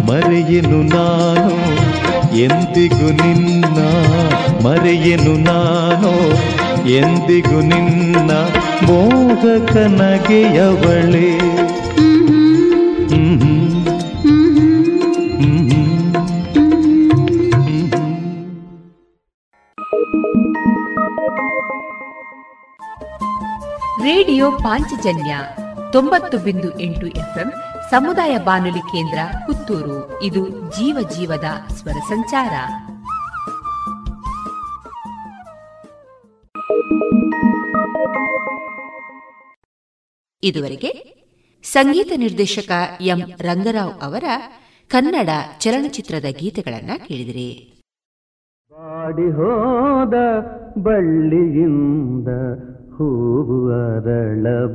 [0.06, 1.93] ಮರೆಯನು ನಾನು
[2.36, 3.78] ಎಂದಿಗೂ ನಿನ್ನ
[4.66, 6.12] ಮರೆಯನು ನಾನು?
[6.88, 8.30] ಎಂದಿಗೂ ನಿನ್ನ
[8.86, 11.30] ಮೋಹಕ ನಗೆಯವಳೆ
[24.04, 25.38] ರೇಡಿಯೋ ಪಾಂಚಜನ್ಯ
[25.92, 27.52] ತೊಂಬತ್ತು ಬಿಂದು ಎಂಟು ಎಫ್ಎಂ
[27.94, 30.22] ಸಮುದಾಯ ಬಾನುಲಿ ಕೇಂದ್ರ ಪುತ್ತೂರು.
[30.22, 32.50] ಇದು ಜೀವ ಜೀವದ ಸ್ವರ ಸಂಚಾರ.
[40.42, 41.14] ಇದುವರೆಗೆ
[41.62, 44.24] ಸಂಗೀತ ನಿರ್ದೇಶಕ ಎಂ ರಂಗರಾವ್ ಅವರ
[44.88, 47.80] ಕನ್ನಡ ಚಲನಚಿತ್ರದ ಗೀತೆಗಳನ್ನ ಕೇಳಿದಿರಿ.
[48.70, 50.14] ಬಾಡಿ ಹೋದ
[50.78, 52.28] ಬಳ್ಳಿಯಿಂದ
[52.94, 54.74] ಹೂವು ಅರಳಬಲ್ಲದೆ.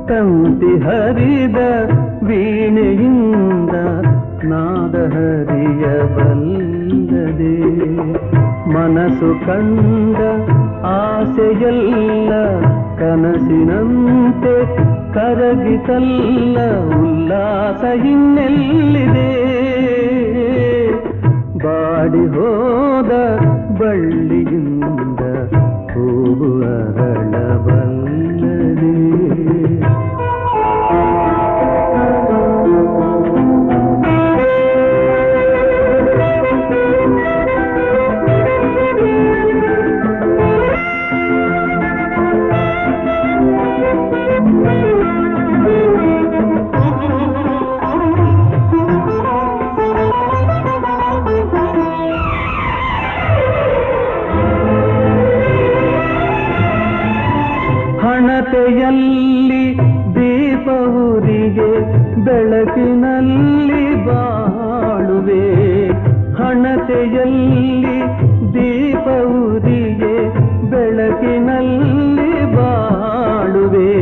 [0.10, 1.60] ತಂತಿ ಹರಿದ
[2.28, 3.76] ವೀಣೆಯಿಂದ
[4.52, 6.48] ನಾದ ಹರಿಯಬಲ್ಲದೆ.
[8.76, 10.20] ಮನಸ್ಸು ಕಂಡ
[10.94, 12.32] ಆಸೆಯಲ್ಲ
[13.00, 14.56] ಕನಸಿನಂತೆ
[15.16, 16.58] ಕರಗಿತಲ್ಲ,
[17.02, 19.30] ಉಲ್ಲಾಸ ಇನ್ನೆಲ್ಲಿದೆ
[21.64, 23.12] ಬಾಡಿ ಹೋದ
[23.80, 25.22] ಬಳ್ಳಿಯಿಂದ
[25.92, 26.50] ಹೂವು
[27.00, 28.94] ಅರಳಬಲ್ಲದೆ
[67.04, 68.02] ಹಣತೆಯಲ್ಲಿ
[68.54, 70.18] ದೀಪ ಉರಿಗೆ
[70.70, 73.94] ಬೆಳಕಿನಲ್ಲಿ ಬಾಳುವೆ.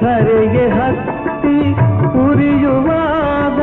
[0.00, 1.58] ಧರೆಗೆ ಹತ್ತಿ
[2.18, 3.60] ಉರಿಯುವಾದ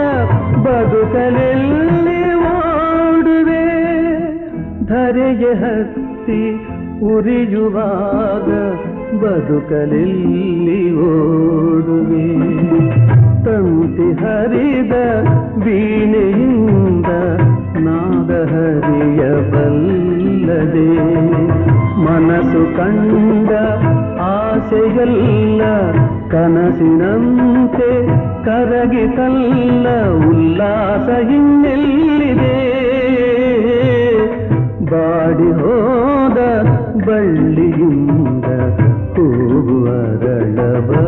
[0.59, 3.65] ಬದುಕಲೆಲ್ಲಿ ಓಡುವೆ.
[4.85, 6.65] ಧರೆಗೆ ಹತ್ತಿ
[7.03, 8.49] ಉರಿಯುವಾಗ
[9.17, 12.29] ಬದುಕಲೆಲ್ಲಿ ಓಡುವೆ.
[13.45, 14.91] ತಂತಿ ಹರಿದ
[15.65, 17.05] ವೀಣೆಯಿಂದ
[17.85, 20.87] ನಾದಹರಿಯ ಬಲ್ಲದೆ
[22.05, 23.51] ಮನಸ್ಸು ಕಂಡ
[24.29, 25.61] ಆಸೆಯಲ್ಲ
[26.31, 27.89] ಕನಸಿನಂತೆ
[28.45, 29.85] ಕರಗಿತಲ್ಲ
[30.29, 31.07] ಉಲ್ಲಾಸ
[31.37, 32.55] ಇನ್ನೆಲ್ಲಿದೆ
[34.91, 36.39] ಬಾಡಿ ಹೋದ
[37.07, 38.45] ಬಳ್ಳಿಯಿಂದ
[39.15, 41.03] ಹೂವು ಅರಳಬಲ್ಲದೆ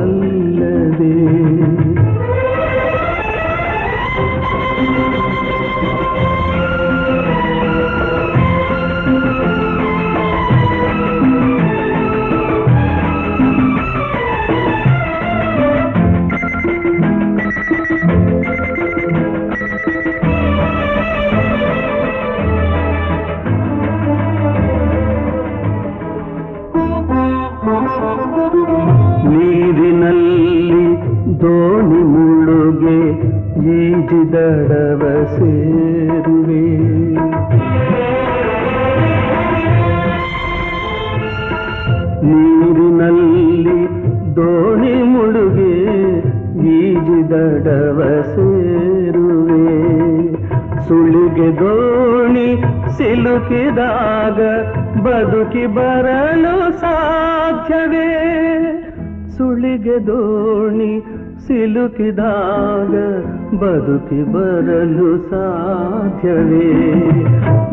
[66.31, 67.23] ಸಾಧ್ಯವೇ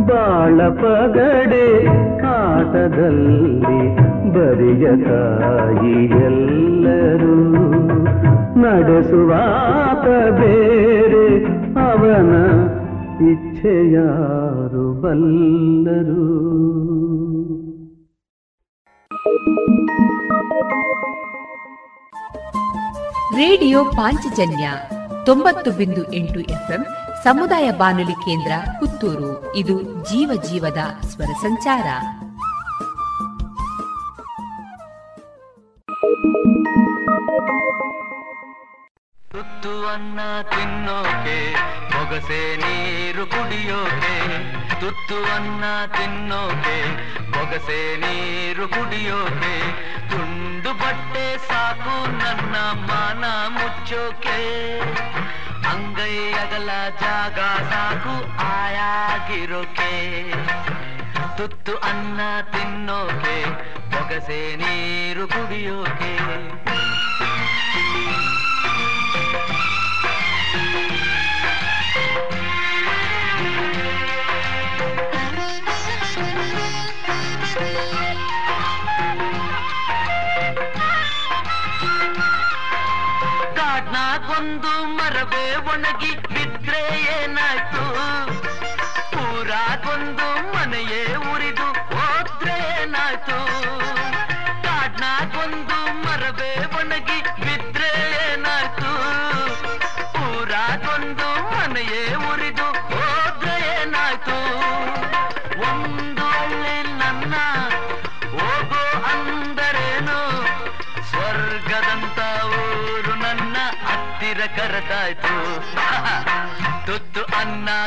[0.07, 1.87] ಬಾಳ ಪಗಡೆ
[2.23, 3.97] ಆಟದಲ್ಲಿ
[4.33, 7.39] ಬರಿಯ ತಾಯಿ ಎಲ್ಲರೂ.
[8.61, 10.07] ನಡೆಸುವಾತ
[10.41, 11.45] ಬೇರೆ,
[11.91, 12.33] ಅವನ
[13.31, 16.29] ಇಚ್ಛೆಯಾರು ಬಲ್ಲರು.
[23.39, 24.71] ರೇಡಿಯೋ ಪಾಂಚಜನ್ಯ
[25.27, 26.87] ತೊಂಬತ್ತು ಬಿಂದು ಎಂಟು ಎಫ್ಎಂ
[27.25, 29.57] ಸಮುದಾಯ ಬಾನುಲಿ ಕೇಂದ್ರ ಪುತ್ತೂರು.
[29.57, 31.87] ಇದು ಜೀವ ಜೀವದ ಸ್ವರ ಸಂಚಾರ.
[39.31, 41.55] ತುತ್ತು ಅನ್ನ ತಿನ್ನೋಕೆ,
[41.95, 44.19] ಮೊಗಸೆ ನೀರು ಕುಡಿಯೋಕೆ.
[44.81, 46.79] ತುತ್ತು ಅನ್ನ ತಿನ್ನೋಕೆ
[47.31, 49.61] ಬೊಗಸೆ ನೀರು ಕುಡಿಯೋಕೆ.
[50.11, 54.39] ತುಂಡು ಬಟ್ಟೆ ಸಾಕು ನನ್ನ ಮಾನ ಮುಚ್ಚೋಕೆ.
[55.73, 56.71] ಅಂಗೈ ಅಗಲ
[57.01, 57.39] ಜಾಗ
[57.71, 59.93] ಸಾಕು ಆಯಾಗಿರೋಕೆ
[61.37, 62.21] ತುತ್ತು ಅನ್ನ
[62.53, 63.37] ತಿನ್ನೋಕೆ
[63.93, 66.13] ಬೊಗಸೆ ನೀರು ಕುಡಿಯೋಕೆ.
[84.31, 84.73] ಒಂದು
[85.68, 86.27] ಒಣಗಿ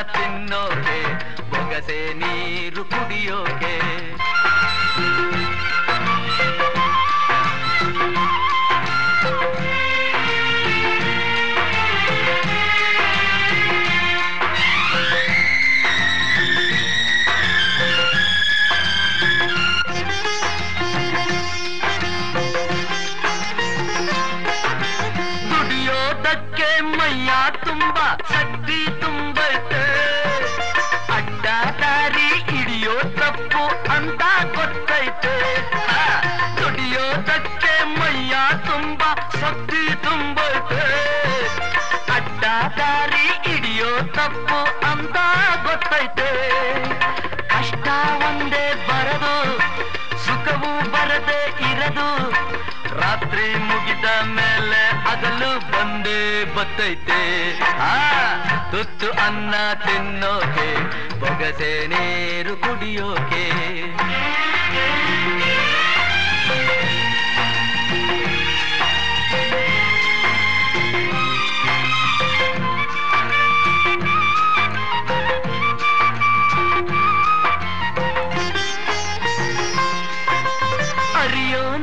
[0.09, 0.53] ಅನ್ನ
[46.01, 46.29] ಗೊತ್ತೈತೆ
[47.47, 47.87] ಕಷ್ಟ
[48.27, 49.59] ಒಂದೇ ಬರದು,
[50.25, 51.39] ಸುಖವು ಬರದೆ
[51.71, 52.07] ಇರದು.
[53.01, 57.19] ರಾತ್ರಿ ಮುಗಿದ ಮೇಲೆ ಹಗಲು ಬಂದೇ ಬತ್ತೈತೆ?
[57.79, 57.93] ಆ,
[58.71, 59.53] ತುತ್ತು ಅನ್ನ
[59.85, 60.69] ತಿನ್ನೋಕೆ,
[61.19, 63.45] ಬೊಗಸೆ ನೀರು ಕುಡಿಯೋಕೆ.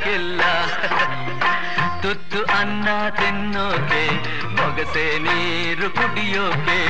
[0.00, 0.42] ಬಿಡಕ್ಕಿಲ್ಲ
[2.02, 4.04] ತುತ್ತು ಅನ್ನ ತಿನ್ನೋಕೆ,
[4.56, 6.80] ಬೊಗಸೆ ನೀರು ಕುಡಿಯೋಕೆ,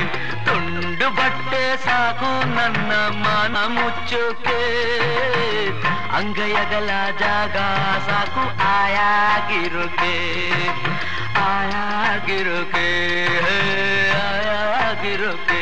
[0.45, 2.91] ತುಂಡು ಬಟ್ಟೆ ಸಾಕು ನನ್ನ
[3.23, 4.59] ಮಾನ ಮುಚ್ಚೋಕೆ.
[6.15, 6.89] ಅಂಗೈಯಗಲ
[7.19, 7.57] ಜಾಗ
[8.07, 10.15] ಸಾಕು ಆಯಾಗಿರೋಕೆ.
[11.51, 12.87] ಆಯಾಗಿರೋಕೆ
[14.23, 15.61] ಆಯಾಗಿರೋಕೆ.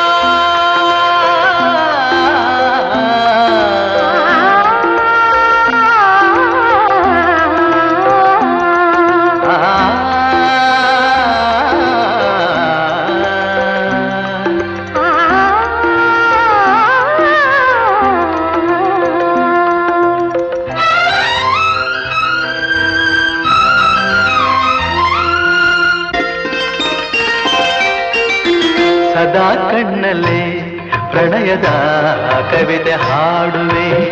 [32.71, 34.09] ಕವಿತೆ ಹಾಡುವೆ.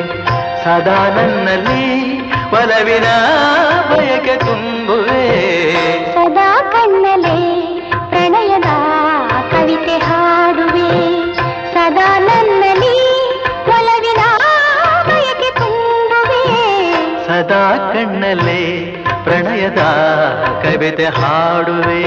[0.63, 2.19] ಸದಾ ನನ್ನಲ್ಲಿ
[2.51, 3.03] ಒಲವಿನ
[3.89, 5.25] ಬಯಕೆ ತುಂಬುವೆ.
[6.13, 7.65] ಸದಾ ಕಣ್ಣಲೆ
[8.09, 8.69] ಪ್ರಣಯದ
[9.51, 10.89] ಕವಿತೆ ಹಾಡುವೆ.
[11.73, 13.19] ಸದಾ ನನ್ನಲ್ಲಿ
[13.67, 14.21] ಒಲವಿನ
[15.07, 16.43] ಬಯಕೆ ತುಂಬುವೆ.
[17.27, 19.79] ಸದಾ ಕಣ್ಣಲ್ಲಿ ಪ್ರಣಯದ
[20.63, 22.03] ಕವಿತೆ ಹಾಡುವೆ.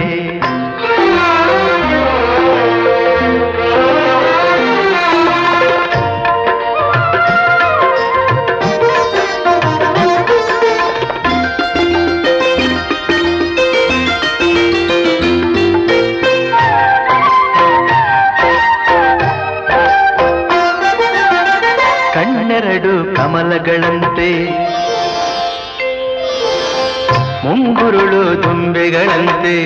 [27.62, 29.56] ಮುಂಗುರುಳು ದುಂಬೆಗಳಂತೆ.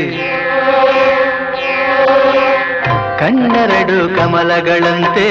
[3.18, 5.28] ಕಣ್ಣೆರಡು ಕಮಲಗಳಂತೆ,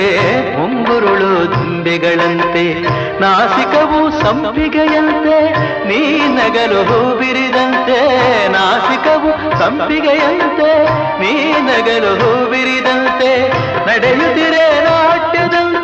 [0.57, 2.81] ಮುಂಗುರುಳು ತುಂಬೆಗಳಂತೆ
[3.21, 5.37] ನಾಸಿಕವು ಸಂಪಿಗೆಯಂತೆ,
[5.87, 7.99] ನೀ ನಗಲು ಹೂಬಿರಿದಂತೆ.
[8.47, 10.71] ನಾಸಿಕವು ಸಂಪಿಗೆಯಂತೆ,
[11.19, 11.33] ನೀ
[11.71, 13.49] ನಗಲು ಹೂಬಿರಿದಂತೆ.
[13.87, 15.74] ನಡೆಯುತ್ತಿರೆ ನಾಟ್ಯದಂತೆ.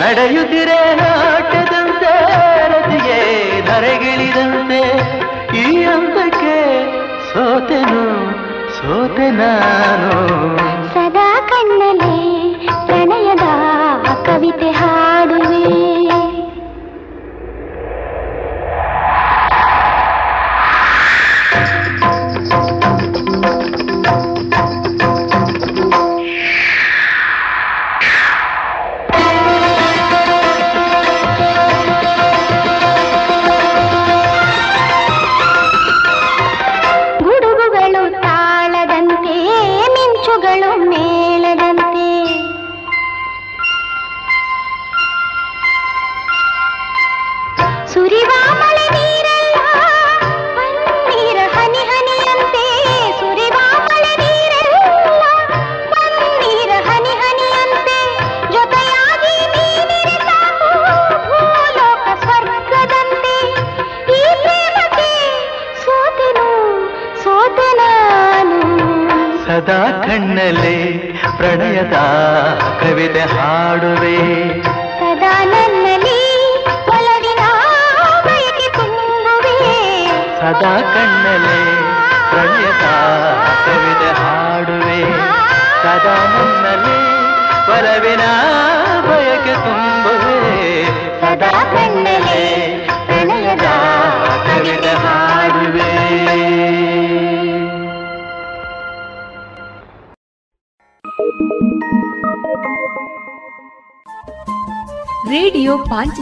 [0.00, 2.12] ನಡೆಯುತ್ತಿರೆ ನಾಟದಂತೆ
[2.68, 3.18] ರತಿಗೆ
[3.66, 4.82] ಧರೆಗಿಳಿದಂತೆ.
[5.58, 6.56] ಈ ಹಂತಕ್ಕೆ
[7.32, 8.04] ಸೋತೆನು
[8.76, 10.12] ಸೋತೆ ನಾನು.
[10.94, 11.27] ಸದಾ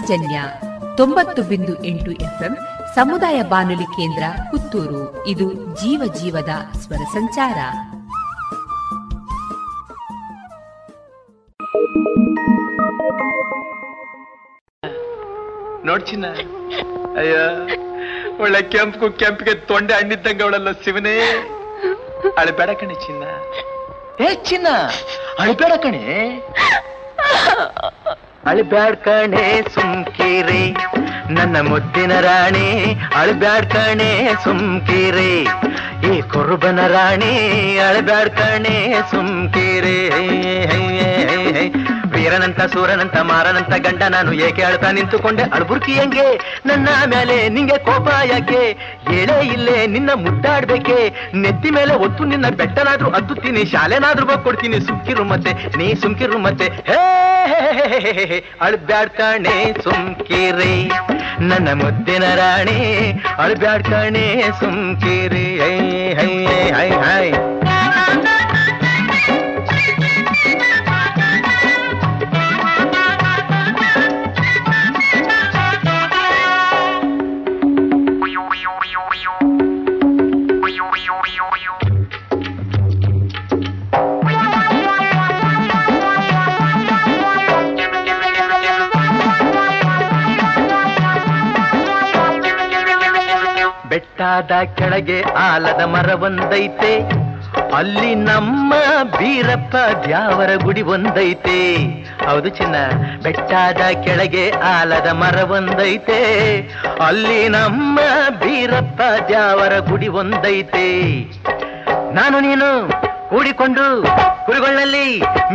[0.06, 0.40] ಪಾಂಚಜನ್ಯ
[0.96, 2.54] ತೊಂಬತ್ತು ಬಿಂದು ಎಂಟು ಎಫ್ಎಂ
[2.94, 5.26] ಸಮುದಾಯ ಬಾನುಲಿ ಕೇಂದ್ರ ಪುತ್ತೂರು.
[5.26, 7.58] ಇದು ಜೀವ ಜೀವದ ಸ್ವರ ಸಂಚಾರ.
[15.84, 16.26] ನೋಡ್ ಚಿನ್ನ.
[17.18, 17.34] ಅಯ್ಯ,
[18.42, 21.18] ಒಳ್ಳೆ ಕೆಂಪು ಕೆಂಪಿಗೆ ತೊಂಡೆ ಹಣ್ಣಿದ್ದಂಗ ಅವಳಲ್ಲ ಶಿವನೇ.
[22.38, 23.24] ಅಳಬೇಡ ಕಣೆ ಚಿನ್ನ.
[24.22, 24.68] ಏ ಚಿನ್ನ,
[25.40, 26.04] ಅಳಬೇಡ ಕಣೆ.
[28.56, 30.76] ಅಳಬ್ಯಾಡ್ ಕಣೆ ಸುಮ್ಕೀರಿ.
[31.32, 35.34] ನನ್ನ ಮುದ್ದಿನ ರಾಣಿ ಅಳಬ್ಯಾಡ್ ಕಣೆ ಸುಮ್ಕೀರಿ.
[36.08, 37.32] ಈ ಕುರುಬನ ರಾಣಿ
[37.78, 40.00] ಅಳಬ್ಯಾಡ್ ಕಣೆ ಸುಮ್ಕೀರಿ.
[42.26, 45.44] ವೀರನಂತ, ಸೂರನಂತ, ಮಾರನಂತ ಗಂಡ ನಾನು ಏಕೆ ಅಳ್ತಾ ನಿಂತುಕೊಂಡೆ?
[45.56, 46.24] ಅಳ್ಬುರ್ಕಿ ಹೆಂಗೆ?
[46.68, 48.62] ನನ್ನ ಮೇಲೆ ನಿಂಗೆ ಕೋಪ ಯಾಕೆ?
[49.10, 50.98] ಹೇಳೇ ಇಲ್ಲೇ ನಿನ್ನ ಮುದ್ದಾಡ್ಬೇಕೆ?
[51.42, 56.68] ನೆತ್ತಿ ಮೇಲೆ ಒತ್ತು ನಿನ್ನ ಬೆಟ್ಟನಾದ್ರೂ ಹತ್ತುತ್ತೀನಿ ಶಾಲೆನಾದ್ರೂ ಕೊಡ್ತೀನಿ ಸುಮ್ಕಿರು ಮತ್ತೆ, ನೀ ಸುಮ್ಕಿರು ಮತ್ತೆ.
[56.90, 57.00] ಹೇ
[58.68, 60.76] ಅಳ್ಬ್ಯಾಡ್ ಕಣೆ ಸುಮ್ಕಿರಿ,
[61.50, 62.80] ನನ್ನ ಮುದ್ದಿನ ರಾಣಿ.
[63.44, 64.26] ಅಳ್ಬ್ಯಾಡ್ ಕಣೆ
[64.62, 65.76] ಸುಮ್ಕಿರಿ ಹೈ
[66.20, 66.32] ಹೈ
[66.78, 67.28] ಹೈ ಹೈ.
[94.18, 95.16] ಬೆಟ್ಟಾದ ಕೆಳಗೆ
[95.46, 96.92] ಆಲದ ಮರ ಒಂದೈತೆ
[97.78, 98.74] ಅಲ್ಲಿ ನಮ್ಮ
[99.16, 99.74] ಬೀರಪ್ಪ
[100.04, 101.58] ದ್ಯಾವರ ಗುಡಿ ಒಂದೈತೆ.
[102.26, 102.76] ಹೌದು ಚಿನ್ನ,
[103.24, 106.18] ಬೆಟ್ಟಾದ ಕೆಳಗೆ ಆಲದ ಮರ ಒಂದೈತೆ
[107.08, 107.98] ಅಲ್ಲಿ ನಮ್ಮ
[108.42, 110.86] ಬೀರಪ್ಪ ದ್ಯಾವರ ಗುಡಿ ಒಂದೈತೆ.
[112.18, 112.68] ನಾನು ನೀನು
[113.32, 113.86] ಕೂಡಿಕೊಂಡು
[114.46, 115.06] ಕುರಿಗಳಲ್ಲಿ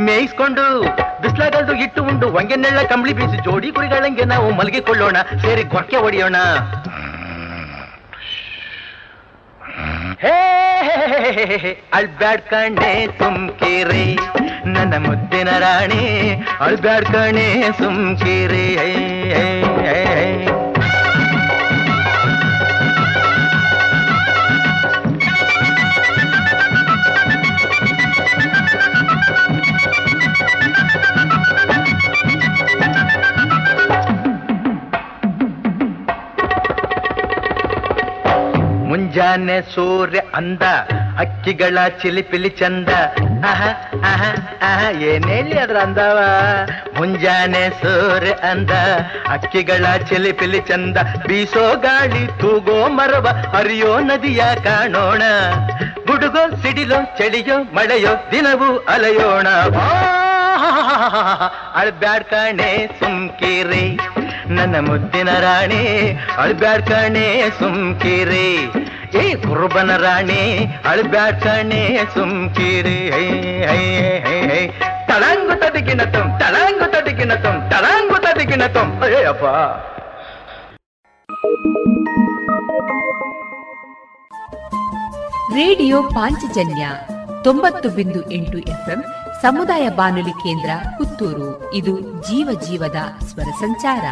[0.07, 0.67] ಮೇಯಿಸ್ಕೊಂಡು
[1.23, 2.29] ಬಿಸ್ಲಾಗಲ್ದು ಇಟ್ಟು ಉಂಡು
[2.65, 6.37] ನೆಳ್ಳ ಕಂಬಳಿ ಬೀಸಿ ಜೋಡಿ ಕುರಿಗಳಂಗೆ ನಾವು ಮಲಗಿಕೊಳ್ಳೋಣ, ಸೇರಿ ಗೊಕ್ಕೆ ಹೊಡೆಯೋಣ.
[11.93, 14.05] ಅಳ್ಬ್ಯಾಡ್ ಕಣೆ ಸುಮ್ಕಿರಿ
[14.65, 16.03] ನನ್ನ ಮುದ್ದಿನ ರಾಣಿ
[16.59, 17.47] ಅಳ್ಬ್ಯಾಡ್ ಕಣೆ
[17.79, 18.89] ಸುಮ್ಕಿರಿ ಹೇ,
[19.31, 19.45] ಹೇ,
[19.85, 20.25] ಹೇ,
[39.31, 40.61] ಮುಂಜಾನೆ ಸೂರ್ಯ ಅಂದ,
[41.19, 42.89] ಅಕ್ಕಿಗಳ ಚಿಲಿಪಿಲಿ ಚಂದ.
[43.45, 43.67] ಅಹ
[44.03, 44.23] ಅಹ
[44.61, 46.19] ಅಹ ಏನೇಲಿ ಅದ್ರ ಅಂದವ?
[46.97, 48.69] ಮುಂಜಾನೆ ಸೂರ್ಯ ಅಂದ,
[49.29, 50.97] ಅಕ್ಕಿಗಳ ಚಿಲಿಪಿಲಿ ಚಂದ.
[51.27, 55.21] ಬೀಸೋ ಗಾಳಿ, ತೂಗೋ ಮರವ, ಹರಿಯೋ ನದಿಯ ಕಾಣೋಣ.
[56.07, 59.47] ಗುಡುಗೋ, ಸಿಡಿಲೋ, ಚಳಿಯೋ, ಮಳೆಯೋ, ದಿನವೂ ಅಲೆಯೋಣ.
[61.75, 63.99] ಅಳ್ಬ್ಯಾಡ್ ಕಾಣೆ ಸುಮ್ಕಿರಿ.
[64.55, 65.83] ನನ್ನ ಮುದ್ದಿನ ರಾಣಿ
[66.37, 68.49] ಅಳ್ಬ್ಯಾಡ್ ಕಣೆ ಸುಮ್ಕಿರಿ.
[69.17, 73.11] ಏ, ಕುರುಬನ ರಾಣಿ ಅಳ್ಬ್ಯಾಡ್ ಕಣೆ ಸುಮ್ಕಿರಿ.
[73.11, 73.27] ಹೈ
[73.61, 73.85] ಹೈ
[74.21, 74.67] ಹೈ ಹೈ
[75.07, 79.01] ತಳಂಗು ತದಿಗಿನ ತುಂ, ತಳಂಗು ತದಿಗಿನ ತುಂ, ತಳಂಗು ತದಿಗಿನ ತುಂ.
[79.01, 79.45] ಅಯ್ಯಪ್ಪ
[85.55, 86.87] ರೇಡಿಯೋ ಪಾಂಚಜನ್ಯ
[87.43, 89.03] ತೊಂಬತ್ತು ಬಿಂದು ಎಂಟು ಎಫ್ಎಂ
[89.41, 91.73] ಸಮುದಾಯ ಬಾನುಲಿ ಕೇಂದ್ರ ಪುತ್ತೂರು.
[91.73, 92.95] ಇದು ಜೀವ ಜೀವದ
[93.27, 94.03] ಸ್ವರ ಸಂಚಾರ.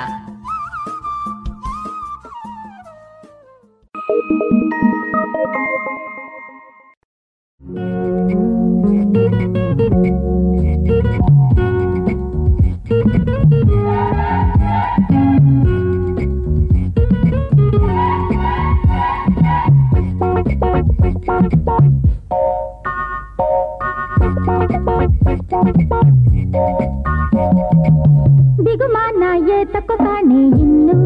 [28.64, 29.24] ಬಿಗುಮಾನ
[29.56, 30.98] ಏತಕ್ಕೋ ಕಾಣೆ ಇನ್ನು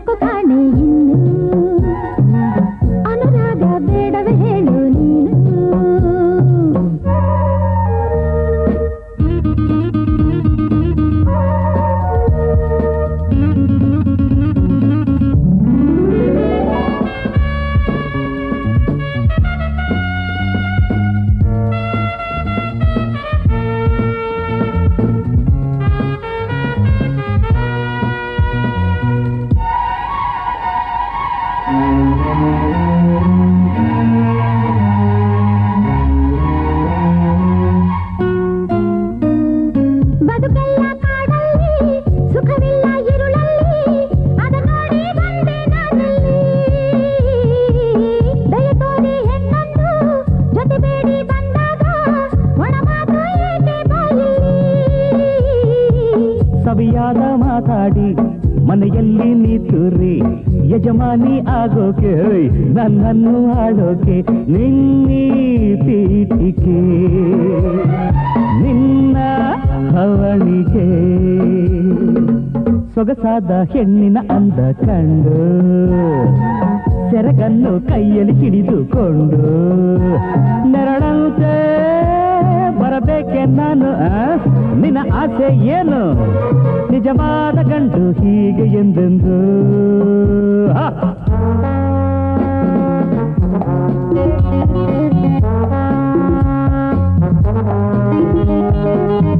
[0.00, 0.39] ಏತಕ್ಕೋ ಕಾಣೆ
[61.10, 62.12] ಯಜಮಾನಿ ಆಗೋಕೆ
[62.74, 64.16] ನನ್ನನ್ನು ಆಡೋಕೆ
[64.52, 65.22] ನಿನ್ನೀ
[65.76, 66.80] ಪೀಠಿಕೆ
[68.60, 69.16] ನಿನ್ನ
[69.94, 70.86] ಹವಣಿಗೆ
[72.94, 75.40] ಸೊಗಸಾದ ಹೆಣ್ಣಿನ ಅಂದ ಕಂಡು,
[77.10, 79.52] ಸೆರಗನ್ನು ಕೈಯಲ್ಲಿ ಹಿಡಿದುಕೊಂಡು,
[80.72, 81.54] ನೆರಳಂತೆ
[83.00, 83.88] ಬರಬೇಕೆ ನಾನು?
[84.80, 86.00] ನಿನ್ನ ಆಸೆ ಏನು?
[86.92, 89.38] ನಿಜವಾದ ಗಂಡು ಹೀಗೆ ಎಂದೆಂದು?
[94.12, 94.60] Thank
[98.12, 99.39] ನಿನಗಿಂತ